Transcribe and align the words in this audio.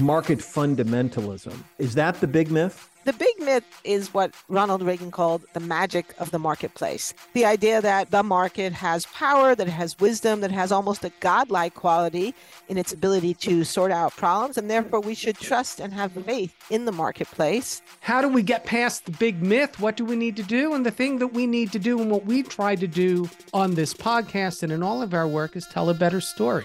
market 0.00 0.38
fundamentalism. 0.38 1.54
Is 1.78 1.94
that 1.94 2.20
the 2.20 2.26
big 2.26 2.50
myth? 2.50 2.88
The 3.04 3.12
big 3.12 3.36
myth 3.40 3.64
is 3.82 4.14
what 4.14 4.32
Ronald 4.48 4.80
Reagan 4.80 5.10
called 5.10 5.42
the 5.54 5.60
magic 5.60 6.14
of 6.20 6.30
the 6.30 6.38
marketplace. 6.38 7.12
The 7.32 7.44
idea 7.44 7.80
that 7.80 8.12
the 8.12 8.22
market 8.22 8.72
has 8.72 9.06
power, 9.06 9.56
that 9.56 9.66
it 9.66 9.72
has 9.72 9.98
wisdom, 9.98 10.40
that 10.40 10.52
it 10.52 10.54
has 10.54 10.70
almost 10.70 11.04
a 11.04 11.10
godlike 11.18 11.74
quality 11.74 12.32
in 12.68 12.78
its 12.78 12.92
ability 12.92 13.34
to 13.34 13.64
sort 13.64 13.90
out 13.90 14.14
problems, 14.16 14.56
and 14.56 14.70
therefore 14.70 15.00
we 15.00 15.16
should 15.16 15.36
trust 15.36 15.80
and 15.80 15.92
have 15.92 16.12
faith 16.12 16.54
in 16.70 16.84
the 16.84 16.92
marketplace. 16.92 17.82
How 18.02 18.22
do 18.22 18.28
we 18.28 18.40
get 18.40 18.66
past 18.66 19.06
the 19.06 19.12
big 19.12 19.42
myth? 19.42 19.80
What 19.80 19.96
do 19.96 20.04
we 20.04 20.14
need 20.14 20.36
to 20.36 20.44
do? 20.44 20.72
And 20.72 20.86
the 20.86 20.92
thing 20.92 21.18
that 21.18 21.34
we 21.34 21.48
need 21.48 21.72
to 21.72 21.80
do, 21.80 22.00
and 22.00 22.08
what 22.08 22.24
we 22.24 22.44
try 22.44 22.76
to 22.76 22.86
do 22.86 23.28
on 23.52 23.74
this 23.74 23.94
podcast 23.94 24.62
and 24.62 24.70
in 24.70 24.80
all 24.80 25.02
of 25.02 25.12
our 25.12 25.26
work, 25.26 25.56
is 25.56 25.66
tell 25.66 25.90
a 25.90 25.94
better 25.94 26.20
story. 26.20 26.64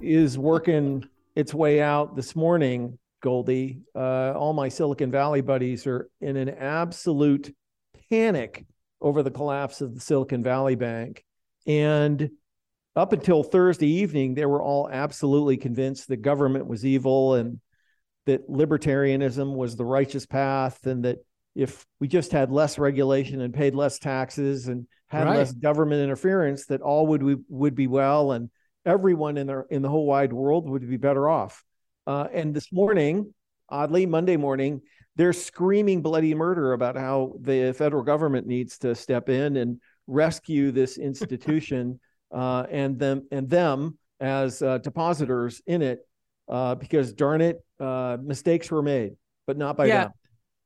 is 0.00 0.38
working 0.38 1.04
its 1.34 1.54
way 1.54 1.80
out 1.80 2.16
this 2.16 2.34
morning, 2.34 2.98
Goldie. 3.22 3.82
Uh, 3.94 4.32
all 4.32 4.52
my 4.52 4.68
Silicon 4.68 5.10
Valley 5.10 5.40
buddies 5.40 5.86
are 5.86 6.08
in 6.20 6.36
an 6.36 6.48
absolute 6.48 7.54
panic 8.10 8.66
over 9.00 9.22
the 9.22 9.30
collapse 9.30 9.80
of 9.80 9.94
the 9.94 10.00
Silicon 10.00 10.42
Valley 10.42 10.74
Bank. 10.74 11.24
And 11.66 12.30
up 12.96 13.12
until 13.12 13.42
Thursday 13.42 13.88
evening, 13.88 14.34
they 14.34 14.46
were 14.46 14.62
all 14.62 14.88
absolutely 14.90 15.56
convinced 15.56 16.08
the 16.08 16.16
government 16.16 16.66
was 16.66 16.84
evil 16.84 17.34
and 17.34 17.60
that 18.26 18.48
libertarianism 18.48 19.54
was 19.54 19.76
the 19.76 19.84
righteous 19.84 20.26
path 20.26 20.86
and 20.86 21.04
that 21.04 21.18
if 21.54 21.86
we 21.98 22.08
just 22.08 22.32
had 22.32 22.50
less 22.50 22.78
regulation 22.78 23.40
and 23.40 23.54
paid 23.54 23.74
less 23.74 23.98
taxes 23.98 24.68
and 24.68 24.86
had 25.08 25.26
right. 25.26 25.38
less 25.38 25.52
government 25.52 26.02
interference 26.02 26.66
that 26.66 26.80
all 26.80 27.08
would 27.08 27.22
we 27.22 27.36
would 27.48 27.74
be 27.74 27.86
well 27.86 28.32
and 28.32 28.50
everyone 28.90 29.36
in 29.36 29.46
the 29.46 29.64
in 29.70 29.82
the 29.82 29.88
whole 29.88 30.06
wide 30.06 30.32
world 30.32 30.68
would 30.68 30.88
be 30.88 30.96
better 30.96 31.28
off. 31.28 31.64
Uh, 32.06 32.26
and 32.32 32.52
this 32.54 32.72
morning, 32.72 33.32
oddly, 33.68 34.04
Monday 34.04 34.36
morning, 34.36 34.82
they're 35.16 35.32
screaming 35.32 36.02
bloody 36.02 36.34
murder 36.34 36.72
about 36.72 36.96
how 36.96 37.34
the 37.40 37.72
federal 37.72 38.02
government 38.02 38.46
needs 38.46 38.78
to 38.78 38.94
step 38.94 39.28
in 39.28 39.56
and 39.56 39.80
rescue 40.06 40.72
this 40.72 40.98
institution 41.10 42.00
uh, 42.32 42.64
and 42.70 42.98
them 42.98 43.26
and 43.30 43.48
them 43.48 43.96
as 44.20 44.60
uh, 44.60 44.78
depositors 44.78 45.62
in 45.66 45.82
it, 45.82 46.06
uh, 46.48 46.74
because 46.74 47.12
darn 47.12 47.40
it, 47.40 47.64
uh, 47.78 48.18
mistakes 48.22 48.70
were 48.70 48.82
made, 48.82 49.12
but 49.46 49.56
not 49.56 49.76
by 49.76 49.86
yeah. 49.86 50.04
them. 50.04 50.12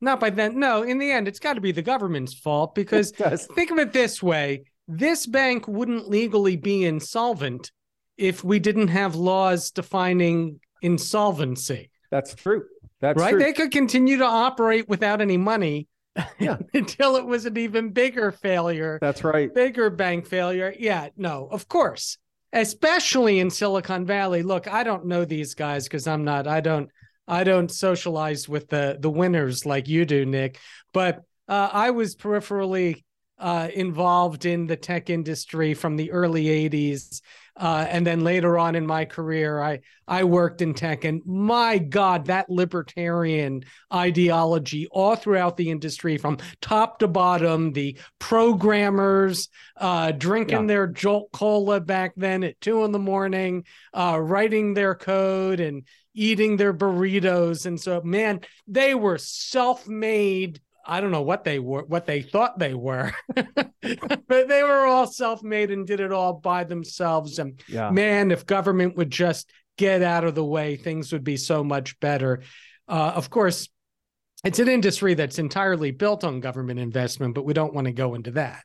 Not 0.00 0.20
by 0.20 0.30
them. 0.30 0.58
No, 0.58 0.82
in 0.82 0.98
the 0.98 1.10
end, 1.10 1.28
it's 1.28 1.38
got 1.38 1.54
to 1.54 1.60
be 1.60 1.72
the 1.72 1.82
government's 1.82 2.34
fault 2.34 2.74
because 2.74 3.10
think 3.54 3.70
of 3.70 3.78
it 3.78 3.92
this 3.92 4.22
way: 4.22 4.64
this 4.88 5.26
bank 5.26 5.68
wouldn't 5.68 6.08
legally 6.08 6.56
be 6.56 6.84
insolvent 6.84 7.70
if 8.16 8.44
we 8.44 8.58
didn't 8.58 8.88
have 8.88 9.14
laws 9.14 9.70
defining 9.70 10.60
insolvency. 10.82 11.90
That's 12.10 12.34
true. 12.34 12.64
That's 13.00 13.18
right. 13.18 13.30
True. 13.32 13.40
They 13.40 13.52
could 13.52 13.70
continue 13.70 14.18
to 14.18 14.24
operate 14.24 14.88
without 14.88 15.20
any 15.20 15.36
money 15.36 15.88
yeah. 16.38 16.58
until 16.74 17.16
it 17.16 17.26
was 17.26 17.46
an 17.46 17.58
even 17.58 17.90
bigger 17.90 18.32
failure. 18.32 18.98
That's 19.00 19.24
right. 19.24 19.52
Bigger 19.52 19.90
bank 19.90 20.26
failure. 20.26 20.74
Yeah, 20.78 21.08
no, 21.16 21.48
of 21.50 21.68
course. 21.68 22.18
Especially 22.52 23.40
in 23.40 23.50
Silicon 23.50 24.06
Valley. 24.06 24.42
Look, 24.42 24.72
I 24.72 24.84
don't 24.84 25.06
know 25.06 25.24
these 25.24 25.54
guys 25.54 25.84
because 25.84 26.06
I'm 26.06 26.24
not, 26.24 26.46
I 26.46 26.60
don't, 26.60 26.88
I 27.26 27.42
don't 27.42 27.70
socialize 27.70 28.48
with 28.48 28.68
the 28.68 28.98
the 29.00 29.10
winners 29.10 29.64
like 29.64 29.88
you 29.88 30.04
do, 30.04 30.26
Nick. 30.26 30.58
But 30.92 31.22
uh, 31.48 31.70
I 31.72 31.90
was 31.90 32.14
peripherally 32.14 33.02
uh, 33.38 33.68
involved 33.74 34.44
in 34.44 34.66
the 34.66 34.76
tech 34.76 35.10
industry 35.10 35.74
from 35.74 35.96
the 35.96 36.12
early 36.12 36.44
80s 36.44 37.22
uh, 37.56 37.86
and 37.88 38.06
then 38.06 38.24
later 38.24 38.58
on 38.58 38.74
in 38.74 38.86
my 38.86 39.04
career, 39.04 39.60
I 39.60 39.80
I 40.08 40.24
worked 40.24 40.60
in 40.60 40.74
tech, 40.74 41.04
and 41.04 41.22
my 41.24 41.78
God, 41.78 42.26
that 42.26 42.50
libertarian 42.50 43.64
ideology 43.92 44.86
all 44.90 45.16
throughout 45.16 45.56
the 45.56 45.70
industry, 45.70 46.18
from 46.18 46.38
top 46.60 46.98
to 46.98 47.08
bottom, 47.08 47.72
the 47.72 47.96
programmers 48.18 49.48
uh, 49.76 50.10
drinking 50.12 50.62
yeah. 50.62 50.66
their 50.66 50.86
Jolt 50.88 51.30
Cola 51.32 51.80
back 51.80 52.12
then 52.16 52.42
at 52.42 52.60
two 52.60 52.84
in 52.84 52.92
the 52.92 52.98
morning, 52.98 53.64
uh, 53.92 54.18
writing 54.20 54.74
their 54.74 54.94
code 54.94 55.60
and 55.60 55.84
eating 56.12 56.56
their 56.56 56.74
burritos, 56.74 57.66
and 57.66 57.80
so 57.80 58.00
man, 58.02 58.40
they 58.66 58.94
were 58.94 59.18
self-made 59.18 60.60
I 60.86 61.00
don't 61.00 61.10
know 61.10 61.22
what 61.22 61.44
they 61.44 61.58
were, 61.58 61.84
what 61.84 62.06
they 62.06 62.22
thought 62.22 62.58
they 62.58 62.74
were, 62.74 63.12
but 63.34 63.48
they 63.82 64.62
were 64.62 64.86
all 64.86 65.06
self-made 65.06 65.70
and 65.70 65.86
did 65.86 66.00
it 66.00 66.12
all 66.12 66.34
by 66.34 66.64
themselves. 66.64 67.38
And 67.38 67.60
yeah. 67.68 67.90
man, 67.90 68.30
if 68.30 68.46
government 68.46 68.96
would 68.96 69.10
just 69.10 69.50
get 69.76 70.02
out 70.02 70.24
of 70.24 70.34
the 70.34 70.44
way, 70.44 70.76
things 70.76 71.12
would 71.12 71.24
be 71.24 71.36
so 71.36 71.64
much 71.64 71.98
better. 72.00 72.42
Uh, 72.86 73.12
of 73.14 73.30
course, 73.30 73.68
it's 74.44 74.58
an 74.58 74.68
industry 74.68 75.14
that's 75.14 75.38
entirely 75.38 75.90
built 75.90 76.22
on 76.22 76.40
government 76.40 76.78
investment, 76.78 77.34
but 77.34 77.44
we 77.44 77.54
don't 77.54 77.74
want 77.74 77.86
to 77.86 77.92
go 77.92 78.14
into 78.14 78.32
that. 78.32 78.62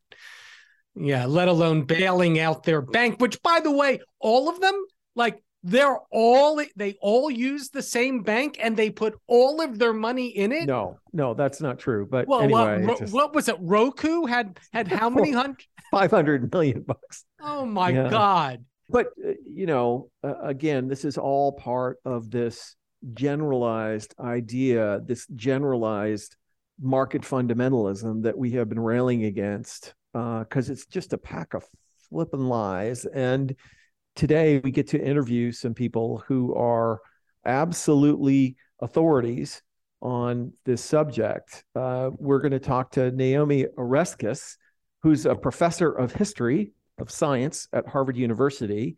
Yeah, 0.96 1.26
let 1.26 1.48
alone 1.48 1.84
bailing 1.84 2.40
out 2.40 2.64
their 2.64 2.82
bank, 2.82 3.22
which, 3.22 3.42
by 3.42 3.62
the 3.62 3.72
way, 3.72 4.00
all 4.20 4.50
of 4.50 4.60
them, 4.60 4.76
like 5.16 5.42
they're 5.64 6.00
all 6.12 6.62
they 6.76 6.98
all 7.02 7.30
use 7.30 7.70
the 7.70 7.82
same 7.82 8.22
bank 8.24 8.58
and 8.62 8.78
they 8.78 8.90
put 8.90 9.20
all 9.28 9.62
of 9.62 9.78
their 9.80 9.94
money 9.94 10.28
in 10.28 10.52
it? 10.52 10.66
No 10.68 10.98
no 11.14 11.34
that's 11.34 11.62
not 11.62 11.80
true 11.80 12.08
but 12.10 12.28
well 12.28 12.42
anyway 12.42 12.86
what, 12.86 13.00
just... 13.00 13.14
what 13.14 13.34
was 13.34 13.50
it? 13.50 13.58
Roku 13.60 14.26
had 14.26 14.60
had 14.74 14.88
how 14.88 15.10
many 15.10 15.32
hundred 15.32 15.64
500 15.92 16.52
million 16.54 16.82
bucks. 16.84 17.26
Oh 17.42 17.66
my 17.66 17.90
yeah. 17.90 18.10
god. 18.10 18.64
But 18.90 19.08
uh, 19.26 19.34
you 19.46 19.66
know 19.66 20.10
uh, 20.24 20.36
again 20.42 20.88
this 20.88 21.04
is 21.06 21.18
all 21.18 21.52
part 21.54 21.98
of 22.06 22.32
this 22.32 22.76
generalized 23.14 24.14
idea 24.20 25.02
this 25.06 25.26
generalized 25.28 26.36
market 26.82 27.22
fundamentalism 27.22 28.24
that 28.24 28.38
we 28.38 28.52
have 28.52 28.70
been 28.70 28.80
railing 28.80 29.26
against 29.26 29.94
because 30.14 30.70
uh, 30.70 30.74
it's 30.74 30.86
just 30.86 31.14
a 31.14 31.18
pack 31.18 31.54
of 31.54 31.64
flipping 32.10 32.46
lies. 32.46 33.06
And 33.06 33.56
today 34.20 34.60
we 34.66 34.70
get 34.70 34.86
to 34.86 35.02
interview 35.02 35.50
some 35.50 35.74
people 35.74 36.22
who 36.28 36.54
are 36.54 37.00
absolutely 37.46 38.58
authorities 38.82 39.62
on 40.02 40.52
this 40.66 40.84
subject. 40.84 41.64
Uh, 41.74 42.10
we're 42.18 42.42
going 42.42 42.52
to 42.52 42.60
talk 42.60 42.92
to 42.92 43.12
Naomi 43.12 43.66
Oreskes, 43.78 44.58
who's 45.04 45.26
a 45.26 45.36
professor 45.36 45.90
of 45.90 46.12
history 46.12 46.74
of 46.98 47.10
science 47.10 47.70
at 47.72 47.88
Harvard 47.88 48.18
University, 48.18 48.98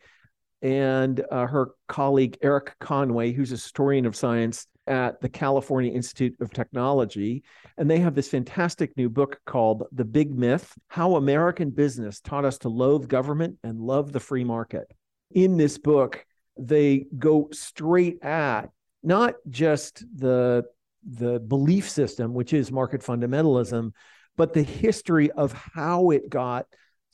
and 0.64 1.24
uh, 1.32 1.46
her 1.46 1.70
colleague 1.88 2.40
Erik 2.42 2.74
Conway, 2.80 3.32
who's 3.32 3.52
a 3.52 3.56
historian 3.56 4.08
of 4.08 4.16
science 4.16 4.66
at 4.88 5.22
the 5.22 5.30
California 5.30 5.92
Institute 5.92 6.36
of 6.42 6.52
Technology. 6.52 7.44
And 7.78 7.88
they 7.88 8.00
have 8.00 8.16
this 8.16 8.30
fantastic 8.30 8.98
new 8.98 9.08
book 9.08 9.40
called 9.46 9.84
The 9.92 10.06
Big 10.06 10.36
Myth 10.36 10.74
How 10.88 11.16
American 11.16 11.70
Business 11.70 12.22
Taught 12.22 12.46
Us 12.46 12.58
to 12.60 12.70
Loathe 12.70 13.08
Government 13.08 13.60
and 13.64 13.80
Love 13.80 14.12
the 14.12 14.20
Free 14.20 14.44
Market 14.44 14.92
in 15.34 15.58
this 15.58 15.78
book, 15.78 16.26
they 16.58 17.06
go 17.18 17.50
straight 17.52 18.24
at 18.24 18.70
not 19.04 19.36
just 19.50 20.04
the 20.16 20.66
the 21.10 21.40
belief 21.40 21.90
system, 21.90 22.34
which 22.34 22.54
is 22.54 22.72
market 22.72 23.02
fundamentalism, 23.02 23.92
but 24.38 24.54
the 24.54 24.62
history 24.62 25.32
of 25.32 25.52
how 25.52 26.12
it 26.12 26.30
got 26.30 26.68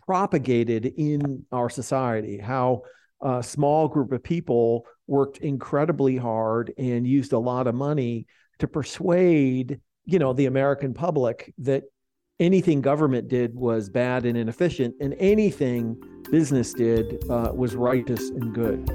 propagated 0.06 0.86
in 0.86 1.46
our 1.52 1.70
society, 1.70 2.38
how 2.38 2.82
a 3.22 3.42
small 3.42 3.88
group 3.88 4.12
of 4.12 4.24
people 4.24 4.86
worked 5.08 5.38
incredibly 5.38 6.18
hard 6.18 6.74
and 6.78 7.08
used 7.08 7.34
a 7.34 7.40
lot 7.40 7.68
of 7.68 7.76
money 7.76 8.28
to 8.60 8.68
persuade, 8.68 9.80
you 10.06 10.20
know, 10.20 10.34
the 10.34 10.46
American 10.46 10.94
public 10.94 11.54
that 11.60 11.84
anything 12.40 12.82
government 12.82 13.28
did 13.28 13.56
was 13.56 13.90
bad 13.90 14.26
and 14.26 14.38
inefficient, 14.38 14.96
and 15.00 15.16
anything 15.20 16.02
business 16.30 16.74
did 16.74 17.24
uh, 17.30 17.52
was 17.54 17.76
righteous 17.76 18.30
and 18.30 18.54
good. 18.54 18.88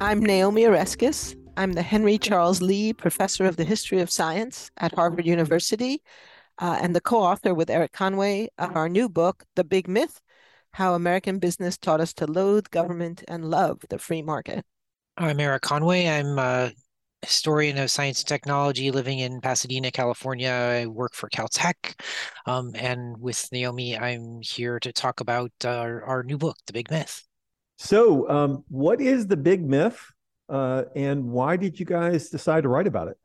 I'm 0.00 0.20
Naomi 0.20 0.62
Oreskes. 0.62 1.36
I'm 1.56 1.74
the 1.74 1.82
Henry 1.82 2.16
Charles 2.18 2.62
Lea 2.62 2.92
Professor 2.94 3.44
of 3.44 3.56
the 3.56 3.64
History 3.64 4.00
of 4.00 4.10
Science 4.10 4.70
at 4.78 4.94
Harvard 4.94 5.26
University. 5.26 6.02
uh, 6.58 6.78
and 6.80 6.94
the 6.94 7.00
co 7.00 7.22
author 7.22 7.54
with 7.54 7.70
Erik 7.70 7.92
Conway 7.92 8.48
of 8.58 8.76
our 8.76 8.88
new 8.88 9.08
book, 9.08 9.44
The 9.56 9.64
Big 9.64 9.88
Myth 9.88 10.20
How 10.72 10.94
American 10.94 11.38
Business 11.38 11.78
Taught 11.78 12.00
Us 12.00 12.12
to 12.14 12.26
Loathe 12.26 12.70
Government 12.70 13.24
and 13.28 13.44
Love 13.50 13.80
the 13.88 13.98
Free 13.98 14.22
Market. 14.22 14.64
I'm 15.16 15.40
Erik 15.40 15.62
Conway. 15.62 16.06
I'm 16.06 16.38
a 16.38 16.72
historian 17.22 17.78
of 17.78 17.90
science 17.90 18.20
and 18.20 18.28
technology 18.28 18.90
living 18.90 19.18
in 19.18 19.40
Pasadena, 19.40 19.90
California. 19.90 20.50
I 20.50 20.86
work 20.86 21.14
for 21.14 21.28
Caltech. 21.28 22.00
Um, 22.46 22.72
and 22.74 23.16
with 23.20 23.48
Naomi, 23.52 23.98
I'm 23.98 24.40
here 24.42 24.80
to 24.80 24.92
talk 24.92 25.20
about 25.20 25.52
our, 25.64 26.02
our 26.04 26.22
new 26.22 26.38
book, 26.38 26.56
The 26.66 26.72
Big 26.72 26.90
Myth. 26.90 27.26
So, 27.78 28.28
um, 28.28 28.64
what 28.68 29.00
is 29.00 29.26
the 29.26 29.38
big 29.38 29.66
myth, 29.66 29.98
uh, 30.50 30.84
and 30.94 31.24
why 31.24 31.56
did 31.56 31.80
you 31.80 31.86
guys 31.86 32.28
decide 32.28 32.64
to 32.64 32.68
write 32.68 32.86
about 32.86 33.08
it? 33.08 33.16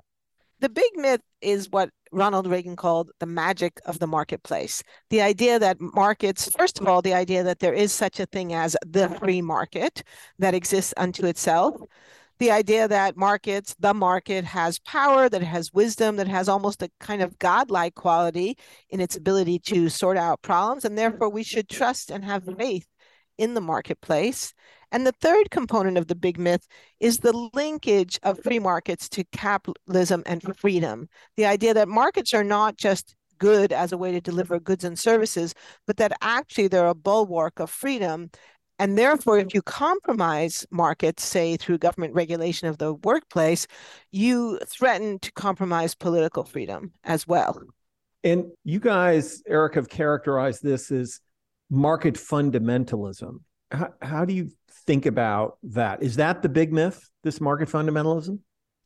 The 0.60 0.70
big 0.70 0.92
myth 0.96 1.20
is 1.42 1.70
what 1.70 1.90
Ronald 2.14 2.48
Reagan 2.48 2.78
called 2.78 3.12
the 3.20 3.26
magic 3.26 3.82
of 3.86 4.00
the 4.00 4.08
marketplace. 4.08 4.82
The 5.10 5.22
idea 5.22 5.60
that 5.60 5.82
markets, 5.82 6.50
first 6.58 6.80
of 6.80 6.88
all, 6.88 7.02
the 7.02 7.14
idea 7.14 7.44
that 7.44 7.60
there 7.60 7.74
is 7.74 7.92
such 7.92 8.22
a 8.22 8.26
thing 8.26 8.54
as 8.54 8.78
the 8.86 9.10
free 9.10 9.42
market 9.42 10.04
that 10.40 10.54
exists 10.54 10.94
unto 10.96 11.26
itself. 11.26 11.76
The 12.40 12.52
idea 12.52 12.88
that 12.88 13.16
markets, 13.16 13.76
the 13.80 13.94
market 13.94 14.44
has 14.44 14.80
power, 14.80 15.30
that 15.30 15.42
has 15.42 15.74
wisdom, 15.74 16.18
that 16.18 16.28
has 16.28 16.50
almost 16.50 16.82
a 16.84 16.90
kind 17.00 17.22
of 17.22 17.40
godlike 17.40 17.96
quality 17.96 18.58
in 18.90 19.00
its 19.00 19.16
ability 19.16 19.60
to 19.60 19.90
sort 19.90 20.18
out 20.18 20.42
problems. 20.42 20.84
And 20.84 20.98
therefore, 20.98 21.30
we 21.30 21.44
should 21.44 21.70
trust 21.70 22.12
and 22.12 22.26
have 22.26 22.44
faith 22.58 22.88
in 23.38 23.54
the 23.54 23.62
marketplace. 23.62 24.54
And 24.92 25.06
the 25.06 25.14
third 25.14 25.52
component 25.52 25.98
of 25.98 26.08
the 26.08 26.16
big 26.16 26.38
myth 26.38 26.68
is 27.00 27.18
the 27.18 27.50
linkage 27.54 28.20
of 28.24 28.40
free 28.44 28.60
markets 28.60 29.10
to 29.10 29.24
capitalism 29.26 30.24
and 30.26 30.42
freedom. 30.58 31.10
The 31.38 31.46
idea 31.46 31.74
that 31.74 31.88
markets 31.88 32.34
are 32.34 32.44
not 32.44 32.78
just 32.78 33.16
good 33.38 33.74
as 33.74 33.92
a 33.92 33.98
way 33.98 34.12
to 34.12 34.22
deliver 34.22 34.60
goods 34.60 34.84
and 34.84 34.98
services, 34.98 35.54
but 35.86 35.98
that 35.98 36.14
actually 36.22 36.68
they're 36.68 36.88
a 36.88 36.96
bulwark 36.96 37.60
of 37.60 37.70
freedom. 37.70 38.30
And 38.78 38.98
therefore, 38.98 39.40
if 39.40 39.54
you 39.54 39.62
compromise 39.62 40.66
markets, 40.70 41.24
say 41.24 41.56
through 41.56 41.78
government 41.78 42.14
regulation 42.14 42.68
of 42.68 42.78
the 42.78 42.94
workplace, 42.94 43.68
you 44.12 44.60
threaten 44.68 45.20
to 45.20 45.32
compromise 45.32 45.96
political 45.96 46.44
freedom 46.44 46.92
as 47.04 47.26
well. 47.26 47.62
And 48.24 48.52
you 48.64 48.80
guys, 48.80 49.42
Erik, 49.48 49.76
have 49.76 49.88
characterized 49.88 50.62
this 50.64 50.92
as 50.92 51.20
market 51.70 52.16
fundamentalism. 52.16 53.40
How, 53.72 53.94
how 54.02 54.26
do 54.26 54.34
you 54.34 54.52
think 54.86 55.06
about 55.06 55.58
that? 55.64 56.04
Is 56.04 56.18
that 56.18 56.42
the 56.42 56.50
big 56.50 56.74
myth, 56.74 57.10
this 57.24 57.40
market 57.40 57.70
fundamentalism? 57.70 58.40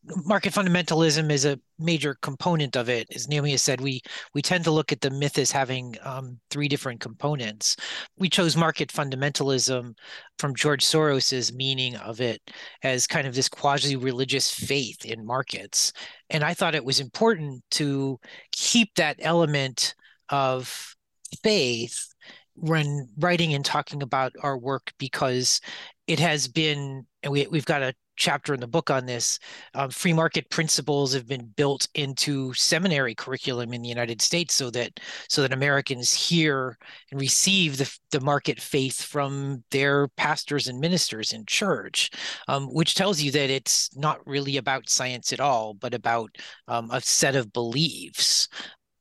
Market 0.03 0.53
fundamentalism 0.53 1.31
is 1.31 1.45
a 1.45 1.59
major 1.77 2.15
component 2.21 2.75
of 2.75 2.89
it. 2.89 3.07
As 3.13 3.27
Naomi 3.27 3.51
has 3.51 3.61
said, 3.61 3.81
we 3.81 4.01
we 4.33 4.41
tend 4.41 4.63
to 4.63 4.71
look 4.71 4.91
at 4.91 5.01
the 5.01 5.09
myth 5.09 5.37
as 5.37 5.51
having 5.51 5.95
um, 6.03 6.39
three 6.49 6.67
different 6.67 6.99
components. 6.99 7.75
We 8.17 8.29
chose 8.29 8.55
market 8.55 8.89
fundamentalism 8.89 9.93
from 10.37 10.55
George 10.55 10.83
Soros's 10.83 11.53
meaning 11.53 11.95
of 11.97 12.21
it 12.21 12.41
as 12.83 13.07
kind 13.07 13.27
of 13.27 13.35
this 13.35 13.49
quasi-religious 13.49 14.51
faith 14.51 15.05
in 15.05 15.25
markets, 15.25 15.93
and 16.29 16.43
I 16.43 16.53
thought 16.53 16.75
it 16.75 16.85
was 16.85 16.99
important 16.99 17.63
to 17.71 18.19
keep 18.51 18.95
that 18.95 19.17
element 19.19 19.95
of 20.29 20.95
faith 21.43 22.13
when 22.55 23.07
writing 23.17 23.53
and 23.53 23.63
talking 23.63 24.01
about 24.01 24.33
our 24.41 24.57
work 24.57 24.91
because 24.97 25.61
it 26.07 26.19
has 26.19 26.47
been 26.47 27.05
and 27.23 27.31
we, 27.31 27.47
we've 27.47 27.65
got 27.65 27.81
a 27.81 27.93
chapter 28.19 28.53
in 28.53 28.59
the 28.59 28.67
book 28.67 28.91
on 28.91 29.05
this 29.05 29.39
um, 29.73 29.89
free 29.89 30.13
market 30.13 30.49
principles 30.49 31.13
have 31.13 31.27
been 31.27 31.45
built 31.55 31.87
into 31.95 32.53
seminary 32.53 33.15
curriculum 33.15 33.73
in 33.73 33.81
the 33.81 33.89
united 33.89 34.21
states 34.21 34.53
so 34.53 34.69
that 34.69 34.99
so 35.27 35.41
that 35.41 35.53
americans 35.53 36.13
hear 36.13 36.77
and 37.11 37.19
receive 37.19 37.77
the, 37.77 37.97
the 38.11 38.19
market 38.19 38.59
faith 38.61 39.01
from 39.01 39.63
their 39.71 40.07
pastors 40.09 40.67
and 40.67 40.79
ministers 40.79 41.31
in 41.31 41.43
church 41.45 42.11
um, 42.47 42.67
which 42.67 42.93
tells 42.93 43.21
you 43.21 43.31
that 43.31 43.49
it's 43.49 43.89
not 43.95 44.19
really 44.27 44.57
about 44.57 44.89
science 44.89 45.33
at 45.33 45.39
all 45.39 45.73
but 45.73 45.93
about 45.93 46.29
um, 46.67 46.91
a 46.91 47.01
set 47.01 47.35
of 47.35 47.51
beliefs 47.53 48.47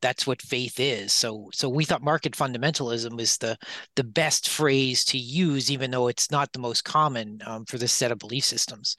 that's 0.00 0.26
what 0.26 0.42
faith 0.42 0.78
is. 0.78 1.12
So 1.12 1.50
so 1.52 1.68
we 1.68 1.84
thought 1.84 2.02
market 2.02 2.34
fundamentalism 2.34 3.20
is 3.20 3.38
the 3.38 3.56
the 3.96 4.04
best 4.04 4.48
phrase 4.48 5.04
to 5.06 5.18
use, 5.18 5.70
even 5.70 5.90
though 5.90 6.08
it's 6.08 6.30
not 6.30 6.52
the 6.52 6.58
most 6.58 6.84
common 6.84 7.40
um, 7.46 7.64
for 7.64 7.78
this 7.78 7.92
set 7.92 8.12
of 8.12 8.18
belief 8.18 8.44
systems. 8.44 8.96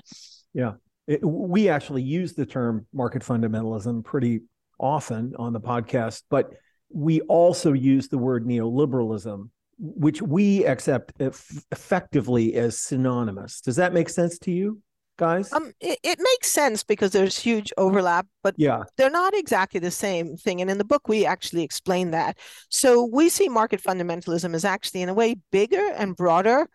Yeah, 0.54 0.74
it, 1.08 1.24
we 1.24 1.70
actually 1.70 2.04
use 2.04 2.34
the 2.34 2.46
term 2.46 2.86
market 2.94 3.22
fundamentalism 3.22 4.04
pretty 4.04 4.42
often 4.80 5.34
on 5.38 5.54
the 5.54 5.60
podcast, 5.60 6.24
but 6.30 6.52
we 6.92 7.22
also 7.22 7.74
use 7.74 8.08
the 8.08 8.18
word 8.18 8.46
neoliberalism, 8.46 9.50
which 9.78 10.22
we 10.22 10.66
accept 10.66 11.14
effectively 11.20 12.56
as 12.56 12.80
synonymous. 12.80 13.62
Does 13.62 13.76
that 13.76 13.94
make 13.94 14.10
sense 14.10 14.40
to 14.40 14.52
you? 14.52 14.82
Guys? 15.20 15.54
Um, 15.54 15.72
it, 15.80 16.00
it 16.04 16.18
makes 16.20 16.50
sense 16.50 16.84
because 16.84 17.12
there's 17.12 17.38
huge 17.38 17.72
overlap, 17.78 18.26
but 18.42 18.56
yeah, 18.58 18.84
they're 18.98 19.12
not 19.12 19.36
exactly 19.36 19.80
the 19.80 19.92
same 19.92 20.36
thing. 20.36 20.62
And 20.62 20.72
in 20.72 20.80
the 20.80 20.86
book, 20.86 21.08
we 21.08 21.26
actually 21.26 21.64
explain 21.64 22.12
that. 22.12 22.38
So 22.70 23.04
we 23.04 23.30
see 23.30 23.50
market 23.50 23.84
fundamentalism 23.84 24.56
as 24.56 24.66
actually, 24.66 25.04
in 25.04 25.10
a 25.10 25.14
way, 25.14 25.36
bigger 25.52 25.92
and 25.96 26.16
broader. 26.16 26.68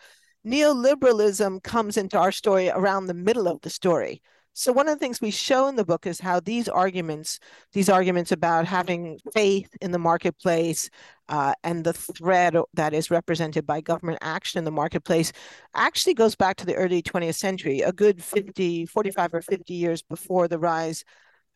Neoliberalism 0.47 1.63
comes 1.63 1.97
into 1.97 2.19
our 2.19 2.31
story 2.31 2.69
around 2.69 3.07
the 3.07 3.15
middle 3.15 3.49
of 3.49 3.63
the 3.63 3.71
story. 3.71 4.23
So 4.57 4.73
one 4.73 4.87
of 4.87 4.95
the 4.95 5.01
things 5.01 5.21
we 5.21 5.33
show 5.33 5.67
in 5.67 5.75
the 5.75 5.85
book 5.85 6.07
is 6.07 6.21
how 6.21 6.39
these 6.39 6.69
arguments, 6.69 7.41
these 7.73 7.89
arguments 7.89 8.31
about 8.31 8.67
having 8.67 9.19
faith 9.33 9.69
in 9.81 9.91
the 9.91 9.99
marketplace 9.99 10.91
uh, 11.29 11.55
and 11.65 11.83
the 11.83 11.93
threat 11.93 12.55
that 12.73 12.95
is 12.95 13.11
represented 13.11 13.67
by 13.67 13.81
government 13.81 14.19
action 14.23 14.59
in 14.59 14.65
the 14.65 14.71
marketplace 14.71 15.33
actually 15.75 16.15
goes 16.15 16.37
back 16.37 16.55
to 16.57 16.67
the 16.67 16.77
early 16.77 17.03
20th 17.03 17.35
century, 17.35 17.81
a 17.81 17.91
good 17.91 18.23
50, 18.23 18.87
45 18.87 19.35
or 19.35 19.43
50 19.43 19.75
years 19.75 20.03
before 20.03 20.47
the 20.47 20.59
rise 20.61 21.05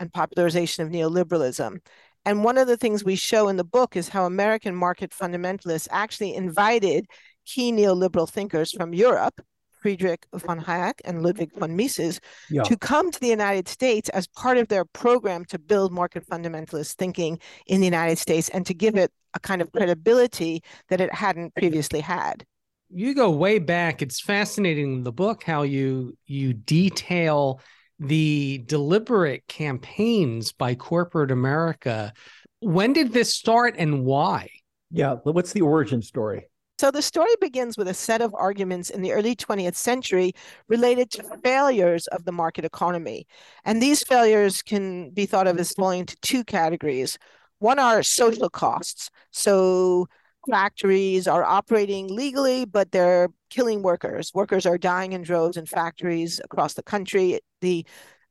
and 0.00 0.12
popularization 0.12 0.84
of 0.84 0.92
neoliberalism. 0.92 1.78
And 2.24 2.42
one 2.42 2.58
of 2.58 2.66
the 2.66 2.76
things 2.76 3.04
we 3.04 3.14
show 3.14 3.46
in 3.46 3.56
the 3.56 3.64
book 3.64 3.96
is 3.96 4.08
how 4.08 4.24
American 4.24 4.74
market 4.74 5.12
fundamentalists 5.12 5.86
actually 5.92 6.34
invited 6.34 7.06
key 7.46 7.70
neoliberal 7.70 8.28
thinkers 8.28 8.72
from 8.72 8.92
Europe 8.92 9.40
Friedrich 9.80 10.26
von 10.34 10.60
Hayek 10.60 11.00
and 11.04 11.22
Ludwig 11.22 11.50
von 11.56 11.74
Mises 11.76 12.20
yeah. 12.50 12.62
to 12.62 12.76
come 12.76 13.10
to 13.10 13.20
the 13.20 13.28
United 13.28 13.68
States 13.68 14.08
as 14.10 14.26
part 14.26 14.58
of 14.58 14.68
their 14.68 14.84
program 14.84 15.44
to 15.46 15.58
build 15.58 15.92
market 15.92 16.26
fundamentalist 16.26 16.94
thinking 16.94 17.38
in 17.66 17.80
the 17.80 17.86
United 17.86 18.18
States 18.18 18.48
and 18.50 18.66
to 18.66 18.74
give 18.74 18.96
it 18.96 19.12
a 19.34 19.40
kind 19.40 19.62
of 19.62 19.70
credibility 19.72 20.62
that 20.88 21.00
it 21.00 21.12
hadn't 21.12 21.54
previously 21.54 22.00
had. 22.00 22.44
You 22.90 23.14
go 23.14 23.30
way 23.30 23.58
back. 23.58 24.00
It's 24.00 24.20
fascinating 24.20 24.92
in 24.94 25.02
the 25.04 25.12
book 25.12 25.44
how 25.44 25.62
you 25.62 26.16
you 26.26 26.54
detail 26.54 27.60
the 27.98 28.62
deliberate 28.66 29.46
campaigns 29.46 30.52
by 30.52 30.74
corporate 30.74 31.30
America. 31.30 32.12
When 32.60 32.92
did 32.92 33.12
this 33.12 33.34
start 33.34 33.74
and 33.76 34.04
why? 34.04 34.48
Yeah, 34.90 35.16
what's 35.24 35.52
the 35.52 35.60
origin 35.60 36.00
story? 36.00 36.48
So 36.80 36.92
the 36.92 37.02
story 37.02 37.34
begins 37.40 37.76
with 37.76 37.88
a 37.88 37.94
set 37.94 38.20
of 38.20 38.32
arguments 38.34 38.88
in 38.88 39.02
the 39.02 39.12
early 39.12 39.34
20th 39.34 39.74
century 39.74 40.32
related 40.68 41.10
to 41.12 41.24
failures 41.42 42.06
of 42.08 42.24
the 42.24 42.30
market 42.32 42.64
economy. 42.64 43.26
And 43.64 43.82
these 43.82 44.02
failures 44.04 44.62
can 44.62 45.10
be 45.10 45.26
thought 45.26 45.48
of 45.48 45.58
as 45.58 45.72
falling 45.72 46.00
into 46.00 46.16
two 46.20 46.44
categories. 46.44 47.18
One 47.58 47.80
are 47.80 48.04
social 48.04 48.48
costs. 48.48 49.10
So 49.32 50.06
factories 50.48 51.26
are 51.26 51.44
operating 51.44 52.14
legally, 52.14 52.64
but 52.64 52.92
they're 52.92 53.28
killing 53.50 53.82
workers. 53.82 54.30
Workers 54.32 54.64
are 54.64 54.78
dying 54.78 55.12
in 55.12 55.22
droves 55.22 55.56
in 55.56 55.66
factories 55.66 56.40
across 56.44 56.74
the 56.74 56.82
country. 56.82 57.40
The 57.60 57.84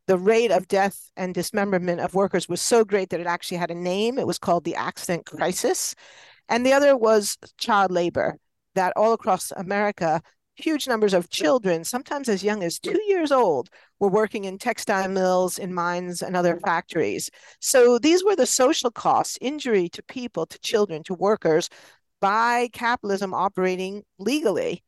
the 0.07 0.17
rate 0.17 0.51
of 0.51 0.69
death 0.69 1.11
and 1.17 1.33
dismemberment 1.33 1.99
of 1.99 2.13
workers 2.13 2.47
was 2.47 2.61
so 2.61 2.85
great 2.85 3.09
that 3.09 3.19
it 3.19 3.27
actually 3.27 3.57
had 3.57 3.69
a 3.71 3.75
name. 3.75 4.17
It 4.17 4.25
was 4.25 4.39
called 4.39 4.63
the 4.63 4.75
accident 4.75 5.25
crisis. 5.25 5.95
And 6.49 6.65
the 6.65 6.73
other 6.73 6.95
was 6.95 7.37
child 7.57 7.91
labor, 7.91 8.37
that 8.75 8.93
all 8.95 9.13
across 9.13 9.51
America, 9.51 10.21
huge 10.55 10.87
numbers 10.87 11.13
of 11.13 11.29
children, 11.29 11.83
sometimes 11.83 12.29
as 12.29 12.43
young 12.43 12.63
as 12.63 12.79
two 12.79 12.99
years 13.07 13.31
old, 13.31 13.69
were 13.99 14.09
working 14.09 14.45
in 14.45 14.57
textile 14.57 15.09
mills, 15.09 15.57
in 15.57 15.73
mines, 15.73 16.21
and 16.21 16.35
other 16.35 16.59
factories. 16.65 17.29
So 17.59 17.99
these 17.99 18.23
were 18.23 18.35
the 18.35 18.45
social 18.45 18.91
costs 18.91 19.37
injury 19.41 19.89
to 19.89 20.03
people, 20.03 20.45
to 20.47 20.59
children, 20.59 21.03
to 21.03 21.13
workers 21.13 21.69
by 22.19 22.69
capitalism 22.73 23.33
operating 23.33 24.03
legally. 24.17 24.83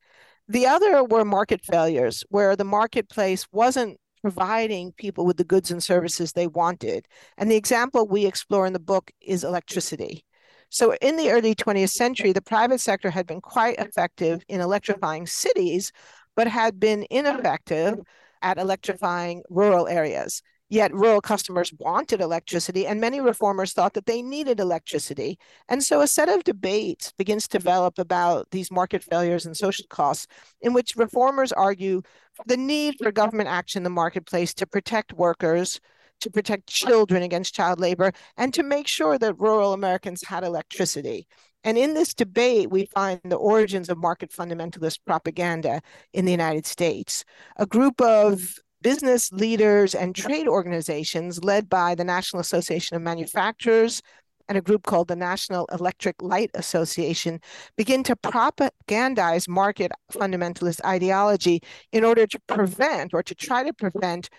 The 0.47 0.65
other 0.65 1.03
were 1.03 1.25
market 1.25 1.61
failures, 1.63 2.23
where 2.29 2.55
the 2.55 2.63
marketplace 2.63 3.45
wasn't 3.51 3.99
providing 4.21 4.91
people 4.93 5.25
with 5.25 5.37
the 5.37 5.43
goods 5.43 5.71
and 5.71 5.83
services 5.83 6.33
they 6.33 6.47
wanted. 6.47 7.05
And 7.37 7.49
the 7.49 7.55
example 7.55 8.07
we 8.07 8.25
explore 8.25 8.65
in 8.65 8.73
the 8.73 8.79
book 8.79 9.11
is 9.21 9.43
electricity. 9.43 10.25
So, 10.69 10.93
in 11.01 11.15
the 11.15 11.31
early 11.31 11.55
20th 11.55 11.89
century, 11.89 12.31
the 12.31 12.41
private 12.41 12.79
sector 12.79 13.09
had 13.09 13.25
been 13.25 13.41
quite 13.41 13.79
effective 13.79 14.43
in 14.47 14.61
electrifying 14.61 15.25
cities, 15.25 15.91
but 16.35 16.47
had 16.47 16.79
been 16.79 17.05
ineffective 17.09 17.99
at 18.41 18.57
electrifying 18.57 19.43
rural 19.49 19.87
areas. 19.87 20.41
Yet 20.71 20.93
rural 20.93 21.19
customers 21.19 21.73
wanted 21.79 22.21
electricity, 22.21 22.85
and 22.85 23.01
many 23.01 23.19
reformers 23.19 23.73
thought 23.73 23.95
that 23.95 24.05
they 24.05 24.21
needed 24.21 24.59
electricity. 24.59 25.39
And 25.67 25.83
so 25.83 26.01
a 26.01 26.07
set 26.07 26.29
of 26.29 26.43
debates 26.43 27.11
begins 27.13 27.47
to 27.47 27.57
develop 27.57 27.97
about 27.97 28.51
these 28.51 28.69
market 28.69 29.03
failures 29.03 29.47
and 29.47 29.57
social 29.57 29.85
costs, 29.89 30.27
in 30.61 30.73
which 30.73 30.95
reformers 30.95 31.51
argue 31.51 32.03
the 32.45 32.57
need 32.57 32.97
for 33.01 33.11
government 33.11 33.49
action 33.49 33.79
in 33.79 33.83
the 33.83 33.89
marketplace 33.89 34.53
to 34.53 34.67
protect 34.67 35.13
workers, 35.13 35.81
to 36.21 36.29
protect 36.29 36.67
children 36.67 37.23
against 37.23 37.53
child 37.53 37.79
labor, 37.79 38.11
and 38.37 38.53
to 38.53 38.63
make 38.63 38.87
sure 38.87 39.17
that 39.17 39.39
rural 39.39 39.73
Americans 39.73 40.23
had 40.23 40.43
electricity. 40.43 41.27
And 41.63 41.77
in 41.77 41.93
this 41.93 42.13
debate, 42.13 42.71
we 42.71 42.85
find 42.85 43.19
the 43.25 43.35
origins 43.35 43.89
of 43.89 43.97
market 43.97 44.31
fundamentalist 44.31 44.99
propaganda 45.05 45.81
in 46.13 46.25
the 46.25 46.31
United 46.31 46.65
States. 46.65 47.25
A 47.57 47.65
group 47.65 47.99
of 47.99 48.59
business 48.81 49.31
leaders 49.33 49.93
and 49.93 50.15
trade 50.15 50.47
organizations 50.47 51.43
led 51.43 51.69
by 51.69 51.95
the 51.95 52.05
National 52.05 52.39
Association 52.39 52.95
of 52.95 53.01
Manufacturers 53.01 54.01
and 54.47 54.57
a 54.57 54.61
group 54.61 54.83
called 54.83 55.07
the 55.07 55.15
National 55.15 55.67
Electric 55.71 56.21
Light 56.21 56.49
Association 56.55 57.39
begin 57.77 58.03
to 58.03 58.15
propagandize 58.15 59.47
market 59.47 59.91
fundamentalist 60.11 60.83
ideology 60.83 61.61
in 61.91 62.03
order 62.03 62.25
to 62.25 62.39
prevent 62.47 63.13
or 63.13 63.21
to 63.21 63.35
try 63.35 63.63
to 63.63 63.73
prevent 63.73 64.29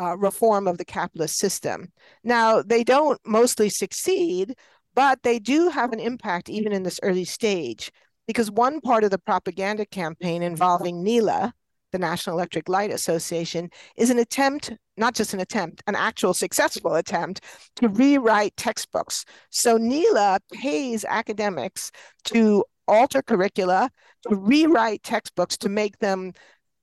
uh, 0.00 0.16
reform 0.16 0.66
of 0.66 0.78
the 0.78 0.84
capitalist 0.84 1.38
system. 1.38 1.92
Now, 2.24 2.62
they 2.62 2.82
don't 2.82 3.20
mostly 3.26 3.68
succeed, 3.68 4.54
but 4.94 5.22
they 5.22 5.38
do 5.38 5.68
have 5.68 5.92
an 5.92 6.00
impact 6.00 6.48
even 6.48 6.72
in 6.72 6.82
this 6.82 7.00
early 7.02 7.24
stage 7.24 7.92
because 8.26 8.50
one 8.50 8.80
part 8.80 9.04
of 9.04 9.10
the 9.10 9.18
propaganda 9.18 9.84
campaign 9.86 10.42
involving 10.42 11.02
NELA, 11.02 11.52
the 11.92 11.98
National 11.98 12.36
Electric 12.36 12.68
Light 12.68 12.92
Association, 12.92 13.68
is 13.96 14.10
an 14.10 14.18
attempt, 14.18 14.72
not 14.96 15.14
just 15.14 15.34
an 15.34 15.40
attempt, 15.40 15.82
an 15.86 15.96
actual 15.96 16.32
successful 16.32 16.94
attempt 16.94 17.44
to 17.76 17.88
rewrite 17.88 18.56
textbooks. 18.56 19.24
So 19.50 19.76
NELA 19.76 20.38
pays 20.52 21.04
academics 21.04 21.90
to 22.26 22.64
alter 22.86 23.22
curricula, 23.22 23.90
to 24.28 24.36
rewrite 24.36 25.02
textbooks 25.02 25.56
to 25.58 25.68
make 25.68 25.98
them 25.98 26.32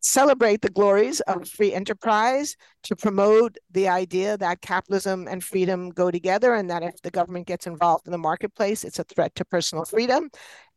celebrate 0.08 0.62
the 0.62 0.70
glories 0.70 1.20
of 1.22 1.48
free 1.50 1.74
enterprise, 1.74 2.56
to 2.84 2.96
promote 2.96 3.58
the 3.72 3.90
idea 3.90 4.38
that 4.38 4.62
capitalism 4.62 5.28
and 5.28 5.44
freedom 5.44 5.90
go 5.90 6.10
together, 6.10 6.54
and 6.54 6.70
that 6.70 6.82
if 6.82 7.02
the 7.02 7.12
government 7.12 7.46
gets 7.46 7.68
involved 7.68 8.08
in 8.08 8.12
the 8.12 8.18
marketplace, 8.18 8.86
it's 8.86 9.00
a 9.00 9.04
threat 9.04 9.36
to 9.36 9.44
personal 9.44 9.84
freedom, 9.84 10.30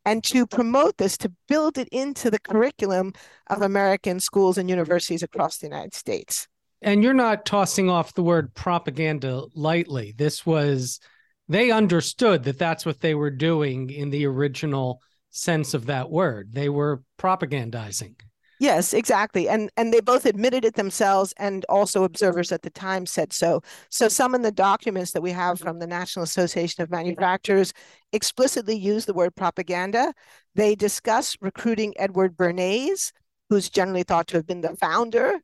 and 0.05 0.23
to 0.23 0.45
promote 0.45 0.97
this, 0.97 1.17
to 1.17 1.31
build 1.47 1.77
it 1.77 1.87
into 1.91 2.29
the 2.29 2.39
curriculum 2.39 3.13
of 3.47 3.61
American 3.61 4.19
schools 4.19 4.57
and 4.57 4.69
universities 4.69 5.23
across 5.23 5.57
the 5.57 5.67
United 5.67 5.93
States. 5.93 6.47
And 6.81 7.03
you're 7.03 7.13
not 7.13 7.45
tossing 7.45 7.89
off 7.89 8.15
the 8.15 8.23
word 8.23 8.53
propaganda 8.53 9.43
lightly. 9.55 10.13
This 10.17 10.45
was, 10.45 10.99
they 11.47 11.71
understood 11.71 12.43
that 12.43 12.59
that's 12.59 12.85
what 12.85 12.99
they 12.99 13.15
were 13.15 13.29
doing 13.29 13.91
in 13.91 14.09
the 14.09 14.25
original 14.25 14.99
sense 15.29 15.73
of 15.73 15.85
that 15.85 16.09
word. 16.09 16.49
They 16.51 16.67
were 16.67 17.03
propagandizing. 17.17 18.15
Yes, 18.61 18.93
exactly. 18.93 19.49
And 19.49 19.71
and 19.75 19.91
they 19.91 20.01
both 20.01 20.23
admitted 20.23 20.63
it 20.65 20.75
themselves 20.75 21.33
and 21.37 21.65
also 21.67 22.03
observers 22.03 22.51
at 22.51 22.61
the 22.61 22.69
time 22.69 23.07
said 23.07 23.33
so. 23.33 23.63
So 23.89 24.07
some 24.07 24.35
in 24.35 24.43
the 24.43 24.51
documents 24.51 25.13
that 25.13 25.21
we 25.23 25.31
have 25.31 25.59
from 25.59 25.79
the 25.79 25.87
National 25.87 26.21
Association 26.21 26.83
of 26.83 26.91
Manufacturers 26.91 27.73
explicitly 28.13 28.75
use 28.75 29.05
the 29.05 29.15
word 29.15 29.35
propaganda. 29.35 30.13
They 30.53 30.75
discuss 30.75 31.35
recruiting 31.41 31.95
Edward 31.97 32.37
Bernays, 32.37 33.11
who's 33.49 33.67
generally 33.67 34.03
thought 34.03 34.27
to 34.27 34.37
have 34.37 34.45
been 34.45 34.61
the 34.61 34.75
founder 34.75 35.39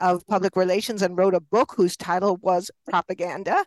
of 0.00 0.26
public 0.26 0.56
relations 0.56 1.02
and 1.02 1.18
wrote 1.18 1.34
a 1.34 1.40
book 1.40 1.74
whose 1.76 1.94
title 1.94 2.38
was 2.40 2.70
Propaganda. 2.88 3.66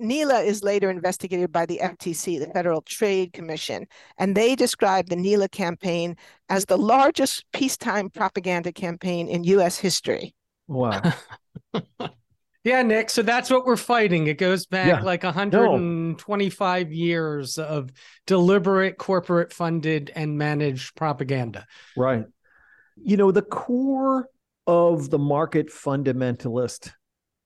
NELA 0.00 0.40
is 0.40 0.62
later 0.62 0.90
investigated 0.90 1.52
by 1.52 1.66
the 1.66 1.78
FTC, 1.82 2.38
the 2.38 2.52
Federal 2.52 2.82
Trade 2.82 3.32
Commission, 3.32 3.86
and 4.18 4.36
they 4.36 4.54
describe 4.54 5.08
the 5.08 5.16
NELA 5.16 5.48
campaign 5.48 6.16
as 6.48 6.64
the 6.64 6.78
largest 6.78 7.44
peacetime 7.52 8.10
propaganda 8.10 8.72
campaign 8.72 9.28
in 9.28 9.44
U.S. 9.44 9.78
history. 9.78 10.34
Wow. 10.66 11.02
yeah, 12.64 12.82
Nick. 12.82 13.10
So 13.10 13.22
that's 13.22 13.50
what 13.50 13.66
we're 13.66 13.76
fighting. 13.76 14.26
It 14.26 14.38
goes 14.38 14.66
back 14.66 14.86
yeah. 14.86 15.00
like 15.00 15.22
125 15.22 16.86
no. 16.86 16.92
years 16.92 17.58
of 17.58 17.90
deliberate 18.26 18.98
corporate 18.98 19.52
funded 19.52 20.10
and 20.14 20.38
managed 20.38 20.94
propaganda. 20.94 21.66
Right. 21.96 22.24
You 22.96 23.16
know, 23.16 23.30
the 23.30 23.42
core 23.42 24.28
of 24.66 25.10
the 25.10 25.18
market 25.18 25.68
fundamentalist 25.68 26.92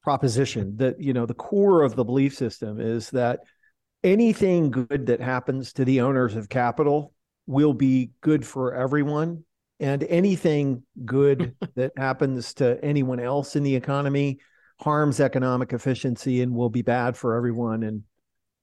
proposition 0.04 0.76
that 0.76 1.00
you 1.00 1.12
know 1.14 1.26
the 1.26 1.34
core 1.34 1.82
of 1.82 1.96
the 1.96 2.04
belief 2.04 2.34
system 2.34 2.78
is 2.78 3.10
that 3.10 3.40
anything 4.04 4.70
good 4.70 5.06
that 5.06 5.20
happens 5.20 5.72
to 5.72 5.84
the 5.84 6.02
owners 6.02 6.36
of 6.36 6.48
capital 6.48 7.14
will 7.46 7.72
be 7.72 8.10
good 8.20 8.46
for 8.46 8.74
everyone 8.74 9.42
and 9.80 10.04
anything 10.04 10.82
good 11.04 11.56
that 11.74 11.92
happens 11.96 12.54
to 12.54 12.78
anyone 12.84 13.18
else 13.18 13.56
in 13.56 13.62
the 13.62 13.74
economy 13.74 14.38
harms 14.80 15.20
economic 15.20 15.72
efficiency 15.72 16.42
and 16.42 16.54
will 16.54 16.70
be 16.70 16.82
bad 16.82 17.16
for 17.16 17.34
everyone 17.34 17.82
and 17.82 18.02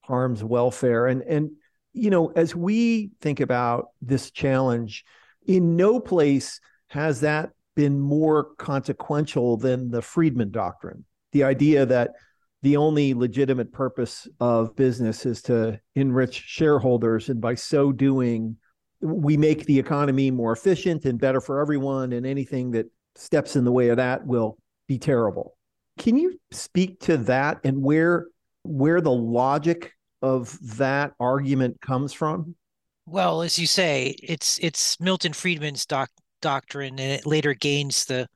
harms 0.01 0.43
welfare. 0.43 1.07
And 1.07 1.23
and 1.23 1.51
you 1.93 2.11
know 2.11 2.31
as 2.35 2.55
we 2.55 3.11
think 3.19 3.39
about 3.39 3.87
this 4.01 4.29
challenge 4.31 5.03
in 5.47 5.75
no 5.75 5.99
place 5.99 6.59
has 6.89 7.21
that 7.21 7.49
been 7.75 7.99
more 7.99 8.53
consequential 8.55 9.57
than 9.57 9.89
the 9.89 10.01
Friedman 10.01 10.51
doctrine 10.51 11.05
the 11.31 11.43
idea 11.43 11.85
that 11.85 12.11
the 12.61 12.77
only 12.77 13.13
legitimate 13.13 13.71
purpose 13.71 14.27
of 14.39 14.75
business 14.75 15.25
is 15.25 15.41
to 15.43 15.79
enrich 15.95 16.35
shareholders 16.35 17.29
and 17.29 17.41
by 17.41 17.55
so 17.55 17.91
doing 17.91 18.55
we 19.01 19.35
make 19.35 19.65
the 19.65 19.79
economy 19.79 20.29
more 20.29 20.51
efficient 20.51 21.05
and 21.05 21.19
better 21.19 21.41
for 21.41 21.59
everyone 21.59 22.13
and 22.13 22.25
anything 22.25 22.71
that 22.71 22.85
steps 23.15 23.55
in 23.55 23.63
the 23.63 23.71
way 23.71 23.89
of 23.89 23.97
that 23.97 24.25
will 24.25 24.57
be 24.87 24.99
terrible. 24.99 25.55
Can 25.97 26.15
you 26.17 26.39
speak 26.51 26.99
to 27.01 27.17
that 27.17 27.59
and 27.63 27.81
where 27.81 28.27
where 28.63 29.01
the 29.01 29.11
logic 29.11 29.93
of 30.21 30.57
that 30.77 31.13
argument 31.19 31.81
comes 31.81 32.13
from? 32.13 32.55
Well 33.07 33.41
as 33.41 33.57
you 33.57 33.67
say 33.67 34.15
it's 34.21 34.59
it's 34.59 34.99
milton 34.99 35.33
friedman's 35.33 35.85
doc, 35.85 36.09
doctrine 36.41 36.99
and 36.99 37.11
it 37.11 37.25
later 37.25 37.53
gains 37.53 38.05
the 38.05 38.27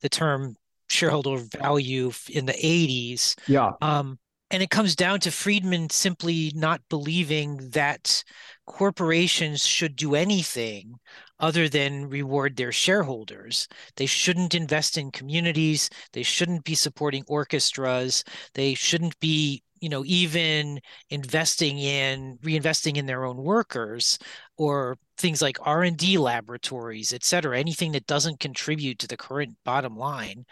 the 0.00 0.08
term 0.08 0.56
shareholder 0.88 1.36
value 1.36 2.12
in 2.30 2.46
the 2.46 2.52
80s. 2.52 3.34
Yeah. 3.46 3.72
Um, 3.80 4.18
and 4.50 4.62
it 4.62 4.70
comes 4.70 4.94
down 4.94 5.20
to 5.20 5.30
Friedman 5.30 5.90
simply 5.90 6.52
not 6.54 6.80
believing 6.88 7.70
that 7.70 8.22
corporations 8.66 9.66
should 9.66 9.96
do 9.96 10.14
anything 10.14 10.94
other 11.40 11.68
than 11.68 12.08
reward 12.08 12.56
their 12.56 12.72
shareholders. 12.72 13.68
They 13.96 14.06
shouldn't 14.06 14.54
invest 14.54 14.96
in 14.98 15.10
communities. 15.10 15.90
They 16.12 16.22
shouldn't 16.22 16.64
be 16.64 16.74
supporting 16.74 17.24
orchestras. 17.26 18.24
They 18.54 18.74
shouldn't 18.74 19.18
be 19.20 19.62
you 19.80 19.88
know 19.90 20.02
even 20.06 20.80
investing 21.10 21.78
in 21.78 22.38
reinvesting 22.42 22.96
in 22.96 23.04
their 23.06 23.24
own 23.24 23.36
workers 23.36 24.18
or 24.56 24.96
things 25.18 25.42
like 25.42 25.58
r&d 25.60 26.16
laboratories 26.16 27.12
et 27.12 27.22
cetera 27.22 27.58
anything 27.58 27.92
that 27.92 28.06
doesn't 28.06 28.40
contribute 28.40 28.98
to 28.98 29.06
the 29.06 29.16
current 29.16 29.54
bottom 29.64 29.94
line 29.96 30.46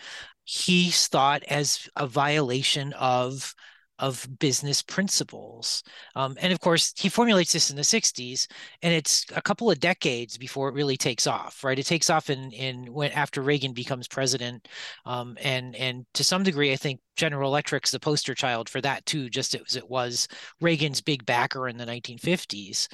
he's 0.44 1.06
thought 1.08 1.42
as 1.44 1.88
a 1.96 2.06
violation 2.06 2.92
of 2.94 3.54
of 4.02 4.26
business 4.40 4.82
principles. 4.82 5.84
Um, 6.16 6.36
and 6.40 6.52
of 6.52 6.58
course, 6.58 6.92
he 6.96 7.08
formulates 7.08 7.52
this 7.52 7.70
in 7.70 7.76
the 7.76 7.82
60s, 7.82 8.48
and 8.82 8.92
it's 8.92 9.24
a 9.34 9.40
couple 9.40 9.70
of 9.70 9.78
decades 9.78 10.36
before 10.36 10.68
it 10.68 10.74
really 10.74 10.96
takes 10.96 11.28
off, 11.28 11.62
right? 11.62 11.78
It 11.78 11.86
takes 11.86 12.10
off 12.10 12.28
in 12.28 12.50
in 12.50 12.92
when 12.92 13.12
after 13.12 13.42
Reagan 13.42 13.72
becomes 13.72 14.08
president, 14.08 14.66
um, 15.06 15.38
and 15.40 15.76
and 15.76 16.04
to 16.14 16.24
some 16.24 16.42
degree, 16.42 16.72
I 16.72 16.76
think 16.76 17.00
General 17.14 17.48
Electric's 17.48 17.92
the 17.92 18.00
poster 18.00 18.34
child 18.34 18.68
for 18.68 18.80
that 18.80 19.06
too, 19.06 19.30
just 19.30 19.54
as 19.54 19.76
it 19.76 19.88
was 19.88 20.26
Reagan's 20.60 21.00
big 21.00 21.24
backer 21.24 21.68
in 21.68 21.76
the 21.76 21.86
1950s 21.86 22.88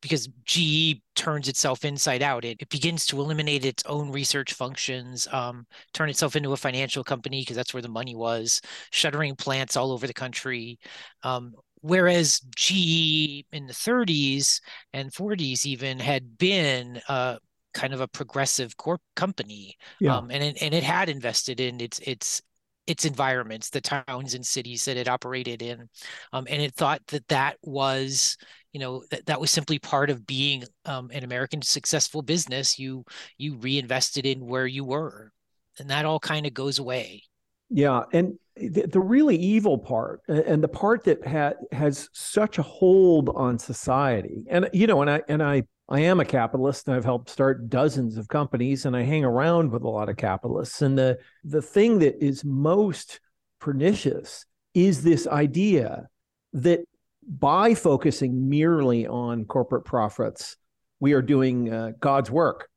because 0.00 0.28
GE 0.44 1.00
turns 1.14 1.48
itself 1.48 1.84
inside 1.84 2.22
out. 2.22 2.44
It, 2.44 2.58
it 2.60 2.68
begins 2.68 3.06
to 3.06 3.20
eliminate 3.20 3.64
its 3.64 3.84
own 3.86 4.10
research 4.10 4.54
functions, 4.54 5.28
um, 5.32 5.66
turn 5.92 6.08
itself 6.08 6.36
into 6.36 6.52
a 6.52 6.56
financial 6.56 7.04
company 7.04 7.42
because 7.42 7.56
that's 7.56 7.74
where 7.74 7.82
the 7.82 7.88
money 7.88 8.14
was, 8.14 8.60
shuttering 8.90 9.36
plants 9.36 9.76
all 9.76 9.92
over 9.92 10.06
the 10.06 10.14
country. 10.14 10.78
Um, 11.22 11.54
whereas 11.82 12.40
GE 12.56 13.44
in 13.52 13.66
the 13.66 13.72
30s 13.72 14.60
and 14.92 15.12
40s 15.12 15.66
even 15.66 15.98
had 15.98 16.38
been 16.38 17.00
uh, 17.08 17.36
kind 17.74 17.92
of 17.92 18.00
a 18.00 18.08
progressive 18.08 18.76
corp 18.76 19.00
company, 19.16 19.76
yeah. 20.00 20.16
um, 20.16 20.30
and 20.30 20.42
it, 20.42 20.62
and 20.62 20.74
it 20.74 20.82
had 20.82 21.08
invested 21.08 21.60
in 21.60 21.80
its 21.80 21.98
its 22.00 22.42
its 22.86 23.04
environments, 23.04 23.70
the 23.70 23.80
towns 23.80 24.34
and 24.34 24.44
cities 24.44 24.84
that 24.84 24.96
it 24.96 25.08
operated 25.08 25.62
in, 25.62 25.88
um, 26.32 26.46
and 26.50 26.60
it 26.60 26.74
thought 26.74 27.00
that 27.08 27.26
that 27.28 27.56
was 27.62 28.36
you 28.72 28.80
know 28.80 29.02
that, 29.10 29.26
that 29.26 29.40
was 29.40 29.50
simply 29.50 29.78
part 29.78 30.10
of 30.10 30.26
being 30.26 30.64
um, 30.84 31.10
an 31.12 31.24
american 31.24 31.60
successful 31.62 32.22
business 32.22 32.78
you 32.78 33.04
you 33.36 33.56
reinvested 33.56 34.26
in 34.26 34.46
where 34.46 34.66
you 34.66 34.84
were 34.84 35.32
and 35.78 35.90
that 35.90 36.04
all 36.04 36.20
kind 36.20 36.46
of 36.46 36.54
goes 36.54 36.78
away. 36.78 37.22
Yeah 37.70 38.02
and 38.12 38.38
the, 38.56 38.86
the 38.86 39.00
really 39.00 39.36
evil 39.36 39.78
part 39.78 40.20
and 40.28 40.62
the 40.62 40.68
part 40.68 41.04
that 41.04 41.26
ha- 41.26 41.54
has 41.72 42.08
such 42.12 42.58
a 42.58 42.62
hold 42.62 43.30
on 43.34 43.58
society 43.58 44.44
and 44.50 44.68
you 44.72 44.86
know 44.86 45.00
and 45.00 45.10
i 45.10 45.22
and 45.28 45.42
i 45.42 45.62
i 45.88 46.00
am 46.00 46.20
a 46.20 46.24
capitalist 46.24 46.86
and 46.86 46.96
i've 46.96 47.04
helped 47.04 47.30
start 47.30 47.70
dozens 47.70 48.18
of 48.18 48.28
companies 48.28 48.84
and 48.84 48.96
i 48.96 49.02
hang 49.02 49.24
around 49.24 49.70
with 49.70 49.82
a 49.82 49.88
lot 49.88 50.08
of 50.08 50.16
capitalists 50.16 50.82
and 50.82 50.98
the 50.98 51.16
the 51.44 51.62
thing 51.62 52.00
that 52.00 52.22
is 52.22 52.44
most 52.44 53.20
pernicious 53.60 54.44
is 54.74 55.02
this 55.02 55.26
idea 55.28 56.08
that 56.52 56.80
by 57.26 57.74
focusing 57.74 58.48
merely 58.48 59.06
on 59.06 59.44
corporate 59.44 59.84
profits 59.84 60.56
we 61.00 61.12
are 61.12 61.22
doing 61.22 61.72
uh, 61.72 61.92
god's 62.00 62.30
work 62.30 62.68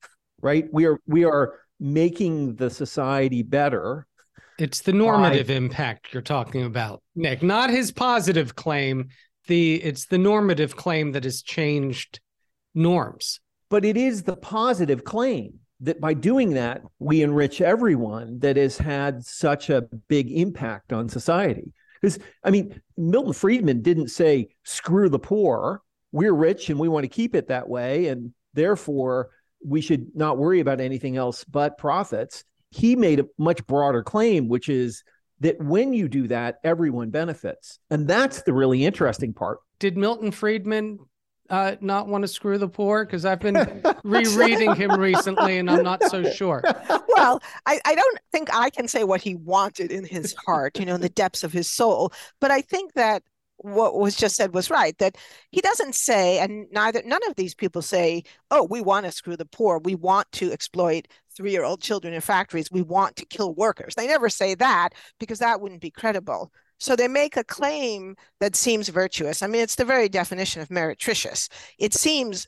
right 0.42 0.68
we 0.72 0.86
are 0.86 1.00
we 1.08 1.24
are 1.24 1.60
making 1.80 2.56
the 2.56 2.70
society 2.70 3.42
better 3.42 4.08
it's 4.60 4.82
the 4.82 4.94
normative 4.94 5.50
I, 5.50 5.54
impact 5.54 6.14
you're 6.14 6.22
talking 6.22 6.64
about, 6.64 7.02
Nick, 7.16 7.42
not 7.42 7.70
his 7.70 7.92
positive 7.92 8.56
claim. 8.56 9.10
The 9.48 9.76
it's 9.84 10.06
the 10.06 10.18
normative 10.18 10.76
claim 10.76 11.12
that 11.14 11.24
has 11.24 11.42
changed 11.42 12.20
norms. 12.74 13.40
But 13.70 13.84
it 13.84 13.98
is 13.98 14.24
the 14.24 14.38
positive 14.38 15.04
claim 15.04 15.60
that 15.82 16.00
by 16.00 16.14
doing 16.14 16.54
that, 16.54 16.82
we 17.00 17.24
enrich 17.24 17.60
everyone 17.60 18.40
that 18.40 18.56
has 18.56 18.78
had 18.78 19.26
such 19.26 19.70
a 19.70 19.82
big 20.08 20.32
impact 20.32 20.94
on 20.94 21.10
society. 21.10 21.74
Because 22.03 22.19
I 22.43 22.51
mean, 22.51 22.79
Milton 22.98 23.33
Friedman 23.33 23.81
didn't 23.81 24.10
say 24.10 24.50
screw 24.63 25.10
the 25.10 25.17
poor. 25.17 25.81
We're 26.12 26.36
rich 26.36 26.69
and 26.69 26.79
we 26.79 26.88
want 26.88 27.05
to 27.05 27.10
keep 27.10 27.33
it 27.33 27.48
that 27.48 27.67
way, 27.67 28.10
and 28.10 28.33
therefore 28.53 29.31
we 29.65 29.81
should 29.81 30.13
not 30.13 30.38
worry 30.38 30.60
about 30.60 30.79
anything 30.79 31.17
else 31.17 31.43
but 31.45 31.79
profits 31.79 32.43
he 32.74 32.95
made 32.95 33.19
a 33.19 33.27
much 33.38 33.65
broader 33.67 34.01
claim, 34.01 34.48
which 34.48 34.67
is 34.67 35.03
that 35.41 35.62
when 35.62 35.93
you 35.93 36.07
do 36.07 36.27
that, 36.27 36.57
everyone 36.63 37.12
benefits. 37.12 37.77
And 37.91 38.07
that's 38.07 38.41
the 38.41 38.53
really 38.53 38.83
interesting 38.83 39.33
part. 39.33 39.60
Did 39.77 39.95
Milton 39.95 40.31
Friedman 40.31 40.98
uh, 41.50 41.76
not 41.82 42.08
want 42.08 42.24
to 42.24 42.28
screw 42.28 42.58
the 42.58 42.68
poor? 42.68 43.06
Because 43.06 43.26
I've 43.26 43.40
been 43.40 43.84
rereading 44.04 44.76
him 44.76 44.92
recently 45.00 45.58
and 45.58 45.70
I'm 45.70 45.84
not 45.84 46.04
so 46.04 46.24
sure. 46.32 46.64
Well, 47.16 47.42
I, 47.66 47.80
I 47.86 47.96
don't 47.96 48.20
think 48.32 48.54
I 48.54 48.70
can 48.70 48.88
say 48.88 49.04
what 49.04 49.22
he 49.22 49.36
wanted 49.36 49.92
in 49.92 50.04
his 50.04 50.36
heart, 50.46 50.80
you 50.80 50.86
know, 50.86 50.96
in 50.96 51.02
the 51.02 51.10
depths 51.10 51.44
of 51.44 51.54
his 51.54 51.70
soul. 51.70 52.12
But 52.42 52.52
I 52.52 52.62
think 52.62 52.94
that 52.94 53.24
what 53.58 53.96
was 53.96 54.16
just 54.16 54.36
said 54.36 54.54
was 54.54 54.70
right 54.70 54.98
that 54.98 55.18
he 55.52 55.62
doesn't 55.62 55.96
say 55.96 56.40
and 56.40 56.68
neither 56.72 57.02
none 57.06 57.22
of 57.30 57.36
these 57.36 57.56
people 57.56 57.82
say 57.82 58.22
oh 58.52 58.64
we 58.64 58.82
want 58.82 59.06
to 59.06 59.12
screw 59.12 59.38
the 59.38 59.46
poor 59.46 59.80
we 59.80 59.96
want 59.96 60.30
to 60.34 60.52
exploit 60.52 61.08
three-year-old 61.38 61.82
children 61.82 62.14
in 62.14 62.20
factories 62.20 62.72
we 62.72 62.82
want 62.82 63.16
to 63.16 63.26
kill 63.26 63.54
workers 63.54 63.96
they 63.96 64.08
never 64.08 64.28
say 64.28 64.54
that 64.54 64.90
because 65.20 65.40
that 65.40 65.62
wouldn't 65.62 65.82
be 65.82 65.92
credible 65.92 66.52
so 66.84 66.96
they 66.96 67.08
make 67.08 67.38
a 67.38 67.44
claim 67.44 68.16
that 68.40 68.56
seems 68.56 68.90
virtuous 68.90 69.42
i 69.42 69.48
mean 69.48 69.62
it's 69.62 69.75
the 69.75 69.86
very 69.86 70.10
definition 70.10 70.62
of 70.62 70.70
meretricious 70.70 71.50
it 71.80 71.94
seems 71.94 72.48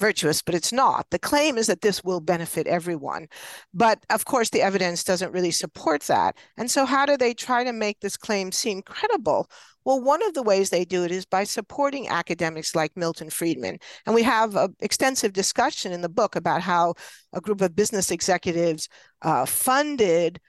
virtuous, 0.00 0.42
but 0.42 0.54
it's 0.54 0.72
not. 0.72 1.06
The 1.10 1.18
claim 1.18 1.56
is 1.58 1.68
that 1.68 1.82
this 1.82 2.02
will 2.02 2.20
benefit 2.20 2.66
everyone. 2.66 3.28
But 3.72 4.04
of 4.10 4.24
course, 4.24 4.50
the 4.50 4.62
evidence 4.62 5.04
doesn't 5.04 5.32
really 5.32 5.50
support 5.52 6.02
that. 6.04 6.36
And 6.56 6.68
so, 6.70 6.86
how 6.86 7.06
do 7.06 7.16
they 7.16 7.34
try 7.34 7.62
to 7.62 7.72
make 7.72 8.00
this 8.00 8.16
claim 8.16 8.50
seem 8.50 8.82
credible? 8.82 9.48
Well, 9.84 10.00
one 10.00 10.22
of 10.26 10.34
the 10.34 10.42
ways 10.42 10.70
they 10.70 10.84
do 10.84 11.04
it 11.04 11.10
is 11.10 11.24
by 11.24 11.44
supporting 11.44 12.08
academics 12.08 12.74
like 12.74 12.96
Milton 12.96 13.30
Friedman. 13.30 13.78
And 14.04 14.14
we 14.14 14.22
have 14.24 14.56
an 14.56 14.74
extensive 14.80 15.32
discussion 15.32 15.92
in 15.92 16.00
the 16.02 16.08
book 16.08 16.36
about 16.36 16.62
how 16.62 16.94
a 17.32 17.40
group 17.40 17.60
of 17.60 17.76
business 17.76 18.10
executives 18.10 18.88
uh, 19.22 19.46
funded 19.46 20.40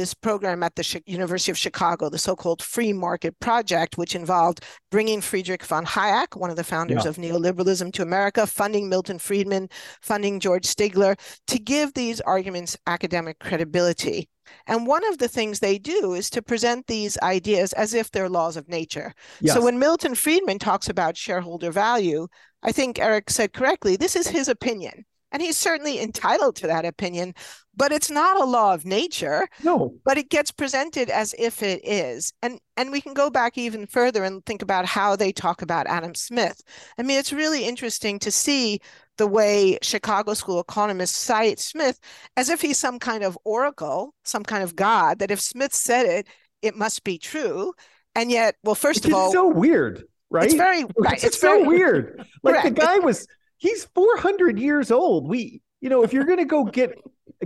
this 0.00 0.14
program 0.14 0.62
at 0.62 0.74
the 0.76 1.02
University 1.04 1.50
of 1.50 1.58
Chicago, 1.58 2.08
the 2.08 2.16
so-called 2.16 2.62
Free 2.62 2.94
Market 2.94 3.38
Project, 3.38 3.98
which 3.98 4.14
involved 4.14 4.64
bringing 4.90 5.20
Friedrich 5.20 5.62
von 5.62 5.84
Hayek, 5.84 6.36
one 6.36 6.48
of 6.48 6.56
the 6.56 6.64
founders 6.64 7.04
yeah. 7.04 7.10
of 7.10 7.16
neoliberalism, 7.16 7.92
to 7.92 8.02
America, 8.02 8.46
funding 8.46 8.88
Milton 8.88 9.18
Friedman, 9.18 9.68
funding 10.00 10.40
George 10.40 10.64
Stigler, 10.64 11.20
to 11.48 11.58
give 11.58 11.92
these 11.92 12.22
arguments 12.22 12.78
academic 12.86 13.38
credibility. 13.40 14.30
And 14.66 14.86
one 14.86 15.06
of 15.06 15.18
the 15.18 15.28
things 15.28 15.60
they 15.60 15.78
do 15.78 16.14
is 16.14 16.30
to 16.30 16.40
present 16.40 16.86
these 16.86 17.18
ideas 17.22 17.74
as 17.74 17.92
if 17.92 18.10
they're 18.10 18.30
laws 18.30 18.56
of 18.56 18.68
nature. 18.68 19.12
Yes. 19.42 19.54
So 19.54 19.62
when 19.62 19.78
Milton 19.78 20.14
Friedman 20.14 20.58
talks 20.58 20.88
about 20.88 21.16
shareholder 21.16 21.70
value, 21.70 22.26
I 22.62 22.72
think 22.72 22.98
Erik 22.98 23.28
said 23.28 23.52
correctly, 23.52 23.96
this 23.96 24.16
is 24.16 24.28
his 24.28 24.48
opinion. 24.48 25.04
And 25.32 25.40
he's 25.42 25.56
certainly 25.56 26.00
entitled 26.00 26.56
to 26.56 26.66
that 26.66 26.84
opinion, 26.84 27.34
but 27.76 27.92
it's 27.92 28.10
not 28.10 28.40
a 28.40 28.44
law 28.44 28.74
of 28.74 28.84
nature. 28.84 29.48
No. 29.62 29.94
But 30.04 30.18
it 30.18 30.28
gets 30.28 30.50
presented 30.50 31.08
as 31.08 31.34
if 31.38 31.62
it 31.62 31.80
is. 31.84 32.32
And 32.42 32.60
and 32.76 32.90
we 32.90 33.00
can 33.00 33.14
go 33.14 33.30
back 33.30 33.56
even 33.56 33.86
further 33.86 34.24
and 34.24 34.44
think 34.44 34.62
about 34.62 34.86
how 34.86 35.16
they 35.16 35.32
talk 35.32 35.62
about 35.62 35.86
Adam 35.86 36.14
Smith. 36.14 36.62
I 36.98 37.02
mean, 37.02 37.18
it's 37.18 37.32
really 37.32 37.64
interesting 37.64 38.18
to 38.20 38.30
see 38.30 38.80
the 39.18 39.26
way 39.26 39.78
Chicago 39.82 40.34
School 40.34 40.60
economists 40.60 41.18
cite 41.18 41.58
Smith 41.58 42.00
as 42.36 42.48
if 42.48 42.60
he's 42.60 42.78
some 42.78 42.98
kind 42.98 43.22
of 43.22 43.38
oracle, 43.44 44.14
some 44.24 44.42
kind 44.42 44.62
of 44.62 44.74
god, 44.74 45.18
that 45.18 45.30
if 45.30 45.40
Smith 45.40 45.74
said 45.74 46.06
it, 46.06 46.26
it 46.62 46.74
must 46.74 47.04
be 47.04 47.18
true. 47.18 47.72
And 48.14 48.30
yet, 48.30 48.56
well, 48.64 48.74
first 48.74 49.04
of 49.04 49.14
all, 49.14 49.26
it's 49.26 49.34
so 49.34 49.48
weird, 49.48 50.04
right? 50.30 50.46
It's 50.46 50.54
very 50.54 50.84
right. 50.98 51.14
It's, 51.14 51.24
it's 51.24 51.40
so 51.40 51.64
weird. 51.64 52.24
Like 52.42 52.54
correct. 52.54 52.74
the 52.76 52.80
guy 52.80 52.98
was 52.98 53.26
he's 53.60 53.84
400 53.94 54.58
years 54.58 54.90
old. 54.90 55.28
We, 55.28 55.62
you 55.80 55.88
know, 55.88 56.02
if 56.02 56.12
you're 56.12 56.24
going 56.24 56.38
to 56.38 56.44
go 56.44 56.64
get 56.64 56.98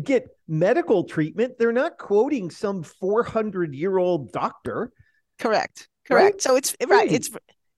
get 0.03 0.29
medical 0.49 1.05
treatment, 1.05 1.59
they're 1.59 1.73
not 1.73 1.99
quoting 1.99 2.51
some 2.51 2.83
400 2.83 3.75
year 3.75 3.99
old 3.99 4.33
doctor. 4.33 4.91
Correct. 5.39 5.89
Correct. 6.07 6.35
Right? 6.35 6.43
So 6.43 6.57
it's 6.57 6.75
right. 6.87 7.11
It's 7.13 7.31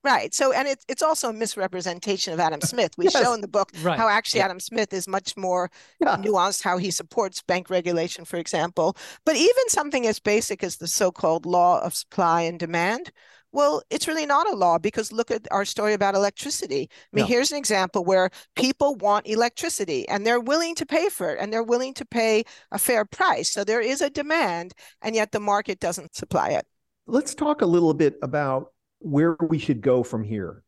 Right. 0.03 0.33
So, 0.33 0.53
and 0.53 0.69
it's 0.69 0.85
it's 0.87 1.01
also 1.01 1.29
a 1.29 1.33
misrepresentation 1.33 2.31
of 2.31 2.39
Adam 2.39 2.61
Smith. 2.63 2.93
We 2.97 3.05
yes. 3.05 3.21
show 3.21 3.33
in 3.33 3.41
the 3.41 3.47
book 3.47 3.71
right. 3.81 3.97
how 3.97 4.07
actually 4.07 4.39
yeah. 4.39 4.45
Adam 4.45 4.61
Smith 4.61 4.93
is 4.93 5.05
much 5.05 5.35
more 5.35 5.69
yeah. 5.99 6.15
nuanced, 6.15 6.63
how 6.63 6.77
he 6.77 6.91
supports 6.91 7.41
bank 7.41 7.69
regulation, 7.69 8.23
for 8.23 8.37
example. 8.37 8.95
But 9.25 9.35
even 9.35 9.67
something 9.67 10.07
as 10.07 10.19
basic 10.19 10.63
as 10.63 10.77
the 10.77 10.87
so-called 10.87 11.45
law 11.45 11.81
of 11.81 11.93
supply 11.93 12.43
and 12.43 12.57
demand, 12.57 13.11
well, 13.57 13.81
it's 13.89 14.07
really 14.07 14.27
not 14.27 14.47
a 14.47 14.55
law 14.55 14.77
because 14.77 15.11
look 15.11 15.31
at 15.31 15.47
our 15.49 15.65
story 15.65 15.93
about 15.93 16.13
electricity. 16.13 16.87
I 16.91 17.15
mean, 17.15 17.25
here's 17.25 17.51
an 17.51 17.57
example 17.57 18.05
where 18.05 18.29
people 18.55 18.93
want 18.97 19.27
electricity 19.27 20.07
and 20.07 20.27
they're 20.27 20.39
willing 20.39 20.75
to 20.75 20.85
pay 20.85 21.09
for 21.09 21.31
it 21.31 21.39
and 21.41 21.51
they're 21.51 21.63
willing 21.63 21.95
to 21.95 22.05
pay 22.05 22.43
a 22.71 22.77
fair 22.77 23.03
price. 23.03 23.49
So 23.49 23.63
there 23.63 23.81
is 23.81 23.99
a 23.99 24.11
demand, 24.11 24.75
and 25.01 25.15
yet 25.15 25.31
the 25.31 25.39
market 25.39 25.79
doesn't 25.79 26.15
supply 26.15 26.49
it. 26.49 26.67
Let's 27.07 27.33
talk 27.33 27.63
a 27.63 27.65
little 27.65 27.95
bit 27.95 28.19
about 28.21 28.73
where 28.99 29.35
we 29.49 29.57
should 29.57 29.81
go 29.81 30.03
from 30.03 30.23
here. 30.23 30.61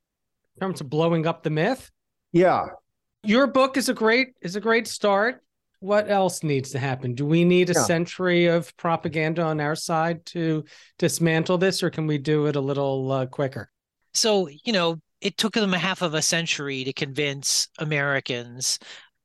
In 0.56 0.62
terms 0.62 0.82
of 0.82 0.90
blowing 0.90 1.28
up 1.28 1.44
the 1.44 1.52
myth? 1.52 1.92
Yeah. 2.32 2.70
Your 3.22 3.46
book 3.46 3.78
is 3.78 3.90
a 3.90 3.94
great 3.94 4.30
is 4.42 4.56
a 4.56 4.60
great 4.60 4.88
start. 4.88 5.44
What 5.80 6.10
else 6.10 6.44
needs 6.44 6.72
to 6.72 6.80
happen? 6.80 7.16
Do 7.16 7.26
we 7.26 7.46
need 7.46 7.70
a 7.70 7.74
yeah. 7.74 7.84
century 7.84 8.48
of 8.48 8.76
propaganda 8.76 9.44
on 9.44 9.62
our 9.62 9.76
side 9.76 10.26
to 10.28 10.66
dismantle 10.98 11.58
this, 11.58 11.82
or 11.82 11.90
can 11.90 12.06
we 12.06 12.18
do 12.18 12.48
it 12.48 12.56
a 12.56 12.62
little 12.62 13.12
uh, 13.12 13.26
quicker? 13.26 13.70
So, 14.14 14.50
you 14.66 14.74
know, 14.74 15.00
it 15.22 15.38
took 15.38 15.54
them 15.54 15.74
a 15.74 15.80
half 15.80 16.02
of 16.02 16.14
a 16.14 16.22
century 16.22 16.84
to 16.84 16.94
convince 16.94 17.68
Americans 17.78 18.80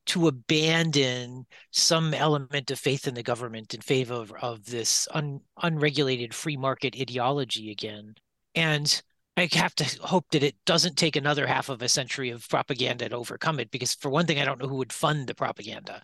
to 0.06 0.28
abandon 0.28 1.46
some 1.70 2.12
element 2.12 2.70
of 2.70 2.78
faith 2.78 3.08
in 3.08 3.14
the 3.14 3.22
government 3.22 3.74
in 3.74 3.80
favor 3.80 4.14
of, 4.14 4.32
of 4.42 4.66
this 4.66 5.08
un, 5.12 5.40
unregulated 5.62 6.34
free 6.34 6.56
market 6.56 6.94
ideology 7.00 7.70
again. 7.70 8.14
And 8.54 9.02
I 9.36 9.48
have 9.52 9.74
to 9.76 9.84
hope 10.02 10.26
that 10.30 10.44
it 10.44 10.54
doesn't 10.64 10.96
take 10.96 11.16
another 11.16 11.46
half 11.46 11.68
of 11.68 11.82
a 11.82 11.88
century 11.88 12.30
of 12.30 12.48
propaganda 12.48 13.08
to 13.08 13.16
overcome 13.16 13.58
it, 13.58 13.70
because 13.70 13.94
for 13.94 14.08
one 14.08 14.26
thing, 14.26 14.38
I 14.38 14.44
don't 14.44 14.60
know 14.60 14.68
who 14.68 14.76
would 14.76 14.92
fund 14.92 15.26
the 15.26 15.34
propaganda. 15.34 16.02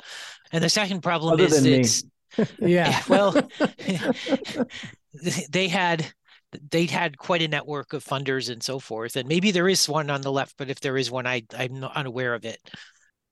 And 0.53 0.65
the 0.65 0.69
second 0.69 1.03
problem 1.03 1.35
Other 1.35 1.45
is 1.45 2.05
that 2.37 2.51
yeah, 2.61 3.03
well, 3.09 3.35
they 5.51 5.69
had 5.69 6.13
they 6.71 6.87
had 6.87 7.19
quite 7.19 7.43
a 7.43 7.49
network 7.49 7.93
of 7.93 8.05
funders 8.05 8.51
and 8.51 8.63
so 8.63 8.81
forth, 8.81 9.15
and 9.15 9.29
maybe 9.29 9.53
there 9.53 9.69
is 9.69 9.89
one 9.89 10.11
on 10.11 10.23
the 10.23 10.33
left, 10.33 10.57
but 10.57 10.69
if 10.69 10.81
there 10.81 10.97
is 10.97 11.11
one, 11.11 11.27
I 11.27 11.43
I'm 11.57 11.81
not 11.81 11.97
unaware 11.97 12.35
of 12.35 12.45
it. 12.45 12.59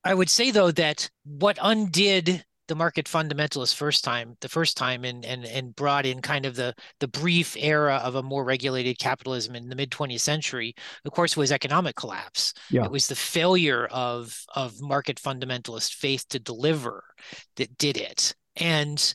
I 0.05 0.15
would 0.15 0.31
say 0.31 0.53
though 0.53 0.71
that 0.73 1.11
what 1.25 1.59
undid 1.61 2.45
the 2.69 2.77
market 2.77 3.07
fundamentalist 3.07 3.75
first 3.75 4.05
time, 4.05 4.37
the 4.41 4.49
first 4.49 4.77
time, 4.77 5.05
and 5.05 5.25
and 5.25 5.45
and 5.45 5.75
brought 5.75 6.07
in 6.07 6.21
kind 6.21 6.47
of 6.47 6.55
the 6.55 6.75
the 7.01 7.09
brief 7.09 7.57
era 7.59 7.97
of 8.05 8.15
a 8.15 8.23
more 8.23 8.45
regulated 8.45 8.99
capitalism 8.99 9.57
in 9.57 9.69
the 9.69 9.75
mid 9.75 9.91
20th 9.91 10.21
century. 10.21 10.75
Of 11.05 11.13
course, 11.13 11.37
was 11.37 11.51
economic 11.51 11.97
collapse. 11.97 12.53
Yeah. 12.71 12.85
It 12.85 12.91
was 12.91 13.09
the 13.09 13.17
failure 13.17 13.87
of 13.87 14.39
of 14.55 14.81
market 14.81 15.17
fundamentalist 15.17 15.95
faith 15.95 16.29
to 16.29 16.39
deliver 16.39 17.03
that 17.57 17.77
did 17.79 17.97
it, 17.97 18.35
and 18.57 19.15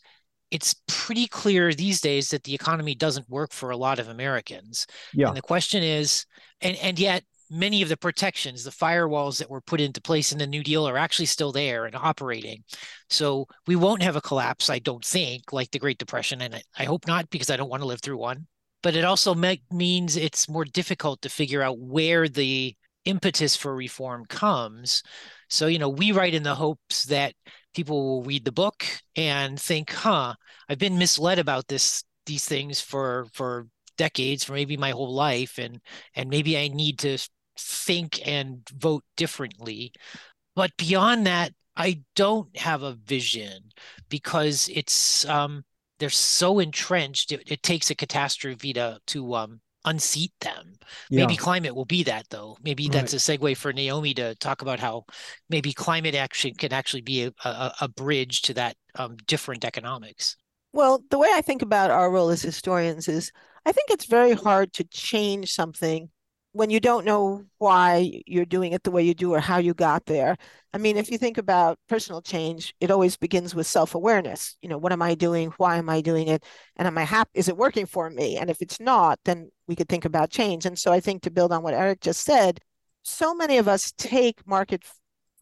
it's 0.51 0.75
pretty 0.87 1.25
clear 1.27 1.73
these 1.73 1.99
days 2.01 2.29
that 2.29 2.43
the 2.43 2.53
economy 2.53 2.93
doesn't 2.93 3.27
work 3.29 3.51
for 3.51 3.71
a 3.71 3.77
lot 3.77 3.97
of 3.97 4.07
Americans. 4.07 4.85
Yeah. 5.13 5.27
And 5.27 5.37
the 5.37 5.41
question 5.41 5.81
is, 5.81 6.25
and 6.61 6.75
and 6.77 6.99
yet 6.99 7.23
many 7.53 7.81
of 7.83 7.89
the 7.89 7.97
protections, 7.97 8.63
the 8.63 8.71
firewalls 8.71 9.37
that 9.37 9.49
were 9.49 9.61
put 9.61 9.79
into 9.79 10.01
place 10.01 10.31
in 10.31 10.39
the 10.39 10.47
New 10.47 10.63
Deal 10.63 10.87
are 10.87 10.97
actually 10.97 11.27
still 11.27 11.51
there 11.51 11.85
and 11.85 11.95
operating. 11.95 12.63
So 13.09 13.47
we 13.67 13.75
won't 13.75 14.01
have 14.01 14.15
a 14.15 14.21
collapse, 14.21 14.69
I 14.69 14.79
don't 14.79 15.05
think, 15.05 15.53
like 15.53 15.69
the 15.71 15.79
Great 15.79 15.99
Depression. 15.99 16.41
And 16.41 16.55
I, 16.55 16.61
I 16.77 16.83
hope 16.85 17.05
not, 17.07 17.29
because 17.29 17.49
I 17.49 17.57
don't 17.57 17.69
want 17.69 17.81
to 17.81 17.87
live 17.87 18.01
through 18.01 18.17
one. 18.17 18.47
But 18.81 18.95
it 18.95 19.05
also 19.05 19.35
means 19.71 20.17
it's 20.17 20.49
more 20.49 20.65
difficult 20.65 21.21
to 21.21 21.29
figure 21.29 21.61
out 21.61 21.79
where 21.79 22.27
the 22.27 22.75
impetus 23.05 23.55
for 23.55 23.75
reform 23.75 24.25
comes. 24.25 25.03
So, 25.47 25.67
you 25.67 25.79
know, 25.79 25.89
we 25.89 26.11
write 26.11 26.33
in 26.33 26.43
the 26.43 26.55
hopes 26.55 27.03
that 27.05 27.35
people 27.75 28.03
will 28.03 28.23
read 28.23 28.45
the 28.45 28.51
book 28.51 28.85
and 29.15 29.59
think, 29.59 29.91
huh, 29.91 30.33
I've 30.67 30.79
been 30.79 30.97
misled 30.97 31.39
about 31.39 31.67
this 31.67 32.03
these 32.25 32.45
things 32.45 32.79
for 32.79 33.27
for 33.33 33.67
decades 33.97 34.43
for 34.43 34.53
maybe 34.53 34.77
my 34.77 34.91
whole 34.91 35.13
life 35.13 35.57
and 35.57 35.79
and 36.15 36.29
maybe 36.29 36.57
i 36.57 36.67
need 36.67 36.97
to 36.97 37.17
think 37.57 38.25
and 38.27 38.67
vote 38.69 39.03
differently 39.17 39.91
but 40.55 40.75
beyond 40.77 41.25
that 41.25 41.53
i 41.75 42.01
don't 42.15 42.55
have 42.57 42.83
a 42.83 42.93
vision 42.93 43.63
because 44.09 44.69
it's 44.73 45.25
um 45.25 45.63
they're 45.99 46.09
so 46.09 46.59
entrenched 46.59 47.31
it, 47.31 47.43
it 47.45 47.63
takes 47.63 47.89
a 47.89 47.95
catastrophe 47.95 48.73
to 48.73 48.99
to 49.05 49.35
um 49.35 49.59
unseat 49.85 50.31
them. 50.41 50.73
Yeah. 51.09 51.21
Maybe 51.21 51.35
climate 51.35 51.75
will 51.75 51.85
be 51.85 52.03
that 52.03 52.25
though. 52.29 52.57
Maybe 52.63 52.83
right. 52.83 52.93
that's 52.93 53.13
a 53.13 53.17
segue 53.17 53.57
for 53.57 53.73
Naomi 53.73 54.13
to 54.15 54.35
talk 54.35 54.61
about 54.61 54.79
how 54.79 55.05
maybe 55.49 55.73
climate 55.73 56.15
action 56.15 56.53
can 56.53 56.73
actually 56.73 57.01
be 57.01 57.23
a, 57.23 57.33
a, 57.43 57.73
a 57.81 57.87
bridge 57.87 58.43
to 58.43 58.53
that 58.55 58.75
um, 58.95 59.17
different 59.27 59.65
economics. 59.65 60.37
Well, 60.71 61.03
the 61.09 61.17
way 61.17 61.29
I 61.33 61.41
think 61.41 61.61
about 61.61 61.91
our 61.91 62.09
role 62.09 62.29
as 62.29 62.41
historians 62.41 63.07
is 63.07 63.31
I 63.65 63.71
think 63.71 63.89
it's 63.89 64.05
very 64.05 64.33
hard 64.33 64.73
to 64.73 64.83
change 64.85 65.51
something 65.51 66.09
when 66.53 66.69
you 66.69 66.79
don't 66.79 67.05
know 67.05 67.43
why 67.57 68.21
you're 68.25 68.45
doing 68.45 68.73
it 68.73 68.83
the 68.83 68.91
way 68.91 69.03
you 69.03 69.13
do 69.13 69.33
or 69.33 69.39
how 69.39 69.57
you 69.57 69.73
got 69.73 70.05
there. 70.05 70.37
I 70.71 70.77
mean, 70.77 70.97
if 70.97 71.11
you 71.11 71.17
think 71.17 71.37
about 71.39 71.79
personal 71.89 72.21
change, 72.21 72.73
it 72.79 72.91
always 72.91 73.17
begins 73.17 73.55
with 73.55 73.67
self-awareness. 73.67 74.57
You 74.61 74.69
know, 74.69 74.77
what 74.77 74.91
am 74.91 75.01
I 75.01 75.15
doing? 75.15 75.51
Why 75.57 75.77
am 75.77 75.89
I 75.89 76.01
doing 76.01 76.27
it? 76.27 76.43
And 76.77 76.87
am 76.87 76.97
I 76.97 77.03
happy? 77.03 77.31
Is 77.33 77.49
it 77.49 77.57
working 77.57 77.87
for 77.87 78.09
me? 78.09 78.37
And 78.37 78.49
if 78.51 78.61
it's 78.61 78.79
not, 78.79 79.19
then 79.25 79.49
we 79.67 79.75
could 79.75 79.89
think 79.89 80.05
about 80.05 80.29
change. 80.29 80.65
And 80.65 80.77
so 80.77 80.93
I 80.93 80.99
think 80.99 81.23
to 81.23 81.31
build 81.31 81.51
on 81.51 81.63
what 81.63 81.73
Eric 81.73 82.01
just 82.01 82.21
said, 82.21 82.59
so 83.01 83.33
many 83.33 83.57
of 83.57 83.67
us 83.67 83.91
take 83.97 84.47
market 84.47 84.83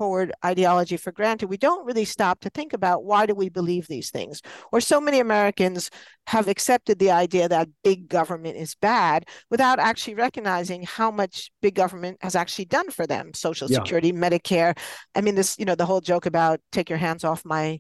forward 0.02 0.32
ideology 0.44 0.98
for 0.98 1.12
granted, 1.12 1.48
we 1.48 1.58
don't 1.58 1.86
really 1.86 2.06
stop 2.06 2.40
to 2.40 2.50
think 2.50 2.74
about 2.74 3.04
why 3.04 3.28
do 3.28 3.36
we 3.36 3.50
believe 3.50 3.88
these 3.88 4.10
things? 4.10 4.42
Or 4.72 4.82
so 4.82 5.00
many 5.00 5.20
Americans 5.20 5.92
have 6.26 6.48
accepted 6.48 6.98
the 6.98 7.12
idea 7.12 7.48
that 7.48 7.70
big 7.84 8.08
government 8.08 8.58
is 8.58 8.74
bad 8.74 9.28
without 9.52 9.78
actually 9.78 10.16
recognizing 10.16 10.82
how 10.82 11.12
much 11.12 11.52
big 11.62 11.76
government 11.76 12.18
has 12.22 12.36
actually 12.36 12.66
done 12.66 12.90
for 12.90 13.06
them. 13.06 13.32
Social 13.36 13.70
yeah. 13.70 13.78
Security, 13.78 14.12
Medicare. 14.12 14.76
I 15.14 15.22
mean, 15.22 15.36
this, 15.36 15.56
you 15.60 15.66
know, 15.66 15.76
the 15.76 15.86
whole 15.86 16.02
joke 16.02 16.26
about 16.26 16.60
take 16.72 16.90
your 16.90 16.98
hands 16.98 17.24
off 17.24 17.46
my 17.46 17.78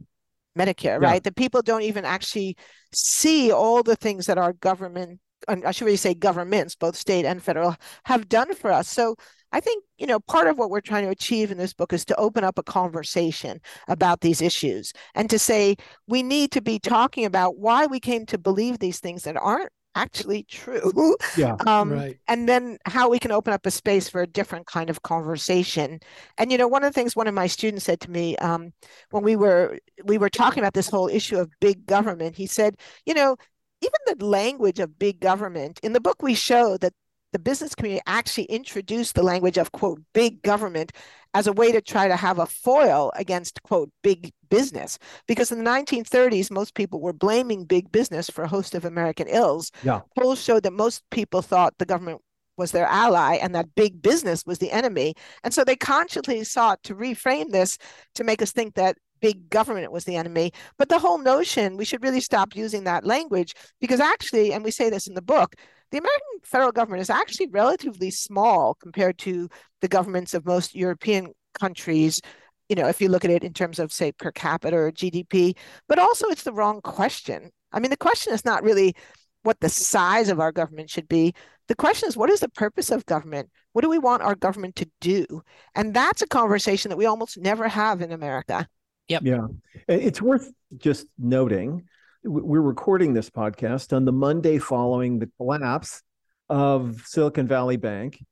Medicare, 0.55 1.01
yeah. 1.01 1.10
right? 1.10 1.23
That 1.23 1.36
people 1.36 1.63
don't 1.63 1.81
even 1.81 2.05
actually 2.05 2.55
see 2.93 3.51
all 3.51 3.81
the 3.81 3.95
things 3.95 4.27
that 4.27 4.38
our 4.38 4.53
government, 4.53 5.19
I 5.47 5.71
should 5.71 5.86
really 5.86 5.97
say 5.97 6.13
governments, 6.13 6.75
both 6.75 6.95
state 6.95 7.25
and 7.25 7.41
federal, 7.41 7.75
have 8.05 8.29
done 8.29 8.53
for 8.53 8.71
us. 8.71 8.88
So 8.88 9.15
I 9.51 9.59
think, 9.59 9.83
you 9.97 10.07
know, 10.07 10.19
part 10.19 10.47
of 10.47 10.57
what 10.57 10.69
we're 10.69 10.81
trying 10.81 11.03
to 11.03 11.09
achieve 11.09 11.51
in 11.51 11.57
this 11.57 11.73
book 11.73 11.93
is 11.93 12.05
to 12.05 12.15
open 12.19 12.43
up 12.43 12.57
a 12.57 12.63
conversation 12.63 13.59
about 13.87 14.21
these 14.21 14.41
issues 14.41 14.93
and 15.15 15.29
to 15.29 15.39
say 15.39 15.75
we 16.07 16.23
need 16.23 16.51
to 16.51 16.61
be 16.61 16.79
talking 16.79 17.25
about 17.25 17.57
why 17.57 17.85
we 17.85 17.99
came 17.99 18.25
to 18.27 18.37
believe 18.37 18.79
these 18.79 18.99
things 18.99 19.23
that 19.23 19.37
aren't 19.37 19.69
actually 19.95 20.43
true. 20.43 21.15
Yeah. 21.37 21.55
Um, 21.65 21.91
right. 21.91 22.17
And 22.27 22.47
then 22.47 22.77
how 22.85 23.09
we 23.09 23.19
can 23.19 23.31
open 23.31 23.53
up 23.53 23.65
a 23.65 23.71
space 23.71 24.09
for 24.09 24.21
a 24.21 24.27
different 24.27 24.65
kind 24.65 24.89
of 24.89 25.01
conversation. 25.01 25.99
And 26.37 26.51
you 26.51 26.57
know, 26.57 26.67
one 26.67 26.83
of 26.83 26.91
the 26.91 26.93
things 26.93 27.15
one 27.15 27.27
of 27.27 27.33
my 27.33 27.47
students 27.47 27.85
said 27.85 28.01
to 28.01 28.11
me 28.11 28.35
um, 28.37 28.73
when 29.11 29.23
we 29.23 29.35
were 29.35 29.77
we 30.03 30.17
were 30.17 30.29
talking 30.29 30.61
about 30.61 30.73
this 30.73 30.89
whole 30.89 31.07
issue 31.07 31.37
of 31.37 31.49
big 31.61 31.85
government, 31.85 32.35
he 32.35 32.47
said, 32.47 32.75
you 33.05 33.13
know, 33.13 33.37
even 33.81 34.17
the 34.17 34.25
language 34.25 34.79
of 34.79 34.99
big 34.99 35.19
government 35.19 35.79
in 35.83 35.93
the 35.93 36.01
book 36.01 36.21
we 36.21 36.33
show 36.33 36.77
that 36.77 36.93
the 37.34 37.39
business 37.39 37.76
community 37.76 38.02
actually 38.08 38.46
introduced 38.46 39.15
the 39.15 39.24
language 39.24 39.58
of 39.58 39.72
quote 39.72 40.02
big 40.13 40.41
government 40.41 40.91
as 41.34 41.48
a 41.48 41.54
way 41.54 41.72
to 41.72 41.82
try 41.82 42.08
to 42.08 42.15
have 42.15 42.39
a 42.39 42.46
foil 42.46 43.12
against 43.15 43.62
quote 43.63 43.89
big 44.04 44.32
business 44.50 44.98
because 45.28 45.52
in 45.52 45.63
the 45.63 45.70
1930s 45.70 46.52
most 46.52 46.76
people 46.76 47.00
were 47.00 47.13
blaming 47.13 47.63
big 47.63 47.91
business 47.91 48.30
for 48.30 48.44
a 48.44 48.48
host 48.48 48.76
of 48.76 48.86
american 48.86 49.28
ills 49.28 49.72
yeah. 49.84 50.02
polls 50.17 50.41
showed 50.41 50.63
that 50.63 50.74
most 50.74 51.04
people 51.10 51.41
thought 51.41 51.74
the 51.78 51.86
government 51.86 52.20
was 52.58 52.72
their 52.72 52.86
ally 52.88 53.36
and 53.36 53.56
that 53.56 53.74
big 53.76 54.02
business 54.02 54.44
was 54.46 54.60
the 54.60 54.72
enemy 54.72 55.13
and 55.44 55.54
so 55.54 55.63
they 55.63 55.76
consciously 55.76 56.44
sought 56.44 56.84
to 56.84 56.94
reframe 56.94 57.50
this 57.52 57.78
to 58.13 58.24
make 58.24 58.41
us 58.41 58.52
think 58.52 58.76
that 58.76 58.98
big 59.22 59.50
government 59.50 59.91
was 59.91 60.04
the 60.04 60.15
enemy. 60.15 60.52
But 60.78 60.89
the 60.89 61.00
whole 61.00 61.20
notion, 61.20 61.78
we 61.78 61.86
should 61.86 62.04
really 62.04 62.20
stop 62.20 62.56
using 62.56 62.84
that 62.84 63.06
language 63.06 63.54
because 63.80 64.00
actually, 64.00 64.52
and 64.52 64.63
we 64.63 64.72
say 64.72 64.89
this 64.89 65.08
in 65.08 65.13
the 65.13 65.22
book, 65.22 65.56
the 65.91 65.97
American 65.97 66.39
federal 66.43 66.71
government 66.71 67.01
is 67.01 67.10
actually 67.10 67.47
relatively 67.47 68.12
small 68.12 68.75
compared 68.75 69.17
to 69.19 69.49
the 69.82 69.88
governments 69.88 70.34
of 70.34 70.45
most 70.45 70.73
European 70.73 71.34
countries. 71.60 72.21
You 72.69 72.75
know, 72.75 72.88
if 72.88 73.01
you 73.01 73.10
look 73.10 73.25
at 73.25 73.32
it 73.32 73.43
in 73.43 73.54
terms 73.54 73.80
of, 73.80 73.91
say, 73.91 74.12
per 74.13 74.32
capita 74.32 74.77
or 74.77 74.91
GDP, 74.91 75.58
but 75.88 75.99
also 75.99 76.27
it's 76.27 76.43
the 76.43 76.54
wrong 76.54 76.82
question. 76.82 77.51
I 77.73 77.80
mean, 77.80 77.91
the 77.91 77.97
question 77.97 78.34
is 78.34 78.45
not 78.45 78.63
really 78.63 78.95
what 79.43 79.60
the 79.60 79.69
size 79.69 80.30
of 80.30 80.39
our 80.39 80.51
government 80.51 80.89
should 80.89 81.08
be. 81.08 81.34
The 81.67 81.75
question 81.75 82.08
is, 82.08 82.15
what 82.15 82.30
is 82.30 82.39
the 82.39 82.49
purpose 82.49 82.91
of 82.91 83.06
government? 83.06 83.49
What 83.73 83.82
do 83.82 83.89
we 83.89 83.99
want 83.99 84.21
our 84.21 84.36
government 84.36 84.75
to 84.77 84.89
do? 84.99 85.41
And 85.75 85.93
that's 85.93 86.21
a 86.21 86.27
conversation 86.27 86.89
that 86.89 86.97
we 86.97 87.06
almost 87.06 87.38
never 87.38 87.67
have 87.67 88.01
in 88.01 88.12
America. 88.12 88.67
Yep. 89.08 89.21
Yeah. 89.25 89.47
It's 89.88 90.21
worth 90.21 90.51
just 90.77 91.08
noting 91.17 91.84
we're 92.23 92.62
recording 92.62 93.13
this 93.13 93.29
podcast 93.29 93.95
on 93.95 94.05
the 94.05 94.12
Monday 94.12 94.60
following 94.60 95.17
the 95.17 95.29
collapse 95.38 96.03
of 96.49 97.01
Silicon 97.05 97.47
Valley 97.47 97.77
Bank. 97.77 98.23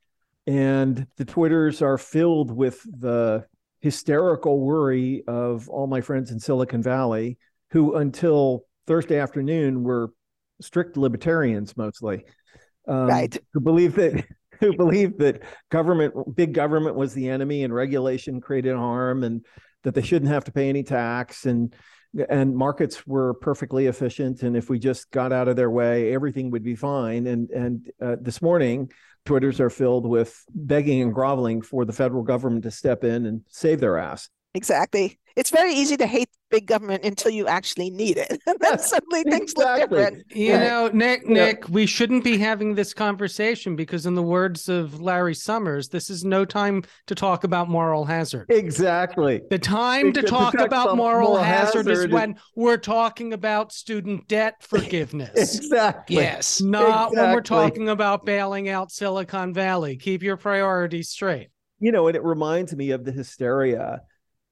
And 0.46 1.08
the 1.18 1.26
Twitters 1.26 1.82
are 1.82 1.98
filled 1.98 2.52
with 2.52 2.82
the 2.84 3.46
hysterical 3.82 4.60
worry 4.60 5.24
of 5.28 5.70
all 5.70 5.88
my 5.88 6.02
friends 6.02 6.32
in 6.32 6.40
Silicon 6.40 6.84
Valley 6.84 7.38
who, 7.72 7.96
until 7.96 8.66
Thursday 8.88 9.20
afternoon, 9.20 9.84
were 9.84 10.12
strict 10.62 10.98
libertarians 10.98 11.76
mostly. 11.78 12.26
Um, 12.88 13.08
right. 13.08 13.38
Who 13.54 13.60
believe 13.60 13.96
that 13.96 14.26
who 14.60 14.76
believe 14.76 15.18
that 15.20 15.44
government, 15.72 16.36
big 16.36 16.54
government, 16.54 16.96
was 16.96 17.14
the 17.14 17.30
enemy 17.30 17.64
and 17.64 17.74
regulation 17.74 18.42
created 18.42 18.76
harm, 18.76 19.24
and 19.24 19.46
that 19.84 19.96
they 19.96 20.02
shouldn't 20.02 20.32
have 20.32 20.46
to 20.46 20.52
pay 20.52 20.70
any 20.70 20.84
tax, 20.84 21.46
and 21.46 21.74
and 22.30 22.56
markets 22.56 23.06
were 23.06 23.34
perfectly 23.36 23.86
efficient 23.86 24.42
and 24.42 24.58
if 24.58 24.70
we 24.70 24.80
just 24.80 25.12
got 25.12 25.32
out 25.32 25.48
of 25.48 25.56
their 25.56 25.70
way 25.70 26.14
everything 26.14 26.50
would 26.52 26.64
be 26.64 26.76
fine. 26.76 27.28
And 27.28 27.50
and 27.52 27.92
uh, 28.02 28.16
this 28.20 28.42
morning 28.42 28.92
twitters 29.26 29.60
are 29.60 29.70
filled 29.70 30.08
with 30.08 30.44
begging 30.50 31.02
and 31.02 31.14
groveling 31.14 31.62
for 31.62 31.86
the 31.86 31.94
federal 31.94 32.24
government 32.24 32.64
to 32.64 32.72
step 32.72 33.04
in 33.04 33.26
and 33.26 33.42
save 33.48 33.80
their 33.80 33.98
ass 33.98 34.30
exactly 34.54 35.20
it's 35.40 35.52
very 35.52 35.74
easy 35.74 35.96
to 35.96 36.06
hate 36.06 36.28
big 36.52 36.66
government 36.66 37.06
until 37.06 37.32
you 37.32 37.48
actually 37.48 37.90
need 37.90 38.18
it. 38.18 38.42
then 38.60 38.78
suddenly 38.80 39.24
things 39.24 39.54
exactly. 39.54 39.80
look 39.80 40.10
different. 40.10 40.36
You 40.36 40.54
right. 40.56 40.68
know, 40.68 40.90
Nick, 40.90 41.28
Nick, 41.28 41.60
yeah. 41.62 41.72
we 41.72 41.86
shouldn't 41.86 42.26
be 42.26 42.38
having 42.38 42.76
this 42.76 42.94
conversation 42.94 43.78
because, 43.78 44.06
in 44.06 44.16
the 44.16 44.24
words 44.24 44.68
of 44.68 45.00
Larry 45.00 45.34
Summers, 45.34 45.88
this 45.88 46.10
is 46.10 46.26
no 46.26 46.44
time 46.44 46.84
to 47.08 47.16
talk 47.16 47.46
about 47.46 47.70
moral 47.70 48.04
hazard. 48.04 48.48
Exactly. 48.50 49.42
The 49.50 49.60
time 49.60 50.12
to 50.12 50.24
talk 50.24 50.56
about 50.56 50.98
moral, 50.98 51.30
moral 51.30 51.44
hazard, 51.44 51.88
hazard, 51.88 52.08
is 52.08 52.12
when 52.12 52.36
we're 52.58 52.78
talking 52.78 53.32
about 53.32 53.72
student 53.72 54.28
debt 54.28 54.56
forgiveness. 54.62 55.56
exactly. 55.58 56.18
Yes. 56.18 56.60
Not 56.60 56.82
exactly. 56.82 57.18
when 57.18 57.32
we're 57.34 57.42
talking 57.42 57.90
about 57.90 58.26
bailing 58.26 58.68
out 58.68 58.92
Silicon 58.92 59.54
Valley. 59.54 59.96
Keep 59.96 60.22
your 60.22 60.36
priorities 60.36 61.08
straight. 61.08 61.48
You 61.80 61.94
know, 61.94 62.08
and 62.08 62.18
it 62.18 62.24
reminds 62.24 62.76
me 62.76 62.92
of 62.92 63.06
the 63.06 63.14
hysteria 63.14 64.02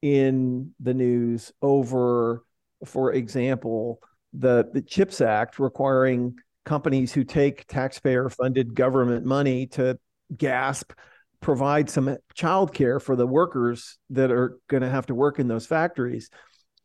in 0.01 0.71
the 0.79 0.93
news 0.93 1.51
over, 1.61 2.43
for 2.85 3.13
example, 3.13 3.99
the, 4.33 4.69
the 4.73 4.81
CHIPS 4.81 5.21
Act 5.21 5.59
requiring 5.59 6.35
companies 6.65 7.13
who 7.13 7.23
take 7.23 7.65
taxpayer 7.67 8.29
funded 8.29 8.75
government 8.75 9.25
money 9.25 9.67
to 9.67 9.97
gasp 10.35 10.91
provide 11.39 11.89
some 11.89 12.17
childcare 12.35 13.01
for 13.01 13.15
the 13.15 13.27
workers 13.27 13.97
that 14.09 14.31
are 14.31 14.57
going 14.69 14.83
to 14.83 14.89
have 14.89 15.05
to 15.05 15.15
work 15.15 15.39
in 15.39 15.47
those 15.47 15.65
factories 15.65 16.29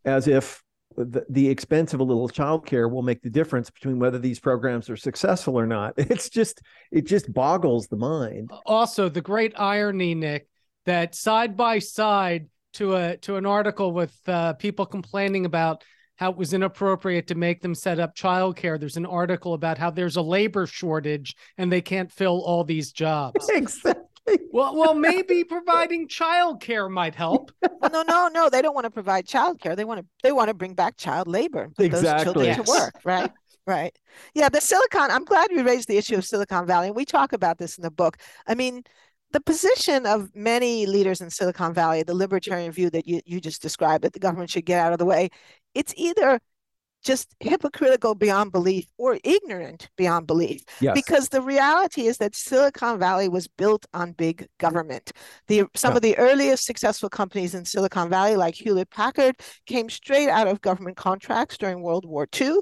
as 0.05 0.29
if 0.29 0.63
the, 0.97 1.25
the 1.31 1.49
expense 1.49 1.95
of 1.95 2.01
a 2.01 2.05
little 2.05 2.29
childcare 2.29 2.91
will 2.91 3.03
make 3.03 3.23
the 3.23 3.31
difference 3.31 3.71
between 3.71 3.99
whether 3.99 4.19
these 4.19 4.39
programs 4.39 4.91
are 4.91 4.97
successful 4.97 5.59
or 5.59 5.67
not. 5.67 5.95
It's 6.13 6.29
just 6.29 6.61
it 6.91 7.07
just 7.07 7.33
boggles 7.33 7.89
the 7.89 7.97
mind. 7.97 8.51
Also 8.67 9.09
the 9.09 9.23
great 9.23 9.55
irony 9.57 10.15
nick 10.15 10.49
that 10.85 11.15
side 11.15 11.57
by 11.57 11.79
side 11.79 12.49
to 12.75 12.95
a 12.97 13.17
to 13.19 13.37
an 13.37 13.47
article 13.47 13.93
with 13.93 14.17
uh, 14.27 14.53
people 14.55 14.87
complaining 14.87 15.45
about 15.47 15.83
how 16.17 16.31
it 16.31 16.37
was 16.37 16.53
inappropriate 16.53 17.27
to 17.29 17.35
make 17.35 17.61
them 17.63 17.75
set 17.75 17.99
up 17.99 18.15
childcare. 18.15 18.79
There's 18.79 18.97
an 18.97 19.07
article 19.07 19.55
about 19.55 19.79
how 19.79 19.91
there's 19.91 20.17
a 20.17 20.23
labor 20.23 20.67
shortage 20.67 21.35
and 21.59 21.73
they 21.73 21.81
can't 21.81 22.13
fill 22.13 22.43
all 22.43 22.65
these 22.65 22.93
jobs. 22.93 23.49
Exactly. 23.55 24.47
well, 24.53 24.77
well, 24.77 24.95
maybe 24.95 25.43
providing 25.43 26.07
childcare 26.07 26.89
might 26.89 27.13
help. 27.15 27.51
Well, 27.61 27.91
no, 27.91 28.03
no, 28.03 28.29
no. 28.29 28.49
They 28.49 28.63
don't 28.63 28.75
want 28.75 28.85
to 28.85 28.91
provide 28.91 29.27
childcare. 29.27 29.75
They 29.75 29.85
want 29.85 29.99
to 30.01 30.07
they 30.23 30.31
want 30.31 30.47
to 30.49 30.55
bring 30.55 30.75
back 30.75 30.97
child 30.97 31.27
labor, 31.27 31.69
put 31.77 31.91
those 31.91 32.01
Exactly. 32.03 32.25
children 32.25 32.47
Yes. 32.47 32.65
to 32.65 32.71
work, 32.71 32.95
right? 33.05 33.33
Right. 33.67 33.97
Yeah, 34.35 34.49
the 34.49 34.61
Silicon, 34.61 35.11
I'm 35.11 35.25
glad 35.25 35.51
you 35.51 35.65
raised 35.65 35.89
the 35.89 35.97
issue 35.97 36.17
of 36.17 36.25
Silicon 36.25 36.67
Valley. 36.67 36.89
And 36.89 36.97
we 36.97 37.05
talk 37.05 37.33
about 37.33 37.59
this 37.59 37.79
in 37.79 37.83
the 37.83 37.91
book. 37.91 38.17
I 38.47 38.55
mean, 38.55 38.83
the 39.33 39.41
position 39.41 40.07
of 40.07 40.29
many 40.35 40.87
leaders 40.87 41.21
in 41.21 41.31
Silicon 41.31 41.73
Valley, 41.75 42.03
the 42.03 42.15
libertarian 42.15 42.73
view 42.73 42.91
that 42.91 43.07
you, 43.07 43.21
you 43.25 43.41
just 43.41 43.63
described, 43.63 44.05
that 44.05 44.13
the 44.13 44.19
government 44.19 44.51
should 44.51 44.67
get 44.67 44.79
out 44.81 44.93
of 44.93 44.99
the 44.99 45.05
way, 45.05 45.31
it's 45.75 45.95
either 45.97 46.41
just 47.03 47.35
hypocritical 47.41 48.15
beyond 48.15 48.53
belief 48.53 48.87
or 48.97 49.19
ignorant 49.25 49.91
beyond 49.97 50.27
belief. 50.27 50.63
Yes. 50.81 50.95
Because 50.95 51.29
the 51.31 51.43
reality 51.43 52.07
is 52.07 52.19
that 52.19 52.37
Silicon 52.37 52.99
Valley 52.99 53.29
was 53.29 53.49
built 53.49 53.87
on 53.93 54.13
big 54.13 54.47
government. 54.59 55.11
The 55.49 55.65
some 55.75 55.93
Yeah. 55.93 55.97
of 55.97 56.03
the 56.03 56.17
earliest 56.19 56.65
successful 56.65 57.09
companies 57.09 57.55
in 57.55 57.65
Silicon 57.65 58.09
Valley, 58.09 58.37
like 58.37 58.55
Hewlett 58.55 58.91
Packard, 58.91 59.35
came 59.67 59.91
straight 59.91 60.29
out 60.29 60.47
of 60.47 60.61
government 60.61 60.97
contracts 60.97 61.59
during 61.59 61.83
World 61.83 62.05
War 62.05 62.29
II. 62.41 62.61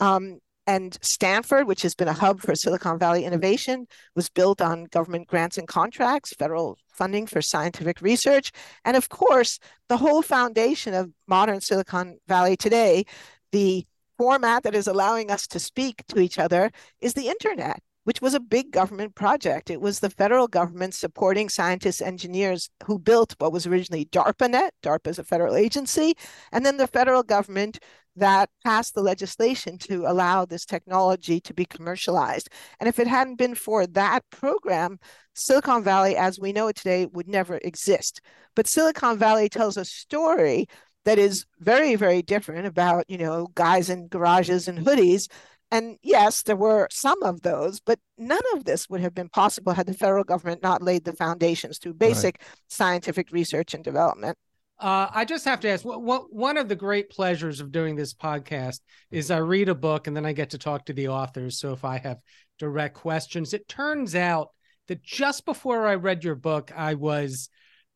Um, 0.00 0.38
and 0.66 0.96
Stanford, 1.02 1.66
which 1.66 1.82
has 1.82 1.94
been 1.94 2.08
a 2.08 2.12
hub 2.12 2.40
for 2.40 2.54
Silicon 2.54 2.98
Valley 2.98 3.24
innovation, 3.24 3.86
was 4.16 4.30
built 4.30 4.62
on 4.62 4.84
government 4.84 5.28
grants 5.28 5.58
and 5.58 5.68
contracts, 5.68 6.32
federal 6.32 6.78
funding 6.88 7.26
for 7.26 7.42
scientific 7.42 8.00
research. 8.00 8.50
And 8.84 8.96
of 8.96 9.08
course, 9.08 9.58
the 9.88 9.98
whole 9.98 10.22
foundation 10.22 10.94
of 10.94 11.10
modern 11.26 11.60
Silicon 11.60 12.18
Valley 12.28 12.56
today, 12.56 13.04
the 13.52 13.86
format 14.16 14.62
that 14.62 14.74
is 14.74 14.86
allowing 14.86 15.30
us 15.30 15.46
to 15.48 15.58
speak 15.58 16.02
to 16.08 16.20
each 16.20 16.38
other, 16.38 16.70
is 17.00 17.14
the 17.14 17.28
internet, 17.28 17.82
which 18.04 18.22
was 18.22 18.32
a 18.32 18.40
big 18.40 18.70
government 18.70 19.14
project. 19.14 19.70
It 19.70 19.80
was 19.80 20.00
the 20.00 20.08
federal 20.08 20.46
government 20.46 20.94
supporting 20.94 21.48
scientists, 21.48 22.00
engineers 22.00 22.70
who 22.84 22.98
built 22.98 23.34
what 23.38 23.52
was 23.52 23.66
originally 23.66 24.06
DARPANET. 24.06 24.70
DARPA 24.82 25.08
is 25.08 25.18
a 25.18 25.24
federal 25.24 25.56
agency. 25.56 26.14
And 26.52 26.64
then 26.64 26.76
the 26.76 26.86
federal 26.86 27.22
government 27.22 27.80
that 28.16 28.50
passed 28.64 28.94
the 28.94 29.02
legislation 29.02 29.78
to 29.78 30.04
allow 30.06 30.44
this 30.44 30.64
technology 30.64 31.40
to 31.40 31.54
be 31.54 31.64
commercialized. 31.64 32.48
And 32.80 32.88
if 32.88 32.98
it 32.98 33.06
hadn't 33.06 33.36
been 33.36 33.54
for 33.54 33.86
that 33.88 34.22
program, 34.30 34.98
Silicon 35.34 35.82
Valley, 35.82 36.16
as 36.16 36.38
we 36.38 36.52
know 36.52 36.68
it 36.68 36.76
today, 36.76 37.06
would 37.06 37.28
never 37.28 37.58
exist. 37.58 38.20
But 38.54 38.68
Silicon 38.68 39.18
Valley 39.18 39.48
tells 39.48 39.76
a 39.76 39.84
story 39.84 40.66
that 41.04 41.18
is 41.18 41.44
very, 41.58 41.96
very 41.96 42.22
different 42.22 42.66
about, 42.66 43.04
you 43.08 43.18
know, 43.18 43.48
guys 43.54 43.90
in 43.90 44.08
garages 44.08 44.68
and 44.68 44.78
hoodies. 44.86 45.28
And 45.70 45.98
yes, 46.02 46.42
there 46.42 46.56
were 46.56 46.86
some 46.90 47.22
of 47.22 47.42
those, 47.42 47.80
but 47.80 47.98
none 48.16 48.40
of 48.54 48.64
this 48.64 48.88
would 48.88 49.00
have 49.00 49.14
been 49.14 49.28
possible 49.28 49.72
had 49.72 49.86
the 49.86 49.94
federal 49.94 50.24
government 50.24 50.62
not 50.62 50.82
laid 50.82 51.04
the 51.04 51.12
foundations 51.12 51.78
through 51.78 51.94
basic 51.94 52.40
scientific 52.68 53.32
research 53.32 53.74
and 53.74 53.82
development. 53.82 54.38
Uh, 54.78 55.08
I 55.12 55.24
just 55.24 55.44
have 55.44 55.60
to 55.60 55.68
ask. 55.68 55.84
What, 55.84 56.02
what 56.02 56.32
one 56.32 56.56
of 56.56 56.68
the 56.68 56.76
great 56.76 57.10
pleasures 57.10 57.60
of 57.60 57.72
doing 57.72 57.94
this 57.94 58.12
podcast 58.12 58.80
is 59.10 59.30
I 59.30 59.38
read 59.38 59.68
a 59.68 59.74
book 59.74 60.06
and 60.06 60.16
then 60.16 60.26
I 60.26 60.32
get 60.32 60.50
to 60.50 60.58
talk 60.58 60.86
to 60.86 60.92
the 60.92 61.08
authors. 61.08 61.58
So 61.58 61.72
if 61.72 61.84
I 61.84 61.98
have 61.98 62.18
direct 62.58 62.96
questions, 62.96 63.54
it 63.54 63.68
turns 63.68 64.14
out 64.14 64.48
that 64.88 65.02
just 65.02 65.44
before 65.44 65.86
I 65.86 65.94
read 65.94 66.24
your 66.24 66.34
book, 66.34 66.72
I 66.74 66.94
was 66.94 67.48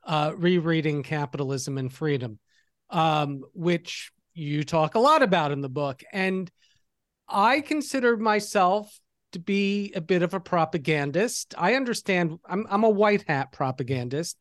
uh, 0.05 0.33
rereading 0.37 1.03
Capitalism 1.03 1.79
and 1.79 1.93
Freedom, 1.93 2.39
um, 2.91 3.43
which 3.53 4.11
you 4.33 4.63
talk 4.63 4.95
a 4.95 5.01
lot 5.01 5.23
about 5.23 5.53
in 5.53 5.61
the 5.61 5.69
book, 5.69 6.03
and 6.13 6.51
I 7.29 7.61
consider 7.61 8.17
myself 8.17 8.99
to 9.33 9.39
be 9.39 9.93
a 9.95 10.01
bit 10.01 10.23
of 10.23 10.33
a 10.33 10.41
propagandist. 10.41 11.55
I 11.59 11.75
understand. 11.75 12.39
I'm 12.47 12.67
I'm 12.71 12.85
a 12.85 12.91
white 12.91 13.25
hat 13.29 13.53
propagandist, 13.53 14.39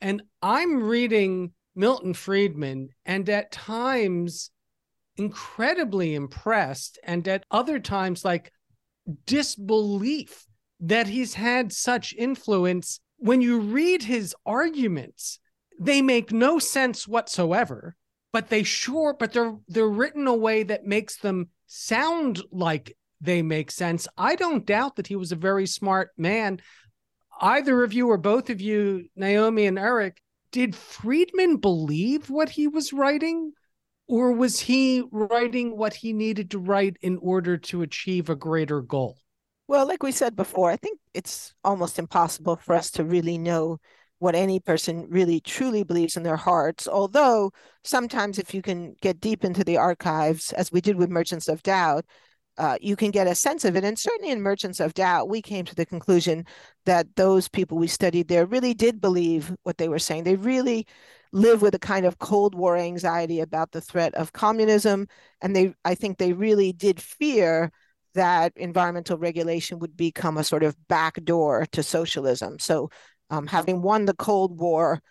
and 0.00 0.22
I'm 0.42 0.84
reading 0.84 1.52
Milton 1.78 2.12
Friedman, 2.12 2.88
and 3.06 3.28
at 3.28 3.52
times 3.52 4.50
incredibly 5.16 6.14
impressed, 6.14 6.98
and 7.04 7.26
at 7.28 7.44
other 7.50 7.78
times 7.78 8.24
like 8.24 8.52
disbelief 9.26 10.44
that 10.80 11.06
he's 11.06 11.34
had 11.34 11.72
such 11.72 12.14
influence. 12.18 13.00
When 13.16 13.40
you 13.40 13.60
read 13.60 14.02
his 14.02 14.34
arguments, 14.44 15.38
they 15.80 16.02
make 16.02 16.32
no 16.32 16.58
sense 16.58 17.06
whatsoever, 17.06 17.96
but 18.32 18.48
they 18.48 18.64
sure, 18.64 19.14
but 19.18 19.32
they're 19.32 19.56
they're 19.68 19.88
written 19.88 20.26
a 20.26 20.34
way 20.34 20.64
that 20.64 20.84
makes 20.84 21.16
them 21.16 21.48
sound 21.66 22.42
like 22.50 22.96
they 23.20 23.42
make 23.42 23.70
sense. 23.70 24.08
I 24.16 24.34
don't 24.34 24.66
doubt 24.66 24.96
that 24.96 25.06
he 25.06 25.16
was 25.16 25.32
a 25.32 25.36
very 25.36 25.66
smart 25.66 26.10
man. 26.16 26.60
Either 27.40 27.84
of 27.84 27.92
you 27.92 28.08
or 28.08 28.18
both 28.18 28.50
of 28.50 28.60
you, 28.60 29.06
Naomi 29.14 29.66
and 29.66 29.78
Erik, 29.78 30.20
did 30.50 30.74
Friedman 30.74 31.56
believe 31.56 32.30
what 32.30 32.50
he 32.50 32.66
was 32.66 32.92
writing? 32.92 33.52
Or 34.06 34.32
was 34.32 34.60
he 34.60 35.02
writing 35.12 35.76
what 35.76 35.94
he 35.94 36.12
needed 36.12 36.50
to 36.52 36.58
write 36.58 36.96
in 37.02 37.18
order 37.20 37.58
to 37.58 37.82
achieve 37.82 38.30
a 38.30 38.36
greater 38.36 38.80
goal? 38.80 39.18
Well, 39.66 39.86
like 39.86 40.02
we 40.02 40.12
said 40.12 40.34
before, 40.34 40.70
I 40.70 40.76
think 40.76 40.98
it's 41.12 41.52
almost 41.62 41.98
impossible 41.98 42.56
for 42.56 42.74
us 42.74 42.90
to 42.92 43.04
really 43.04 43.36
know 43.36 43.78
what 44.18 44.34
any 44.34 44.60
person 44.60 45.06
really 45.10 45.40
truly 45.40 45.84
believes 45.84 46.16
in 46.16 46.22
their 46.22 46.36
hearts. 46.36 46.88
Although 46.88 47.52
sometimes, 47.84 48.38
if 48.38 48.54
you 48.54 48.62
can 48.62 48.94
get 49.02 49.20
deep 49.20 49.44
into 49.44 49.62
the 49.62 49.76
archives, 49.76 50.52
as 50.54 50.72
we 50.72 50.80
did 50.80 50.96
with 50.96 51.10
Merchants 51.10 51.48
of 51.48 51.62
Doubt, 51.62 52.06
uh, 52.58 52.76
you 52.80 52.96
can 52.96 53.10
get 53.10 53.26
a 53.26 53.34
sense 53.34 53.64
of 53.64 53.76
it. 53.76 53.84
And 53.84 53.98
certainly 53.98 54.30
in 54.30 54.42
Merchants 54.42 54.80
of 54.80 54.94
Doubt, 54.94 55.28
we 55.28 55.40
came 55.40 55.64
to 55.64 55.74
the 55.74 55.86
conclusion 55.86 56.44
that 56.84 57.06
those 57.16 57.48
people 57.48 57.78
we 57.78 57.86
studied 57.86 58.28
there 58.28 58.46
really 58.46 58.74
did 58.74 59.00
believe 59.00 59.54
what 59.62 59.78
they 59.78 59.88
were 59.88 59.98
saying. 59.98 60.24
They 60.24 60.36
really 60.36 60.86
live 61.32 61.62
with 61.62 61.74
a 61.74 61.78
kind 61.78 62.04
of 62.04 62.18
Cold 62.18 62.54
War 62.54 62.76
anxiety 62.76 63.40
about 63.40 63.72
the 63.72 63.80
threat 63.80 64.14
of 64.14 64.32
communism. 64.32 65.06
And 65.40 65.54
they, 65.54 65.74
I 65.84 65.94
think 65.94 66.18
they 66.18 66.32
really 66.32 66.72
did 66.72 67.00
fear 67.00 67.70
that 68.14 68.52
environmental 68.56 69.18
regulation 69.18 69.78
would 69.78 69.96
become 69.96 70.36
a 70.36 70.44
sort 70.44 70.64
of 70.64 70.76
backdoor 70.88 71.66
to 71.72 71.82
socialism. 71.82 72.58
So, 72.58 72.90
um, 73.30 73.46
having 73.46 73.82
won 73.82 74.06
the 74.06 74.14
Cold 74.14 74.58
War, 74.58 75.02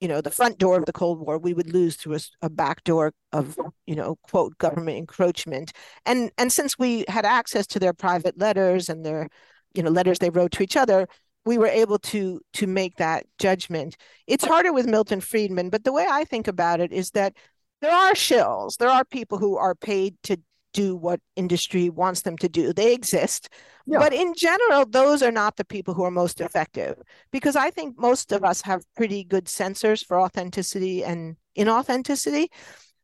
you 0.00 0.08
know, 0.08 0.20
the 0.20 0.30
front 0.30 0.58
door 0.58 0.78
of 0.78 0.86
the 0.86 0.92
Cold 0.92 1.18
War, 1.20 1.38
we 1.38 1.54
would 1.54 1.72
lose 1.72 1.96
through 1.96 2.16
a, 2.16 2.20
a 2.42 2.50
back 2.50 2.84
door 2.84 3.12
of, 3.32 3.58
you 3.86 3.96
know, 3.96 4.16
quote 4.22 4.56
government 4.58 4.98
encroachment. 4.98 5.72
And 6.06 6.30
and 6.38 6.52
since 6.52 6.78
we 6.78 7.04
had 7.08 7.24
access 7.24 7.66
to 7.68 7.78
their 7.78 7.92
private 7.92 8.38
letters 8.38 8.88
and 8.88 9.04
their, 9.04 9.28
you 9.74 9.82
know, 9.82 9.90
letters 9.90 10.18
they 10.18 10.30
wrote 10.30 10.52
to 10.52 10.62
each 10.62 10.76
other, 10.76 11.08
we 11.44 11.58
were 11.58 11.66
able 11.66 11.98
to 11.98 12.40
to 12.54 12.66
make 12.66 12.96
that 12.96 13.26
judgment. 13.38 13.96
It's 14.26 14.44
harder 14.44 14.72
with 14.72 14.86
Milton 14.86 15.20
Friedman, 15.20 15.70
but 15.70 15.84
the 15.84 15.92
way 15.92 16.06
I 16.08 16.24
think 16.24 16.46
about 16.48 16.80
it 16.80 16.92
is 16.92 17.10
that 17.12 17.34
there 17.80 17.92
are 17.92 18.12
shills. 18.12 18.76
There 18.76 18.90
are 18.90 19.04
people 19.04 19.38
who 19.38 19.56
are 19.56 19.74
paid 19.74 20.16
to 20.24 20.36
do 20.78 20.94
what 20.94 21.20
industry 21.34 21.90
wants 21.90 22.22
them 22.22 22.38
to 22.38 22.48
do. 22.48 22.72
They 22.72 22.92
exist. 22.94 23.48
Yeah. 23.84 23.98
But 23.98 24.12
in 24.12 24.32
general, 24.36 24.86
those 24.86 25.24
are 25.24 25.32
not 25.32 25.56
the 25.56 25.64
people 25.64 25.92
who 25.92 26.04
are 26.04 26.10
most 26.12 26.40
effective 26.40 26.96
because 27.32 27.56
I 27.56 27.70
think 27.70 27.98
most 27.98 28.30
of 28.30 28.44
us 28.44 28.62
have 28.62 28.84
pretty 28.94 29.24
good 29.24 29.46
sensors 29.46 30.06
for 30.06 30.20
authenticity 30.20 31.02
and 31.02 31.36
inauthenticity. 31.58 32.46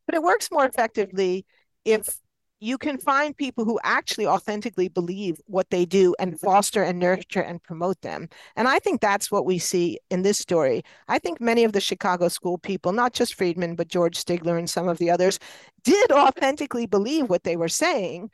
But 0.07 0.15
it 0.15 0.23
works 0.23 0.53
more 0.53 0.65
effectively 0.65 1.47
if 1.85 2.17
you 2.65 2.79
can 2.79 2.97
find 2.97 3.37
people 3.37 3.67
who 3.67 3.79
actually 3.85 4.27
authentically 4.27 4.89
believe 4.89 5.39
what 5.47 5.69
they 5.69 5.85
do 5.85 6.15
and 6.19 6.41
foster 6.41 6.83
and 6.83 6.99
nurture 6.99 7.43
and 7.43 7.63
promote 7.63 8.01
them. 8.01 8.27
And 8.57 8.67
I 8.67 8.79
think 8.79 9.03
that's 9.03 9.31
what 9.31 9.45
we 9.45 9.59
see 9.59 9.99
in 10.11 10.23
this 10.23 10.39
story. 10.39 10.83
I 11.07 11.19
think 11.19 11.43
many 11.43 11.65
of 11.65 11.75
the 11.75 11.81
Chicago 11.81 12.29
school 12.29 12.57
people, 12.57 12.93
not 12.93 13.13
just 13.13 13.35
Friedman, 13.35 13.75
but 13.75 13.89
George 13.89 14.17
Stigler 14.17 14.59
and 14.59 14.69
some 14.69 14.89
of 14.89 14.97
the 14.97 15.11
others, 15.11 15.39
did 15.83 16.11
authentically 16.11 16.87
believe 16.87 17.29
what 17.29 17.45
they 17.45 17.57
were 17.57 17.69
saying. 17.69 18.31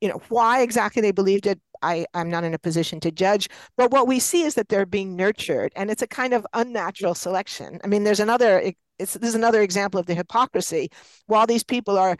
You 0.00 0.08
know, 0.08 0.22
why 0.28 0.62
exactly 0.62 1.02
they 1.02 1.12
believed 1.12 1.46
it, 1.46 1.60
I, 1.82 2.06
I'm 2.14 2.30
not 2.30 2.44
in 2.44 2.54
a 2.54 2.58
position 2.58 3.00
to 3.00 3.10
judge. 3.10 3.48
But 3.76 3.90
what 3.90 4.06
we 4.06 4.20
see 4.20 4.42
is 4.42 4.54
that 4.54 4.68
they're 4.68 4.86
being 4.86 5.16
nurtured, 5.16 5.72
and 5.74 5.90
it's 5.90 6.02
a 6.02 6.06
kind 6.06 6.32
of 6.32 6.46
unnatural 6.52 7.14
selection. 7.14 7.80
I 7.82 7.88
mean, 7.88 8.04
there's 8.04 8.20
another 8.20 8.72
it's 8.98 9.14
there's 9.14 9.34
another 9.34 9.62
example 9.62 9.98
of 9.98 10.06
the 10.06 10.14
hypocrisy. 10.14 10.90
While 11.26 11.46
these 11.46 11.64
people 11.64 11.98
are 11.98 12.16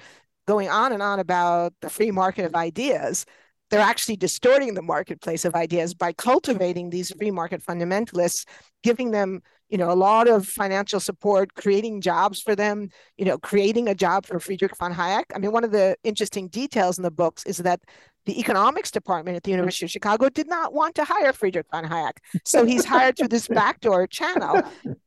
going 0.46 0.68
on 0.68 0.92
and 0.92 1.02
on 1.02 1.18
about 1.18 1.72
the 1.80 1.90
free 1.90 2.10
market 2.10 2.44
of 2.44 2.54
ideas, 2.54 3.24
they're 3.70 3.80
actually 3.80 4.16
distorting 4.16 4.74
the 4.74 4.82
marketplace 4.82 5.44
of 5.44 5.54
ideas 5.54 5.94
by 5.94 6.12
cultivating 6.12 6.90
these 6.90 7.10
free 7.12 7.30
market 7.30 7.62
fundamentalists, 7.62 8.46
giving 8.82 9.10
them, 9.10 9.40
you 9.68 9.78
know, 9.78 9.90
a 9.90 9.94
lot 9.94 10.28
of 10.28 10.46
financial 10.46 11.00
support, 11.00 11.54
creating 11.54 12.00
jobs 12.00 12.40
for 12.40 12.54
them, 12.54 12.90
you 13.16 13.24
know, 13.24 13.38
creating 13.38 13.88
a 13.88 13.94
job 13.94 14.26
for 14.26 14.38
Friedrich 14.38 14.76
von 14.76 14.92
Hayek. 14.92 15.24
I 15.34 15.38
mean, 15.38 15.50
one 15.50 15.64
of 15.64 15.72
the 15.72 15.96
interesting 16.04 16.48
details 16.48 16.98
in 16.98 17.02
the 17.02 17.10
books 17.10 17.44
is 17.46 17.58
that 17.58 17.80
the 18.26 18.38
economics 18.38 18.90
department 18.90 19.36
at 19.36 19.42
the 19.42 19.50
University 19.50 19.86
of 19.86 19.90
Chicago 19.90 20.28
did 20.28 20.48
not 20.48 20.72
want 20.72 20.94
to 20.94 21.04
hire 21.04 21.32
Friedrich 21.32 21.66
von 21.70 21.84
Hayek. 21.84 22.18
So 22.44 22.64
he's 22.64 22.84
hired 22.84 23.16
through 23.16 23.28
this 23.28 23.48
backdoor 23.48 24.06
channel. 24.06 24.62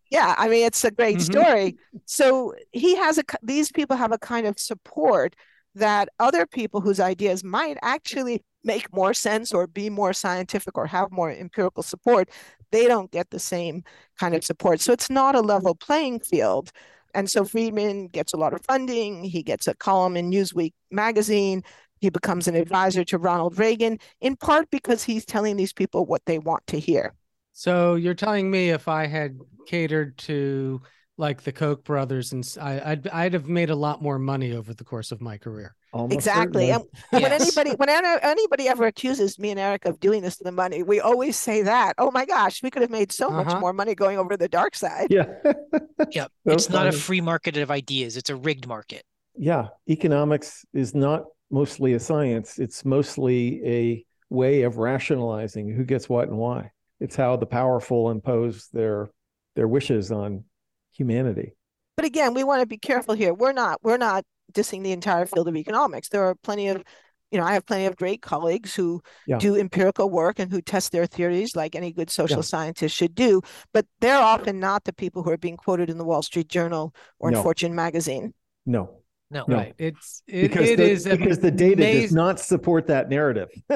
Yeah, 0.09 0.35
I 0.37 0.47
mean, 0.47 0.65
it's 0.65 0.83
a 0.83 0.91
great 0.91 1.19
Mhm. 1.19 1.21
story. 1.21 1.75
So 2.05 2.53
he 2.71 2.95
has 2.95 3.17
a, 3.17 3.23
these 3.43 3.71
people 3.71 3.97
have 3.97 4.11
a 4.11 4.17
kind 4.17 4.47
of 4.47 4.59
support 4.59 5.35
that 5.75 6.09
other 6.19 6.45
people 6.45 6.81
whose 6.81 6.99
ideas 6.99 7.43
might 7.43 7.77
actually 7.81 8.43
make 8.63 8.91
more 8.93 9.13
sense 9.13 9.53
or 9.53 9.67
be 9.67 9.89
more 9.89 10.13
scientific 10.13 10.77
or 10.77 10.87
have 10.87 11.11
more 11.11 11.31
empirical 11.31 11.83
support, 11.83 12.29
they 12.71 12.87
don't 12.87 13.11
get 13.11 13.29
the 13.29 13.39
same 13.39 13.83
kind 14.19 14.35
of 14.35 14.43
support. 14.43 14.81
So 14.81 14.91
it's 14.91 15.09
not 15.09 15.35
a 15.35 15.41
level 15.41 15.75
playing 15.75 16.19
field. 16.21 16.71
And 17.13 17.29
so 17.29 17.45
Friedman 17.45 18.07
gets 18.07 18.33
a 18.33 18.37
lot 18.37 18.53
of 18.53 18.61
funding. 18.65 19.23
He 19.23 19.43
gets 19.43 19.67
a 19.67 19.75
column 19.75 20.17
in 20.17 20.29
Newsweek 20.29 20.73
magazine. 20.91 21.63
He 21.99 22.09
becomes 22.09 22.47
an 22.47 22.55
advisor 22.55 23.03
to 23.05 23.17
Ronald 23.17 23.57
Reagan, 23.57 23.99
in 24.21 24.35
part 24.35 24.69
because 24.69 25.03
he's 25.03 25.25
telling 25.25 25.57
these 25.57 25.73
people 25.73 26.05
what 26.05 26.25
they 26.25 26.37
want 26.39 26.65
to 26.67 26.79
hear. 26.79 27.13
So 27.57 27.95
you're 27.95 28.13
telling 28.13 28.51
me 28.51 28.69
if 28.69 28.87
I 28.87 29.07
had 29.07 29.39
catered 29.65 30.15
to 30.19 30.79
like 31.17 31.41
the 31.41 31.51
Koch 31.51 31.83
brothers, 31.83 32.31
and 32.31 32.47
I, 32.61 32.89
would 32.89 33.07
I'd 33.07 33.33
have 33.33 33.47
made 33.47 33.71
a 33.71 33.75
lot 33.75 33.99
more 33.99 34.19
money 34.19 34.53
over 34.53 34.75
the 34.75 34.83
course 34.83 35.11
of 35.11 35.21
my 35.21 35.39
career. 35.39 35.75
Almost 35.91 36.13
exactly. 36.13 36.69
And 36.69 36.83
yes. 37.11 37.23
when 37.23 37.31
anybody 37.31 37.71
when 37.71 37.89
anybody 37.89 38.67
ever 38.67 38.85
accuses 38.85 39.39
me 39.39 39.49
and 39.49 39.59
Erik 39.59 39.85
of 39.85 39.99
doing 39.99 40.21
this 40.21 40.37
to 40.37 40.43
the 40.43 40.51
money, 40.51 40.83
we 40.83 40.99
always 40.99 41.35
say 41.35 41.63
that. 41.63 41.93
Oh 41.97 42.11
my 42.11 42.25
gosh, 42.25 42.61
we 42.61 42.69
could 42.69 42.83
have 42.83 42.91
made 42.91 43.11
so 43.11 43.29
uh-huh. 43.29 43.43
much 43.43 43.59
more 43.59 43.73
money 43.73 43.95
going 43.95 44.19
over 44.19 44.37
the 44.37 44.47
dark 44.47 44.75
side. 44.75 45.07
Yeah. 45.09 45.25
yeah. 46.11 46.27
it's 46.45 46.67
funny. 46.67 46.77
not 46.77 46.87
a 46.87 46.91
free 46.91 47.21
market 47.21 47.57
of 47.57 47.71
ideas. 47.71 48.17
It's 48.17 48.29
a 48.29 48.35
rigged 48.35 48.67
market. 48.67 49.01
Yeah. 49.35 49.69
Economics 49.89 50.63
is 50.75 50.93
not 50.93 51.23
mostly 51.49 51.93
a 51.93 51.99
science. 51.99 52.59
It's 52.59 52.85
mostly 52.85 53.65
a 53.65 54.05
way 54.29 54.61
of 54.61 54.77
rationalizing 54.77 55.73
who 55.73 55.85
gets 55.85 56.07
what 56.07 56.27
and 56.27 56.37
why. 56.37 56.69
It's 56.99 57.15
how 57.15 57.35
the 57.35 57.45
powerful 57.45 58.09
impose 58.09 58.69
their 58.73 59.09
their 59.55 59.67
wishes 59.67 60.11
on 60.11 60.43
humanity. 60.91 61.53
But 61.95 62.05
again, 62.05 62.33
we 62.33 62.43
want 62.43 62.61
to 62.61 62.67
be 62.67 62.77
careful 62.77 63.15
here. 63.15 63.33
We're 63.33 63.53
not 63.53 63.79
we're 63.83 63.97
not 63.97 64.23
dissing 64.53 64.83
the 64.83 64.91
entire 64.91 65.25
field 65.25 65.47
of 65.47 65.55
economics. 65.55 66.09
There 66.09 66.23
are 66.23 66.35
plenty 66.35 66.69
of 66.69 66.83
you 67.31 67.37
know, 67.37 67.45
I 67.45 67.53
have 67.53 67.65
plenty 67.65 67.85
of 67.85 67.97
great 67.97 68.21
colleagues 68.21 68.73
who 68.73 69.01
yeah. 69.25 69.37
do 69.37 69.57
empirical 69.57 70.09
work 70.09 70.39
and 70.39 70.51
who 70.51 70.61
test 70.61 70.91
their 70.91 71.05
theories 71.05 71.55
like 71.55 71.75
any 71.75 71.91
good 71.91 72.09
social 72.09 72.37
yeah. 72.37 72.43
scientist 72.43 72.95
should 72.95 73.15
do, 73.15 73.41
but 73.73 73.85
they're 73.99 74.17
often 74.17 74.59
not 74.59 74.85
the 74.85 74.93
people 74.93 75.23
who 75.23 75.31
are 75.31 75.37
being 75.37 75.57
quoted 75.57 75.89
in 75.89 75.97
the 75.97 76.05
Wall 76.05 76.21
Street 76.21 76.47
Journal 76.47 76.93
or 77.19 77.31
no. 77.31 77.37
in 77.37 77.43
Fortune 77.43 77.75
magazine. 77.75 78.33
No. 78.65 78.96
No, 79.29 79.43
no. 79.47 79.57
right. 79.57 79.75
It's 79.77 80.23
it, 80.27 80.43
because 80.43 80.69
it 80.69 80.77
the, 80.77 80.89
is 80.89 81.05
because 81.05 81.39
the 81.39 81.51
data 81.51 81.83
does 81.83 82.13
not 82.13 82.39
support 82.39 82.87
that 82.87 83.09
narrative. 83.09 83.49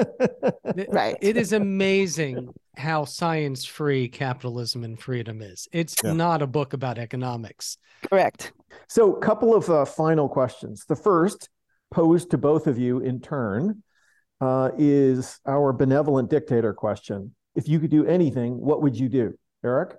right. 0.88 1.16
It 1.20 1.36
is 1.36 1.52
amazing 1.52 2.48
how 2.76 3.04
science 3.04 3.64
free 3.64 4.08
capitalism 4.08 4.82
and 4.82 4.98
freedom 4.98 5.42
is. 5.42 5.68
It's 5.72 5.94
yeah. 6.02 6.14
not 6.14 6.40
a 6.40 6.46
book 6.46 6.72
about 6.72 6.98
economics. 6.98 7.76
Correct. 8.08 8.52
So, 8.88 9.14
a 9.14 9.20
couple 9.20 9.54
of 9.54 9.68
uh, 9.68 9.84
final 9.84 10.28
questions. 10.28 10.84
The 10.88 10.96
first, 10.96 11.50
posed 11.90 12.30
to 12.30 12.38
both 12.38 12.66
of 12.66 12.78
you 12.78 13.00
in 13.00 13.20
turn, 13.20 13.82
uh, 14.40 14.70
is 14.78 15.38
our 15.46 15.72
benevolent 15.74 16.30
dictator 16.30 16.72
question. 16.72 17.34
If 17.54 17.68
you 17.68 17.78
could 17.78 17.90
do 17.90 18.06
anything, 18.06 18.58
what 18.58 18.80
would 18.80 18.98
you 18.98 19.10
do, 19.10 19.38
Erik? 19.62 19.96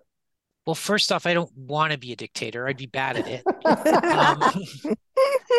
Well, 0.65 0.75
first 0.75 1.11
off, 1.11 1.25
I 1.25 1.33
don't 1.33 1.51
want 1.55 1.91
to 1.91 1.99
be 1.99 2.13
a 2.13 2.15
dictator. 2.15 2.67
I'd 2.67 2.77
be 2.77 2.85
bad 2.85 3.17
at 3.17 3.27
it. 3.27 4.85
um, 4.85 4.95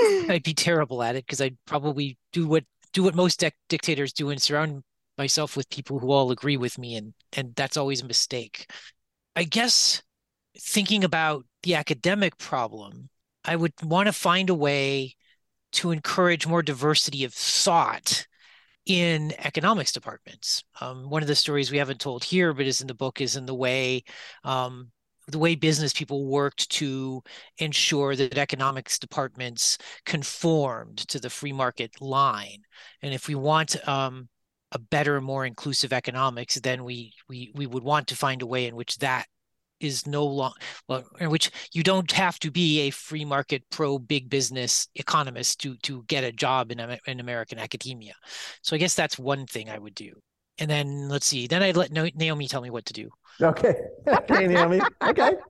I'd 0.29 0.43
be 0.43 0.55
terrible 0.55 1.03
at 1.03 1.17
it 1.17 1.27
because 1.27 1.41
I'd 1.41 1.57
probably 1.67 2.19
do 2.33 2.47
what 2.47 2.65
do 2.93 3.03
what 3.03 3.15
most 3.15 3.43
dictators 3.69 4.13
do 4.13 4.31
and 4.31 4.41
surround 4.41 4.83
myself 5.19 5.57
with 5.57 5.69
people 5.71 5.99
who 5.99 6.13
all 6.13 6.31
agree 6.31 6.57
with 6.57 6.79
me, 6.79 6.97
and 6.97 7.15
and 7.37 7.55
that's 7.55 7.77
always 7.77 8.03
a 8.03 8.07
mistake. 8.07 8.71
I 9.37 9.45
guess 9.45 10.03
thinking 10.59 11.05
about 11.05 11.45
the 11.63 11.75
academic 11.75 12.39
problem, 12.39 13.09
I 13.45 13.57
would 13.57 13.73
want 13.83 14.07
to 14.07 14.13
find 14.13 14.51
a 14.51 14.55
way 14.55 15.17
to 15.73 15.91
encourage 15.91 16.47
more 16.47 16.63
diversity 16.63 17.25
of 17.25 17.35
thought 17.35 18.27
in 18.87 19.33
economics 19.39 19.93
departments. 19.93 20.63
Um, 20.81 21.09
one 21.11 21.23
of 21.23 21.29
the 21.29 21.35
stories 21.35 21.71
we 21.71 21.79
haven't 21.79 22.01
told 22.01 22.23
here, 22.23 22.53
but 22.53 22.67
is 22.67 22.81
in 22.81 22.87
the 22.87 22.95
book, 22.95 23.21
is 23.21 23.37
in 23.37 23.47
the 23.47 23.55
way 23.55 24.05
um, 24.45 24.93
the 25.29 25.39
way 25.39 25.55
business 25.55 25.93
people 25.93 26.27
worked 26.27 26.69
to 26.71 27.23
ensure 27.59 28.17
that 28.17 28.37
economics 28.39 28.99
departments 28.99 29.79
conformed 30.05 30.99
to 31.09 31.19
the 31.19 31.31
free 31.31 31.53
market 31.53 32.01
line. 32.01 32.63
And 33.03 33.15
if 33.15 33.29
we 33.29 33.35
want 33.35 33.77
um, 33.89 34.29
a 34.73 34.79
better, 34.79 35.21
more 35.21 35.47
inclusive 35.47 35.93
economics, 35.93 36.61
then 36.61 36.85
we 36.85 37.13
we 37.29 37.53
we 37.55 37.67
would 37.67 37.85
want 37.85 38.09
to 38.09 38.17
find 38.17 38.43
a 38.43 38.47
way 38.47 38.67
in 38.67 38.77
which 38.77 38.99
that 38.99 39.27
is 39.81 40.07
no 40.07 40.25
long 40.25 40.53
well 40.89 41.05
in 41.21 41.31
which 41.31 41.51
you 41.73 41.83
don't 41.83 42.11
have 42.13 42.39
to 42.39 42.51
be 42.51 42.81
a 42.81 42.91
free 42.91 43.25
market 43.25 43.63
pro 43.71 43.99
big 43.99 44.31
business 44.31 44.89
economist 44.95 45.61
to 45.61 45.77
to 45.79 46.05
get 46.05 46.25
a 46.25 46.33
job 46.33 46.71
in, 46.71 46.81
in 47.07 47.21
american 47.21 47.59
academia 47.59 48.15
so 48.63 48.77
i 48.77 48.79
guess 48.79 48.95
that's 48.95 49.19
one 49.19 49.47
thing 49.47 49.69
i 49.69 49.79
would 49.79 49.95
do 49.95 50.13
and 50.59 50.71
then 50.71 51.09
let's 51.09 51.27
see 51.27 51.47
then 51.47 51.63
i'd 51.63 51.77
let 51.77 51.91
naomi 51.93 52.49
tell 52.49 52.61
me 52.61 52.71
what 52.71 52.85
to 52.85 52.93
do 52.93 53.11
Okay. 53.41 53.75
okay, 54.09 54.47
Naomi. 54.47 54.81
Okay. 55.03 55.33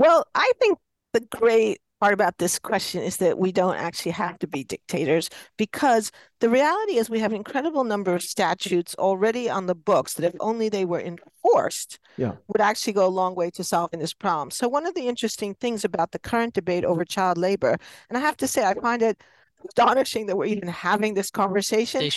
Well, 0.00 0.28
I 0.32 0.52
think 0.60 0.78
the 1.12 1.22
great 1.22 1.80
part 2.00 2.14
about 2.14 2.38
this 2.38 2.60
question 2.60 3.02
is 3.02 3.16
that 3.16 3.36
we 3.36 3.50
don't 3.50 3.74
actually 3.74 4.12
have 4.12 4.38
to 4.38 4.46
be 4.46 4.62
dictators 4.62 5.28
because 5.56 6.12
the 6.38 6.48
reality 6.48 6.98
is 6.98 7.10
we 7.10 7.18
have 7.18 7.32
an 7.32 7.38
incredible 7.38 7.82
number 7.82 8.14
of 8.14 8.22
statutes 8.22 8.94
already 8.96 9.50
on 9.50 9.66
the 9.66 9.74
books 9.74 10.14
that 10.14 10.24
if 10.24 10.36
only 10.38 10.68
they 10.68 10.84
were 10.84 11.00
enforced 11.00 11.98
yeah. 12.16 12.34
would 12.46 12.60
actually 12.60 12.92
go 12.92 13.06
a 13.06 13.08
long 13.08 13.34
way 13.34 13.50
to 13.50 13.64
solving 13.64 13.98
this 13.98 14.14
problem. 14.14 14.52
So 14.52 14.68
one 14.68 14.86
of 14.86 14.94
the 14.94 15.08
interesting 15.08 15.54
things 15.54 15.84
about 15.84 16.12
the 16.12 16.20
current 16.20 16.54
debate 16.54 16.84
over 16.84 17.04
child 17.04 17.38
labor, 17.38 17.76
and 18.08 18.16
I 18.16 18.20
have 18.20 18.36
to 18.36 18.46
say 18.46 18.64
I 18.64 18.74
find 18.74 19.02
it 19.02 19.20
astonishing 19.66 20.26
that 20.26 20.36
we're 20.36 20.46
even 20.46 20.68
having 20.68 21.14
this 21.14 21.30
conversation. 21.30 22.10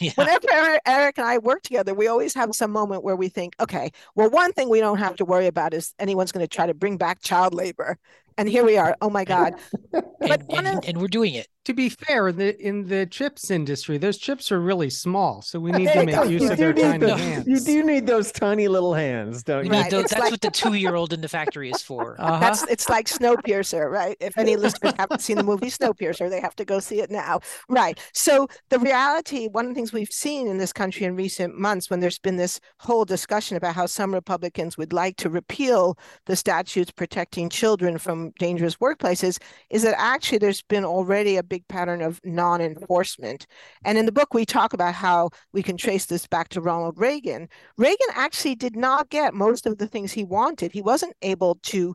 Yeah. 0.00 0.12
Whenever 0.16 0.78
Erik 0.86 1.18
and 1.18 1.26
I 1.26 1.38
work 1.38 1.62
together, 1.62 1.94
we 1.94 2.06
always 2.08 2.34
have 2.34 2.54
some 2.54 2.70
moment 2.70 3.02
where 3.02 3.16
we 3.16 3.28
think, 3.28 3.54
okay, 3.60 3.90
well, 4.14 4.30
one 4.30 4.52
thing 4.52 4.68
we 4.68 4.80
don't 4.80 4.98
have 4.98 5.16
to 5.16 5.24
worry 5.24 5.46
about 5.46 5.74
is 5.74 5.94
anyone's 5.98 6.32
going 6.32 6.44
to 6.44 6.48
try 6.48 6.66
to 6.66 6.74
bring 6.74 6.96
back 6.96 7.20
child 7.20 7.54
labor 7.54 7.98
and 8.38 8.48
here 8.48 8.64
we 8.64 8.78
are. 8.78 8.96
Oh 9.00 9.10
my 9.10 9.24
God! 9.24 9.54
and, 9.92 10.44
and, 10.50 10.84
and, 10.84 11.00
we're 11.00 11.08
doing 11.08 11.34
it. 11.34 11.48
To 11.64 11.74
be 11.74 11.88
fair, 11.90 12.28
in 12.28 12.36
the 12.36 12.66
in 12.66 12.86
the 12.86 13.04
chips 13.04 13.50
industry, 13.50 13.98
those 13.98 14.16
chips 14.16 14.50
are 14.50 14.60
really 14.60 14.88
small, 14.88 15.42
so 15.42 15.60
we 15.60 15.72
need 15.72 15.88
to 15.88 16.06
make 16.06 16.30
use 16.30 16.48
of 16.48 16.56
their 16.56 16.72
tiny 16.72 17.06
those, 17.06 17.20
hands. 17.20 17.46
You 17.46 17.60
do 17.60 17.84
need 17.84 18.06
those 18.06 18.32
tiny 18.32 18.68
little 18.68 18.94
hands, 18.94 19.42
don't 19.42 19.66
you? 19.66 19.72
Right. 19.72 19.90
Those, 19.90 20.04
that's 20.04 20.20
like, 20.20 20.30
what 20.30 20.40
the 20.40 20.50
two-year-old 20.50 21.12
in 21.12 21.20
the 21.20 21.28
factory 21.28 21.70
is 21.70 21.82
for. 21.82 22.16
Uh-huh. 22.28 22.40
That's 22.40 22.62
it's 22.64 22.88
like 22.90 23.06
Snowpiercer, 23.06 23.90
right? 23.90 24.16
If 24.20 24.36
any 24.36 24.56
listeners 24.64 24.92
haven't 24.98 25.20
seen 25.20 25.36
the 25.36 25.42
movie 25.42 25.68
Snowpiercer, 25.68 26.28
they 26.28 26.40
have 26.40 26.54
to 26.56 26.64
go 26.64 26.78
see 26.78 27.00
it 27.00 27.10
now, 27.10 27.40
right? 27.68 27.98
So 28.12 28.48
the 28.68 28.78
reality, 28.78 29.48
one 29.48 29.64
of 29.64 29.70
the 29.70 29.74
things 29.74 29.92
we've 29.92 30.10
seen 30.10 30.46
in 30.46 30.58
this 30.58 30.72
country 30.72 31.06
in 31.06 31.16
recent 31.16 31.58
months, 31.58 31.88
when 31.88 32.00
there's 32.00 32.18
been 32.18 32.36
this 32.36 32.60
whole 32.80 33.04
discussion 33.04 33.56
about 33.56 33.74
how 33.74 33.86
some 33.86 34.12
Republicans 34.12 34.76
would 34.76 34.92
like 34.92 35.16
to 35.18 35.30
repeal 35.30 35.96
the 36.26 36.36
statutes 36.36 36.90
protecting 36.90 37.48
children 37.48 37.98
from 37.98 38.27
dangerous 38.38 38.76
workplaces 38.76 39.38
is 39.70 39.82
that 39.82 39.94
actually 39.98 40.38
there's 40.38 40.62
been 40.62 40.84
already 40.84 41.36
a 41.36 41.42
big 41.42 41.66
pattern 41.68 42.02
of 42.02 42.20
non-enforcement. 42.24 43.46
And 43.84 43.98
in 43.98 44.06
the 44.06 44.12
book, 44.12 44.34
we 44.34 44.44
talk 44.44 44.72
about 44.72 44.94
how 44.94 45.30
we 45.52 45.62
can 45.62 45.76
trace 45.76 46.06
this 46.06 46.26
back 46.26 46.48
to 46.50 46.60
Ronald 46.60 46.98
Reagan. 46.98 47.48
Reagan 47.76 48.08
actually 48.14 48.54
did 48.54 48.76
not 48.76 49.10
get 49.10 49.34
most 49.34 49.66
of 49.66 49.78
the 49.78 49.86
things 49.86 50.12
he 50.12 50.24
wanted. 50.24 50.72
He 50.72 50.82
wasn't 50.82 51.14
able 51.22 51.56
to 51.64 51.94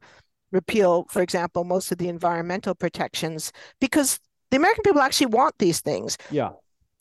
repeal, 0.51 1.05
for 1.09 1.21
example, 1.21 1.63
most 1.63 1.91
of 1.91 1.97
the 1.97 2.07
environmental 2.07 2.75
protections 2.75 3.51
because 3.81 4.19
the 4.51 4.57
American 4.57 4.83
people 4.83 5.01
actually 5.01 5.27
want 5.27 5.55
these 5.57 5.81
things. 5.81 6.17
Yeah. 6.29 6.51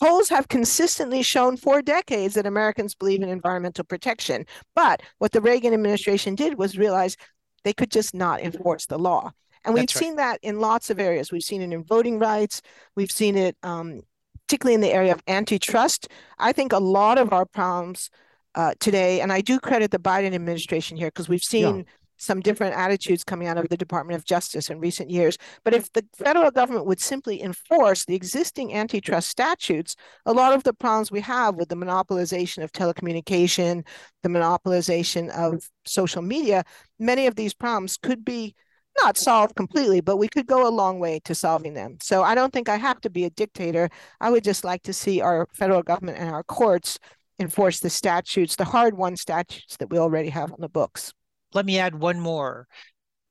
Polls 0.01 0.29
have 0.31 0.49
consistently 0.49 1.23
shown 1.23 1.57
for 1.57 1.81
decades 1.81 2.35
that 2.35 2.47
Americans 2.47 2.95
believe 2.95 3.23
in 3.23 3.29
environmental 3.29 3.85
protection. 3.85 4.47
But 4.75 5.01
what 5.19 5.31
the 5.31 5.41
Reagan 5.41 5.73
administration 5.73 6.35
did 6.35 6.59
was 6.59 6.77
realize 6.77 7.17
they 7.65 7.73
could 7.73 7.91
just 7.91 8.15
not 8.15 8.41
enforce 8.41 8.87
the 8.87 8.99
law. 8.99 9.33
And 9.65 9.75
we've 9.75 9.91
seen 9.91 10.17
that 10.17 10.41
in 10.43 10.59
lots 10.59 10.91
of 10.91 10.99
areas. 10.99 11.31
We've 11.31 11.43
seen 11.43 11.63
it 11.63 11.73
in 11.73 11.85
voting 11.85 12.19
rights. 12.19 12.63
We've 12.97 13.11
seen 13.13 13.37
it 13.37 13.57
um, 13.63 14.03
particularly 14.49 14.75
in 14.75 14.81
the 14.81 14.93
area 14.93 15.13
of 15.13 15.23
antitrust. 15.29 16.09
I 16.39 16.53
think 16.53 16.73
a 16.73 16.79
lot 16.79 17.17
of 17.19 17.33
our 17.33 17.47
problems 17.47 18.11
uh, 18.55 18.75
today, 18.81 19.21
and 19.21 19.33
I 19.33 19.41
do 19.41 19.61
credit 19.61 19.93
the 19.93 19.99
Biden 19.99 20.35
administration 20.35 20.97
here 20.97 21.09
because 21.09 21.29
we've 21.29 21.45
seen 21.45 21.79
yeah 21.79 21.83
some 22.23 22.41
different 22.41 22.77
attitudes 22.77 23.25
coming 23.25 23.49
out 23.49 23.59
of 23.59 23.69
the 23.69 23.77
Department 23.77 24.17
of 24.17 24.25
Justice 24.25 24.71
in 24.71 24.79
recent 24.79 25.11
years. 25.11 25.37
But 25.65 25.75
if 25.75 25.93
the 25.93 26.05
federal 26.17 26.51
government 26.53 26.87
would 26.87 27.01
simply 27.01 27.43
enforce 27.43 28.05
the 28.05 28.15
existing 28.15 28.73
antitrust 28.75 29.29
statutes, 29.29 29.97
a 30.25 30.33
lot 30.33 30.53
of 30.53 30.63
the 30.63 30.73
problems 30.73 31.11
we 31.11 31.21
have 31.21 31.57
with 31.57 31.69
the 31.69 31.75
monopolization 31.75 32.63
of 32.63 32.71
telecommunication, 32.71 33.85
the 34.23 34.29
monopolization 34.29 35.31
of 35.31 35.69
social 35.85 36.23
media, 36.23 36.65
many 36.99 37.27
of 37.27 37.35
these 37.35 37.55
problems 37.55 37.97
could 37.97 38.25
be 38.25 38.55
not 39.03 39.17
solved 39.17 39.57
completely, 39.57 40.01
but 40.01 40.19
we 40.19 40.29
could 40.29 40.47
go 40.47 40.69
a 40.69 40.71
long 40.71 41.01
way 41.01 41.19
to 41.25 41.35
solving 41.35 41.75
them. 41.75 41.97
So 42.01 42.23
I 42.23 42.35
don't 42.35 42.53
think 42.53 42.69
I 42.69 42.77
have 42.77 43.01
to 43.01 43.11
be 43.11 43.25
a 43.25 43.31
dictator. 43.31 43.89
I 44.21 44.31
would 44.31 44.45
just 44.45 44.65
like 44.65 44.83
to 44.83 44.93
see 44.93 45.21
our 45.21 45.49
federal 45.55 45.83
government 45.83 46.19
and 46.19 46.31
our 46.31 46.45
courts 46.45 46.99
enforce 47.41 47.81
the 47.81 47.91
statutes, 47.91 48.55
the 48.55 48.65
hard 48.65 48.97
won 48.97 49.17
statutes 49.17 49.77
that 49.79 49.91
we 49.91 49.99
already 49.99 50.29
have 50.29 50.53
on 50.53 50.61
the 50.61 50.69
books 50.69 51.15
let 51.55 51.67
me 51.67 51.79
add 51.79 51.95
one 51.95 52.21
more. 52.21 52.67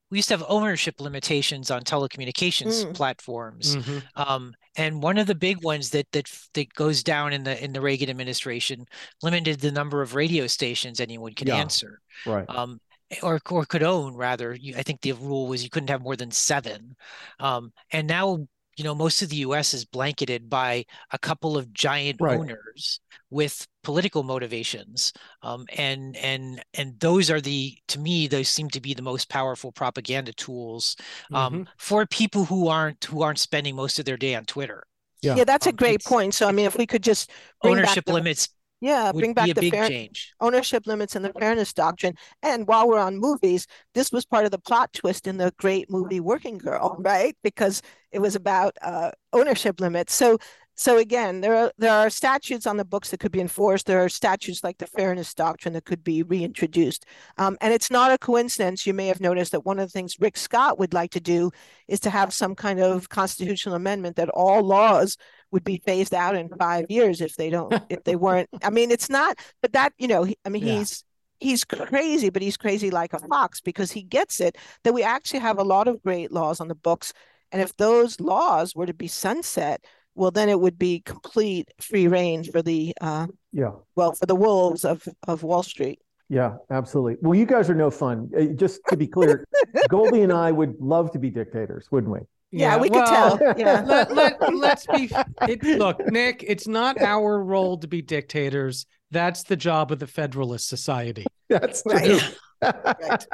we 0.10 0.18
used 0.18 0.28
to 0.28 0.34
have 0.38 0.44
ownership 0.50 1.00
limitations 1.00 1.72
on 1.72 1.84
telecommunications 1.84 2.84
Mm. 2.86 2.94
platforms. 2.94 3.78
Mhm. 3.78 4.04
Um, 4.18 4.54
and 4.76 5.02
one 5.02 5.18
of 5.18 5.26
the 5.26 5.36
big 5.36 5.64
ones 5.64 5.90
that 5.92 6.06
that 6.12 6.30
that 6.54 6.74
goes 6.74 7.02
down 7.02 7.32
in 7.32 7.44
the 7.44 7.56
in 7.64 7.72
the 7.72 7.80
Reagan 7.80 8.10
administration 8.10 8.86
limited 9.22 9.62
the 9.62 9.72
number 9.72 10.02
of 10.02 10.14
radio 10.14 10.48
stations 10.48 11.00
anyone 11.00 11.34
could 11.34 11.48
Yeah. 11.48 11.56
answer. 11.56 12.02
Right. 12.26 12.46
Um, 12.50 12.82
or 13.24 13.40
or 13.50 13.66
could 13.66 13.84
own 13.84 14.16
rather. 14.16 14.54
You, 14.54 14.76
I 14.76 14.84
think 14.84 15.00
the 15.00 15.14
rule 15.14 15.48
was 15.48 15.64
you 15.64 15.70
couldn't 15.70 15.90
have 15.90 16.02
more 16.02 16.18
than 16.18 16.32
seven. 16.32 16.98
Um, 17.40 17.72
and 17.92 18.06
now 18.06 18.46
you 18.76 18.84
know 18.84 18.94
most 18.96 19.22
of 19.22 19.30
the 19.30 19.38
U.S. 19.38 19.74
is 19.74 19.86
blanketed 19.86 20.50
by 20.50 20.86
a 21.12 21.20
couple 21.20 21.56
of 21.58 21.72
giant 21.72 22.20
Right. 22.20 22.38
owners 22.38 23.00
with 23.30 23.66
political 23.84 24.24
motivations. 24.24 25.14
Um, 25.42 25.66
and 25.78 26.16
and 26.18 26.64
and 26.74 27.00
those 27.00 27.30
are 27.32 27.42
the 27.42 27.78
to 27.88 28.00
me 28.00 28.28
those 28.28 28.50
seem 28.50 28.70
to 28.72 28.82
be 28.82 28.94
the 28.94 29.02
most 29.02 29.30
powerful 29.30 29.72
propaganda 29.72 30.34
tools 30.34 30.96
um, 31.34 31.66
Mhm. 31.66 31.68
for 31.78 32.06
people 32.06 32.46
who 32.46 32.68
aren't 32.68 33.04
who 33.06 33.22
aren't 33.22 33.40
spending 33.40 33.76
most 33.76 34.00
of 34.00 34.06
their 34.06 34.18
day 34.18 34.36
on 34.36 34.46
Twitter. 34.46 34.84
Yeah. 35.22 35.36
Yeah, 35.36 35.44
that's 35.46 35.68
a 35.68 35.72
Um, 35.72 35.76
great 35.76 36.04
point. 36.04 36.34
So 36.34 36.48
I 36.48 36.52
mean, 36.52 36.66
if 36.66 36.78
we 36.78 36.86
could 36.88 37.04
just 37.04 37.30
bring 37.62 37.82
back 37.82 38.00
Ownership 38.00 38.06
the- 38.06 38.14
limits 38.14 38.50
yeah, 38.84 39.12
would 39.12 39.20
bring 39.22 39.34
back 39.36 39.46
be 39.46 39.52
a 39.52 39.54
the 39.54 39.62
big 39.62 39.74
fair, 39.74 39.88
change. 39.88 40.34
ownership 40.40 40.88
limits 40.88 41.16
and 41.16 41.24
the 41.24 41.32
fairness 41.34 41.72
doctrine. 41.74 42.16
And 42.42 42.68
while 42.68 42.88
we're 42.88 42.98
on 42.98 43.18
movies, 43.20 43.68
this 43.94 44.12
was 44.12 44.26
part 44.26 44.46
of 44.46 44.52
the 44.52 44.58
plot 44.58 44.92
twist 44.94 45.28
in 45.28 45.38
the 45.38 45.54
great 45.58 45.88
movie 45.92 46.20
Working 46.20 46.58
Girl, 46.58 46.96
right? 47.00 47.38
Because 47.44 47.84
it 48.12 48.20
was 48.20 48.36
about 48.36 48.76
uh, 48.82 49.12
ownership 49.34 49.80
limits. 49.80 50.16
So, 50.16 50.40
so 50.76 50.98
again, 50.98 51.42
there 51.42 51.56
are 51.56 51.72
there 51.78 51.92
are 51.94 52.10
statutes 52.10 52.66
on 52.66 52.78
the 52.78 52.86
books 52.86 53.10
that 53.12 53.20
could 53.20 53.32
be 53.32 53.42
enforced. 53.42 53.86
There 53.86 54.04
are 54.04 54.10
statutes 54.10 54.64
like 54.64 54.80
the 54.80 54.88
fairness 54.88 55.34
doctrine 55.34 55.74
that 55.76 55.86
could 55.86 56.04
be 56.04 56.24
reintroduced. 56.24 57.06
Um, 57.38 57.58
and 57.62 57.74
it's 57.74 57.92
not 57.92 58.12
a 58.12 58.18
coincidence. 58.18 58.88
You 58.88 58.94
may 58.94 59.08
have 59.08 59.20
noticed 59.22 59.52
that 59.52 59.66
one 59.66 59.78
of 59.80 59.88
the 59.88 59.92
things 59.92 60.16
Rick 60.20 60.38
Scott 60.38 60.80
would 60.80 60.94
like 60.94 61.12
to 61.12 61.20
do 61.20 61.52
is 61.88 62.00
to 62.02 62.10
have 62.10 62.34
some 62.34 62.56
kind 62.56 62.80
of 62.80 63.10
constitutional 63.10 63.76
amendment 63.76 64.16
that 64.16 64.30
all 64.30 64.64
laws 64.64 65.18
would 65.52 65.64
be 65.64 65.82
phased 65.86 66.14
out 66.14 66.36
in 66.36 66.50
five 66.58 66.86
years 66.90 67.22
if 67.22 67.36
they 67.36 67.50
don't 67.50 67.76
if 67.90 68.04
they 68.04 68.16
weren't. 68.16 68.50
I 68.64 68.70
mean, 68.70 68.90
it's 68.92 69.10
not 69.10 69.38
but 69.62 69.74
that 69.74 69.94
you 69.98 70.08
know 70.08 70.26
i 70.46 70.50
mean 70.50 70.64
Yeah. 70.64 70.74
he's 70.80 71.04
he's 71.40 71.64
crazy 71.66 72.30
but 72.30 72.42
he's 72.42 72.58
crazy 72.58 72.92
like 72.92 73.14
a 73.14 73.20
fox 73.20 73.62
because 73.62 73.92
he 73.92 74.04
gets 74.04 74.40
it 74.40 74.58
that 74.84 74.94
we 74.94 75.04
actually 75.04 75.40
have 75.40 75.58
a 75.60 75.64
lot 75.64 75.88
of 75.88 76.02
great 76.04 76.32
laws 76.32 76.60
on 76.60 76.68
the 76.68 76.76
books 76.76 77.14
and 77.52 77.62
if 77.62 77.76
those 77.78 78.20
laws 78.20 78.76
were 78.76 78.86
to 78.86 78.94
be 78.94 79.08
sunset 79.08 79.84
well 80.16 80.32
then 80.32 80.50
it 80.50 80.60
would 80.60 80.78
be 80.78 81.02
complete 81.06 81.70
free 81.82 82.08
reign 82.08 82.44
for 82.44 82.62
the 82.62 82.94
uh 83.02 83.28
Yeah. 83.52 83.72
well 83.96 84.14
for 84.14 84.26
the 84.26 84.36
wolves 84.36 84.86
of 84.86 85.08
of 85.28 85.44
wall 85.44 85.64
street 85.64 86.00
Yeah, 86.30 86.56
absolutely. 86.70 87.18
Well, 87.22 87.36
you 87.38 87.46
guys 87.46 87.70
are 87.70 87.76
no 87.76 87.92
fun. 87.92 88.30
Uh, 88.38 88.46
Just 88.56 88.80
to 88.90 88.96
be 88.96 89.06
clear, 89.08 89.44
Goldy 89.90 90.22
and 90.22 90.32
I 90.32 90.50
would 90.52 90.76
love 90.80 91.12
to 91.12 91.20
be 91.20 91.30
dictators, 91.30 91.88
wouldn't 91.92 92.14
we? 92.14 92.20
yeah, 92.54 92.78
we 92.78 92.88
could 92.90 93.04
well, 93.12 93.38
tell 93.38 93.54
yeah 93.58 93.82
let, 93.86 94.14
let, 94.14 94.34
let's 94.54 94.86
be 94.88 95.10
it, 95.48 95.64
look 95.64 95.98
nick 96.08 96.44
it's 96.48 96.68
not 96.68 97.02
our 97.02 97.42
role 97.44 97.78
to 97.78 97.88
be 97.88 98.02
dictators 98.02 98.86
that's 99.10 99.44
the 99.44 99.56
job 99.56 99.92
of 99.92 100.00
the 100.00 100.08
federalist 100.08 100.68
society 100.68 101.26
That's 101.50 101.82
Right. 101.86 102.06
true. 102.06 102.20
Right. 102.62 103.26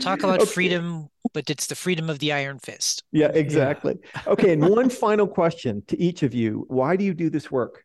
Talk 0.00 0.22
about 0.22 0.40
Okay. 0.42 0.50
freedom, 0.56 1.08
but 1.34 1.50
it's 1.50 1.66
the 1.66 1.74
freedom 1.74 2.08
of 2.08 2.20
the 2.20 2.32
iron 2.32 2.58
fist. 2.58 3.04
Yeah, 3.12 3.28
exactly. 3.34 3.98
Okay, 4.26 4.54
and 4.54 4.66
one 4.70 4.88
final 5.04 5.26
question 5.26 5.82
to 5.88 6.00
each 6.00 6.22
of 6.22 6.32
you. 6.32 6.64
Why 6.68 6.96
do 6.96 7.04
you 7.04 7.12
do 7.12 7.28
this 7.28 7.50
work? 7.50 7.84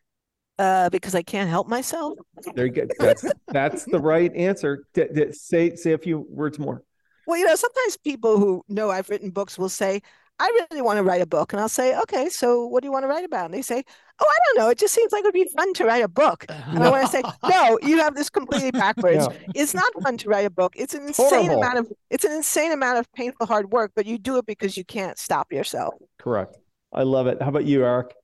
uh 0.58 0.90
because 0.90 1.14
i 1.14 1.22
can't 1.22 1.48
help 1.48 1.68
myself 1.68 2.18
There 2.54 2.66
you 2.66 2.72
go. 2.72 2.86
That's 2.98 3.24
that's 3.48 3.84
the 3.84 3.98
right 3.98 4.30
answer. 4.36 4.84
D- 4.94 5.06
d- 5.14 5.32
say 5.32 5.74
say 5.74 5.92
a 5.92 5.98
few 5.98 6.26
words 6.28 6.58
more. 6.58 6.82
Well, 7.26 7.38
you 7.38 7.46
know, 7.46 7.54
sometimes 7.54 7.96
people 7.96 8.38
who 8.38 8.64
know 8.68 8.90
I've 8.90 9.08
written 9.08 9.30
books 9.30 9.58
will 9.58 9.68
say, 9.68 10.02
I 10.40 10.66
really 10.70 10.80
want 10.80 10.96
to 10.96 11.02
write 11.02 11.20
a 11.20 11.26
book. 11.26 11.52
And 11.52 11.60
I'll 11.60 11.68
say, 11.68 11.96
okay, 12.00 12.30
so 12.30 12.66
what 12.66 12.82
do 12.82 12.86
you 12.86 12.92
want 12.92 13.04
to 13.04 13.08
write 13.08 13.26
about? 13.26 13.44
And 13.44 13.54
they 13.54 13.60
say, 13.60 13.84
oh, 14.18 14.26
I 14.26 14.38
don't 14.46 14.64
know. 14.64 14.70
It 14.70 14.78
just 14.78 14.94
seems 14.94 15.12
like 15.12 15.20
it 15.20 15.26
would 15.26 15.34
be 15.34 15.48
fun 15.54 15.74
to 15.74 15.84
write 15.84 16.02
a 16.02 16.08
book. 16.08 16.46
Uh-huh. 16.48 16.70
And 16.74 16.82
I 16.82 16.90
want 16.90 17.04
to 17.04 17.12
say, 17.12 17.22
no, 17.46 17.78
you 17.82 17.98
have 17.98 18.14
this 18.14 18.30
completely 18.30 18.70
backwards. 18.72 19.28
Yeah. 19.30 19.52
It's 19.54 19.74
not 19.74 19.92
fun 20.02 20.16
to 20.16 20.28
write 20.30 20.46
a 20.46 20.50
book. 20.50 20.72
It's 20.76 20.94
an 20.94 21.06
insane 21.06 21.28
Horrible. 21.28 21.58
amount 21.58 21.78
of 21.78 21.92
it's 22.08 22.24
an 22.24 22.32
insane 22.32 22.72
amount 22.72 22.98
of 22.98 23.12
painful 23.12 23.46
hard 23.46 23.70
work, 23.70 23.92
but 23.94 24.06
you 24.06 24.16
do 24.16 24.38
it 24.38 24.46
because 24.46 24.78
you 24.78 24.84
can't 24.84 25.18
stop 25.18 25.52
yourself. 25.52 25.94
Correct. 26.18 26.56
I 26.92 27.02
love 27.02 27.26
it. 27.26 27.40
How 27.42 27.48
about 27.48 27.66
you, 27.66 27.84
Erik? 27.84 28.14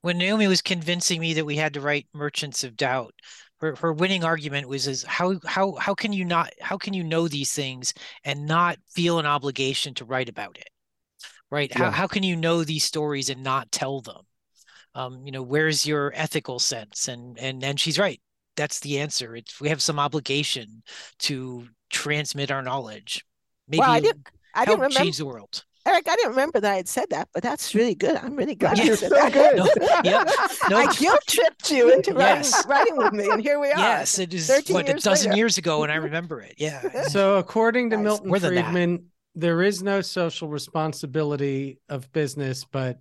When 0.00 0.16
Naomi 0.16 0.46
was 0.46 0.62
convincing 0.62 1.20
me 1.20 1.34
that 1.34 1.44
we 1.44 1.56
had 1.56 1.74
to 1.74 1.80
write 1.80 2.06
Merchants 2.14 2.64
of 2.64 2.76
Doubt, 2.76 3.12
her, 3.60 3.74
her 3.76 3.92
winning 3.92 4.24
argument 4.24 4.68
was 4.68 4.86
is 4.86 5.02
how 5.04 5.38
how 5.44 5.72
how 5.72 5.94
can 5.94 6.12
you 6.12 6.24
not 6.24 6.50
how 6.60 6.78
can 6.78 6.94
you 6.94 7.04
know 7.04 7.28
these 7.28 7.52
things 7.52 7.92
and 8.24 8.46
not 8.46 8.78
feel 8.94 9.18
an 9.18 9.26
obligation 9.26 9.94
to 9.94 10.04
write 10.04 10.28
about 10.28 10.56
it? 10.58 10.68
Right? 11.50 11.72
How 11.72 11.84
Yeah. 11.84 11.90
how 11.92 12.06
can 12.06 12.22
you 12.22 12.36
know 12.36 12.64
these 12.64 12.84
stories 12.84 13.30
and 13.30 13.42
not 13.42 13.70
tell 13.72 14.00
them? 14.00 14.22
Um, 14.94 15.24
you 15.26 15.32
know, 15.32 15.42
where's 15.42 15.86
your 15.86 16.12
ethical 16.14 16.58
sense? 16.58 17.08
And 17.08 17.38
and 17.38 17.62
and 17.62 17.78
she's 17.78 17.98
right. 17.98 18.20
That's 18.56 18.80
the 18.80 18.98
answer. 19.00 19.36
It's 19.36 19.60
we 19.60 19.68
have 19.68 19.82
some 19.82 19.98
obligation 19.98 20.82
to 21.20 21.68
transmit 21.90 22.50
our 22.50 22.62
knowledge. 22.62 23.24
Maybe 23.68 23.80
well, 23.80 23.90
I 23.90 24.00
didn't 24.00 24.26
I 24.54 24.60
help 24.60 24.66
didn't 24.68 24.80
remember 24.80 24.98
change 25.04 25.18
the 25.18 25.26
world. 25.26 25.64
Erik, 25.84 26.08
I 26.08 26.16
didn't 26.16 26.30
remember 26.30 26.58
that 26.58 26.72
I 26.72 26.76
had 26.76 26.88
said 26.88 27.10
that, 27.10 27.28
but 27.32 27.44
that's 27.44 27.72
really 27.72 27.94
good. 27.94 28.16
I'm 28.16 28.34
really 28.34 28.56
glad 28.56 28.76
Yeah. 28.76 28.82
you 28.84 28.88
You're 28.88 28.96
said 28.96 29.10
so 29.10 29.14
that. 29.16 29.32
good. 29.32 29.56
No, 30.04 30.10
yep. 30.10 30.28
No, 30.68 30.76
I 30.78 30.92
guilt 30.92 31.20
tripped 31.28 31.70
you 31.70 31.92
into 31.92 32.12
writing, 32.12 32.42
Yes. 32.42 32.66
writing 32.66 32.96
with 32.96 33.12
me, 33.12 33.28
and 33.30 33.40
here 33.40 33.60
we 33.60 33.70
are. 33.70 33.78
Yes, 33.78 34.18
it 34.18 34.34
is 34.34 34.48
13 34.48 34.74
what 34.74 34.88
a 34.88 34.94
dozen 34.94 35.30
later. 35.30 35.36
years 35.36 35.58
ago, 35.58 35.84
and 35.84 35.92
I 35.92 35.96
remember 36.10 36.40
it. 36.40 36.54
Yeah. 36.58 37.02
So, 37.04 37.36
according 37.36 37.90
to 37.90 37.96
Nice. 37.98 38.04
Milton 38.04 38.28
More 38.28 38.40
than 38.40 38.54
that. 38.56 38.64
Friedman, 38.64 39.06
there 39.36 39.62
is 39.62 39.82
no 39.82 40.00
social 40.00 40.48
responsibility 40.48 41.78
of 41.88 42.10
business, 42.12 42.64
but 42.64 42.96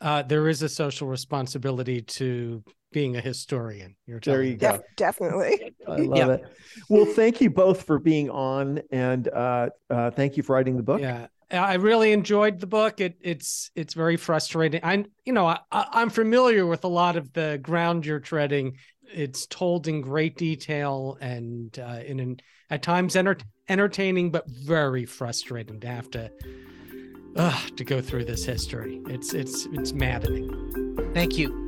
uh, 0.00 0.22
there 0.22 0.48
is 0.48 0.62
a 0.62 0.68
social 0.68 1.08
responsibility 1.08 2.02
to 2.02 2.62
being 2.92 3.16
a 3.16 3.20
historian. 3.20 3.94
You're 4.06 4.20
There 4.20 4.42
you 4.42 4.52
me. 4.52 4.56
go. 4.56 4.72
Def- 4.72 4.80
definitely. 4.96 5.74
I 5.86 5.96
love 5.96 6.16
Yeah. 6.16 6.28
it. 6.34 6.42
Well, 6.88 7.04
thank 7.06 7.40
you 7.40 7.50
both 7.50 7.82
for 7.82 7.98
being 7.98 8.28
on, 8.30 8.80
and 8.90 9.28
uh, 9.28 9.70
uh, 9.88 10.10
thank 10.10 10.36
you 10.36 10.42
for 10.42 10.54
writing 10.54 10.76
the 10.76 10.82
book. 10.82 11.00
Yeah, 11.00 11.26
I 11.50 11.74
really 11.74 12.12
enjoyed 12.12 12.60
the 12.60 12.66
book. 12.66 13.00
It 13.00 13.16
it's 13.20 13.70
it's 13.74 13.94
very 13.94 14.16
frustrating. 14.16 14.80
I'm 14.82 15.06
you 15.24 15.32
know 15.32 15.46
I, 15.46 15.58
I- 15.70 15.88
I'm 15.92 16.10
familiar 16.10 16.66
with 16.66 16.84
a 16.84 16.88
lot 16.88 17.16
of 17.16 17.32
the 17.32 17.58
ground 17.62 18.04
you're 18.06 18.20
treading. 18.20 18.76
It's 19.02 19.46
told 19.46 19.88
in 19.88 20.00
great 20.02 20.36
detail 20.36 21.16
and 21.20 21.76
uh, 21.78 22.00
in 22.04 22.20
an 22.20 22.36
at 22.70 22.82
times 22.82 23.16
enter- 23.16 23.38
entertaining, 23.68 24.30
but 24.30 24.48
very 24.50 25.04
frustrating 25.04 25.80
to 25.80 25.86
have 25.88 26.10
to 26.12 26.30
uh, 27.36 27.60
to 27.76 27.84
go 27.84 28.00
through 28.00 28.24
this 28.24 28.44
history. 28.44 29.00
It's 29.08 29.34
it's 29.34 29.66
it's 29.72 29.92
maddening. 29.92 31.10
Thank 31.14 31.38
you. 31.38 31.64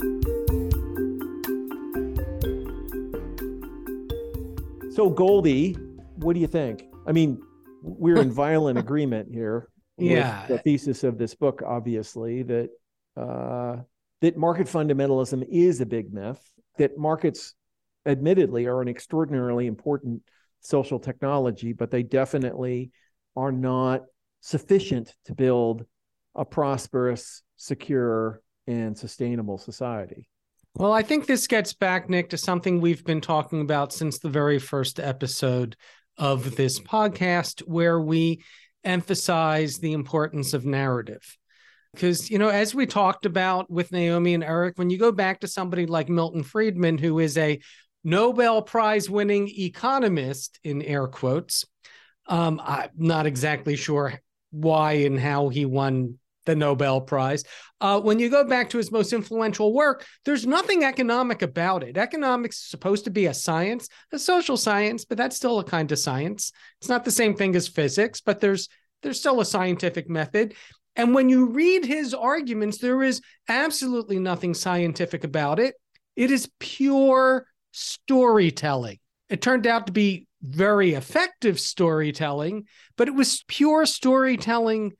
So, 4.92 5.08
Goldy, 5.08 5.72
what 6.16 6.34
do 6.34 6.40
you 6.40 6.46
think? 6.46 6.84
I 7.06 7.12
mean, 7.12 7.40
we're 7.82 8.20
in 8.20 8.30
violent 8.46 8.78
agreement 8.78 9.28
here. 9.32 9.68
with 9.96 10.08
Yeah. 10.10 10.46
the 10.46 10.58
thesis 10.58 11.04
of 11.04 11.16
this 11.16 11.34
book, 11.34 11.62
obviously, 11.64 12.42
that 12.42 12.70
uh, 13.16 13.76
that 14.20 14.36
market 14.36 14.66
fundamentalism 14.66 15.46
is 15.48 15.80
a 15.80 15.86
big 15.86 16.12
myth. 16.12 16.40
That 16.78 16.98
markets, 16.98 17.54
admittedly, 18.04 18.66
are 18.66 18.82
an 18.82 18.88
extraordinarily 18.88 19.66
important 19.66 20.22
social 20.60 20.98
technology, 20.98 21.72
but 21.72 21.90
they 21.90 22.02
definitely 22.02 22.90
are 23.36 23.52
not 23.52 24.02
sufficient 24.40 25.14
to 25.24 25.34
build 25.34 25.84
a 26.34 26.44
prosperous, 26.44 27.42
secure, 27.56 28.40
and 28.66 28.96
sustainable 28.96 29.58
society. 29.58 30.28
Well, 30.76 30.92
I 30.92 31.02
think 31.02 31.26
this 31.26 31.46
gets 31.46 31.72
back, 31.72 32.08
Nick, 32.08 32.30
to 32.30 32.38
something 32.38 32.80
we've 32.80 33.04
been 33.04 33.20
talking 33.20 33.60
about 33.60 33.92
since 33.92 34.18
the 34.18 34.28
very 34.28 34.58
first 34.58 35.00
episode 35.00 35.76
of 36.16 36.54
this 36.54 36.78
podcast, 36.78 37.60
where 37.60 38.00
we 38.00 38.42
emphasize 38.84 39.78
the 39.78 39.92
importance 39.92 40.54
of 40.54 40.64
narrative. 40.64 41.36
Because, 41.92 42.30
you 42.30 42.38
know, 42.38 42.50
as 42.50 42.72
we 42.72 42.86
talked 42.86 43.26
about 43.26 43.68
with 43.68 43.90
Naomi 43.90 44.34
and 44.34 44.44
Erik, 44.44 44.78
when 44.78 44.90
you 44.90 44.98
go 44.98 45.10
back 45.10 45.40
to 45.40 45.48
somebody 45.48 45.86
like 45.86 46.08
Milton 46.08 46.44
Friedman, 46.44 46.98
who 46.98 47.18
is 47.18 47.36
a 47.36 47.60
Nobel 48.04 48.62
Prize 48.62 49.10
winning 49.10 49.48
economist, 49.48 50.58
in 50.64 50.82
air 50.82 51.06
quotes, 51.06 51.64
um, 52.26 52.60
I'm 52.64 52.90
not 52.96 53.26
exactly 53.26 53.76
sure 53.76 54.20
why 54.50 54.92
and 54.92 55.18
how 55.18 55.48
he 55.48 55.66
won 55.66 56.18
the 56.46 56.56
Nobel 56.56 57.00
Prize. 57.00 57.44
Uh, 57.80 58.00
when 58.00 58.18
you 58.18 58.30
go 58.30 58.44
back 58.44 58.70
to 58.70 58.78
his 58.78 58.90
most 58.90 59.12
influential 59.12 59.72
work, 59.72 60.06
there's 60.24 60.46
nothing 60.46 60.84
economic 60.84 61.42
about 61.42 61.82
it. 61.82 61.96
Economics 61.96 62.56
is 62.56 62.66
supposed 62.68 63.04
to 63.04 63.10
be 63.10 63.26
a 63.26 63.34
science, 63.34 63.88
a 64.12 64.18
social 64.18 64.56
science, 64.56 65.04
but 65.04 65.18
that's 65.18 65.36
still 65.36 65.58
a 65.58 65.64
kind 65.64 65.92
of 65.92 65.98
science. 65.98 66.52
It's 66.80 66.88
not 66.88 67.04
the 67.04 67.10
same 67.10 67.34
thing 67.34 67.54
as 67.56 67.68
physics, 67.68 68.20
but 68.20 68.40
there's 68.40 68.68
there's 69.02 69.18
still 69.18 69.40
a 69.40 69.46
scientific 69.46 70.10
method. 70.10 70.54
And 70.94 71.14
when 71.14 71.28
you 71.28 71.46
read 71.46 71.86
his 71.86 72.12
arguments, 72.12 72.78
there 72.78 73.02
is 73.02 73.22
absolutely 73.48 74.18
nothing 74.18 74.52
scientific 74.52 75.24
about 75.24 75.58
it. 75.58 75.74
It 76.16 76.30
is 76.30 76.50
pure 76.58 77.46
storytelling. 77.72 78.98
It 79.28 79.42
turned 79.42 79.66
out 79.66 79.86
to 79.86 79.92
be 79.92 80.26
very 80.42 80.94
effective 80.94 81.60
storytelling, 81.60 82.64
but 82.96 83.08
it 83.08 83.14
was 83.14 83.44
pure 83.46 83.86
storytelling 83.86 84.92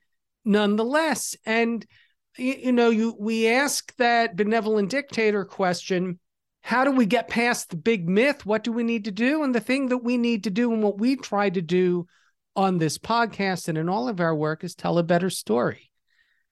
nonetheless. 0.45 1.35
And 1.45 1.85
you 2.37 2.71
know, 2.71 2.89
you 2.89 3.15
we 3.19 3.49
ask 3.49 3.93
that 3.97 4.35
benevolent 4.35 4.89
dictator 4.89 5.43
question 5.43 6.19
how 6.63 6.83
do 6.83 6.91
we 6.91 7.05
get 7.05 7.27
past 7.27 7.69
the 7.69 7.75
big 7.75 8.07
myth? 8.07 8.45
What 8.45 8.63
do 8.63 8.71
we 8.71 8.83
need 8.83 9.05
to 9.05 9.11
do? 9.11 9.43
And 9.43 9.53
the 9.53 9.59
thing 9.59 9.89
that 9.89 9.97
we 9.97 10.17
need 10.17 10.43
to 10.43 10.51
do 10.51 10.71
and 10.71 10.83
what 10.83 10.99
we 10.99 11.15
try 11.15 11.49
to 11.49 11.61
do 11.61 12.05
on 12.55 12.77
this 12.77 12.97
podcast 12.97 13.67
and 13.67 13.77
in 13.77 13.89
all 13.89 14.07
of 14.07 14.19
our 14.19 14.35
work 14.35 14.63
is 14.63 14.75
tell 14.75 14.97
a 14.97 15.03
better 15.03 15.29
story. 15.29 15.91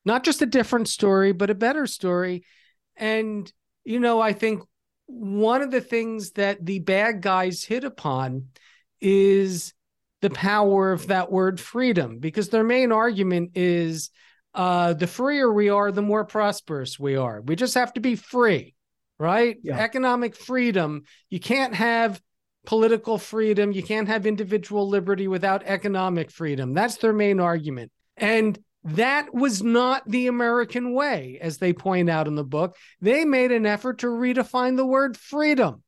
Not 0.05 0.24
just 0.24 0.41
a 0.41 0.47
different 0.47 0.88
story, 0.88 1.32
but 1.32 1.51
a 1.51 1.55
better 1.55 1.86
story. 1.86 2.43
And, 2.95 3.51
you 3.84 3.99
know, 3.99 4.20
I 4.20 4.34
think 4.34 4.63
one 5.12 5.62
of 5.62 5.72
the 5.72 5.82
things 5.82 6.32
that 6.32 6.66
the 6.66 6.80
bad 6.80 7.22
guys 7.22 7.64
hit 7.64 7.84
upon 7.84 8.49
is 9.01 9.74
the 10.22 10.30
power 10.30 10.91
of 10.91 11.07
that 11.07 11.32
word 11.32 11.60
freedom, 11.60 12.20
because 12.20 12.49
their 12.49 12.64
main 12.64 12.91
argument 12.91 13.51
is 13.55 14.10
uh, 14.53 14.93
the 14.93 15.07
freer 15.07 15.51
we 15.51 15.70
are, 15.70 15.91
the 15.91 16.01
more 16.01 16.26
prosperous 16.26 16.99
we 16.99 17.16
are. 17.16 17.41
We 17.41 17.55
just 17.55 17.76
have 17.76 17.93
to 17.93 18.01
be 18.01 18.16
free, 18.16 18.76
right? 19.18 19.57
Yeah. 19.64 19.80
Economic 19.80 20.36
freedom. 20.36 21.03
You 21.30 21.39
can't 21.39 21.74
have 21.74 22.22
political 22.66 23.18
freedom. 23.18 23.72
You 23.72 23.82
can't 23.82 24.07
have 24.10 24.26
individual 24.26 24.89
liberty 24.89 25.28
without 25.28 25.64
economic 25.66 26.30
freedom. 26.30 26.74
That's 26.74 26.97
their 26.97 27.14
main 27.14 27.39
argument. 27.39 27.91
And 28.18 28.60
that 28.95 29.33
was 29.33 29.61
not 29.61 30.07
the 30.07 30.27
American 30.27 30.93
way, 30.93 31.37
as 31.41 31.57
they 31.57 31.73
point 31.73 32.09
out 32.09 32.27
in 32.27 32.35
the 32.35 32.43
book. 32.43 32.75
They 33.01 33.25
made 33.25 33.51
an 33.51 33.65
effort 33.65 33.99
to 33.99 34.07
redefine 34.07 34.77
the 34.77 34.85
word 34.85 35.17
freedom. 35.17 35.83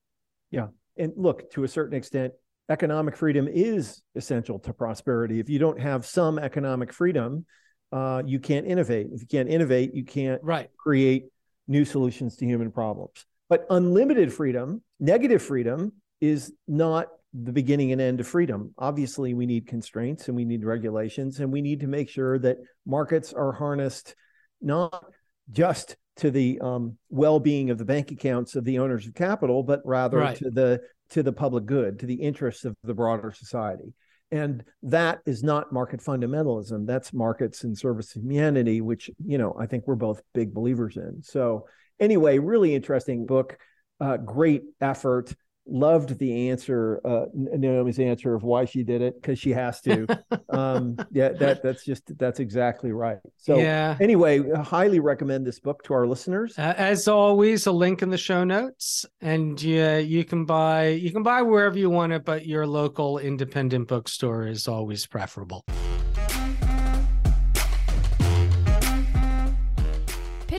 Yeah. 0.49 0.67
And 0.97 1.13
look, 1.15 1.51
to 1.51 1.63
a 1.63 1.67
certain 1.67 1.97
extent, 1.97 2.33
economic 2.69 3.17
freedom 3.17 3.47
is 3.47 4.01
essential 4.15 4.59
to 4.59 4.73
prosperity. 4.73 5.39
If 5.39 5.49
you 5.49 5.59
don't 5.59 5.79
have 5.79 6.05
some 6.05 6.39
economic 6.39 6.93
freedom, 6.93 7.45
uh, 7.91 8.23
you 8.25 8.39
can't 8.39 8.65
innovate. 8.65 9.07
If 9.11 9.21
you 9.21 9.27
can't 9.27 9.49
innovate, 9.49 9.93
you 9.93 10.03
can't 10.03 10.41
right. 10.43 10.69
create 10.77 11.25
new 11.67 11.85
solutions 11.85 12.37
to 12.37 12.45
human 12.45 12.71
problems. 12.71 13.25
But 13.49 13.65
unlimited 13.69 14.33
freedom, 14.33 14.81
negative 14.99 15.41
freedom, 15.41 15.93
is 16.21 16.53
not 16.67 17.07
the 17.33 17.51
beginning 17.51 17.91
and 17.91 17.99
end 18.01 18.19
of 18.19 18.27
freedom. 18.27 18.73
Obviously, 18.77 19.33
we 19.33 19.45
need 19.45 19.67
constraints 19.67 20.27
and 20.27 20.35
we 20.37 20.45
need 20.45 20.63
regulations, 20.63 21.39
and 21.39 21.51
we 21.51 21.61
need 21.61 21.79
to 21.81 21.87
make 21.87 22.09
sure 22.09 22.37
that 22.39 22.57
markets 22.85 23.33
are 23.33 23.51
harnessed 23.51 24.15
not 24.61 25.05
just 25.51 25.95
to 26.17 26.29
the 26.29 26.59
um, 26.61 26.97
well-being 27.09 27.69
of 27.69 27.77
the 27.77 27.85
bank 27.85 28.11
accounts 28.11 28.55
of 28.55 28.63
the 28.63 28.79
owners 28.79 29.07
of 29.07 29.13
capital, 29.13 29.63
but 29.63 29.81
rather 29.85 30.17
right. 30.17 30.37
to 30.37 30.51
the 30.51 30.81
to 31.09 31.23
the 31.23 31.33
public 31.33 31.65
good, 31.65 31.99
to 31.99 32.05
the 32.05 32.15
interests 32.15 32.63
of 32.63 32.75
the 32.83 32.93
broader 32.93 33.31
society. 33.31 33.93
And 34.31 34.63
that 34.83 35.19
is 35.25 35.43
not 35.43 35.73
market 35.73 35.99
fundamentalism. 35.99 36.87
That's 36.87 37.11
markets 37.11 37.65
in 37.65 37.75
service 37.75 38.15
of 38.15 38.21
humanity, 38.21 38.79
which, 38.79 39.09
you 39.25 39.37
know, 39.37 39.53
I 39.59 39.65
think 39.65 39.85
we're 39.87 39.95
both 39.95 40.21
big 40.33 40.53
believers 40.53 40.95
in. 40.95 41.21
So, 41.21 41.67
anyway, 41.99 42.39
really 42.39 42.73
interesting 42.73 43.25
book, 43.25 43.57
uh, 43.99 44.17
great 44.17 44.63
effort 44.79 45.33
loved 45.71 46.17
the 46.19 46.49
answer 46.49 47.01
uh 47.05 47.25
naomi's 47.33 47.99
answer 47.99 48.35
of 48.35 48.43
why 48.43 48.65
she 48.65 48.83
did 48.83 49.01
it 49.01 49.15
because 49.21 49.39
she 49.39 49.51
has 49.51 49.81
to. 49.81 50.07
Um 50.49 50.97
yeah 51.11 51.29
that 51.29 51.63
that's 51.63 51.85
just 51.85 52.17
that's 52.17 52.41
exactly 52.41 52.91
right. 52.91 53.19
So 53.37 53.57
yeah. 53.57 53.95
anyway 54.01 54.41
highly 54.61 54.99
recommend 54.99 55.47
this 55.47 55.59
book 55.59 55.81
to 55.83 55.93
our 55.93 56.05
listeners. 56.05 56.59
Uh, 56.59 56.73
as 56.77 57.07
always 57.07 57.67
a 57.67 57.71
link 57.71 58.01
in 58.01 58.09
the 58.09 58.17
show 58.17 58.43
notes 58.43 59.05
and 59.21 59.61
yeah 59.61 59.97
you 59.97 60.25
can 60.25 60.45
buy 60.45 60.87
you 60.89 61.11
can 61.11 61.23
buy 61.23 61.41
wherever 61.41 61.77
you 61.77 61.89
want 61.89 62.11
it 62.11 62.25
but 62.25 62.45
your 62.45 62.67
local 62.67 63.17
independent 63.17 63.87
bookstore 63.87 64.45
is 64.45 64.67
always 64.67 65.05
preferable 65.05 65.63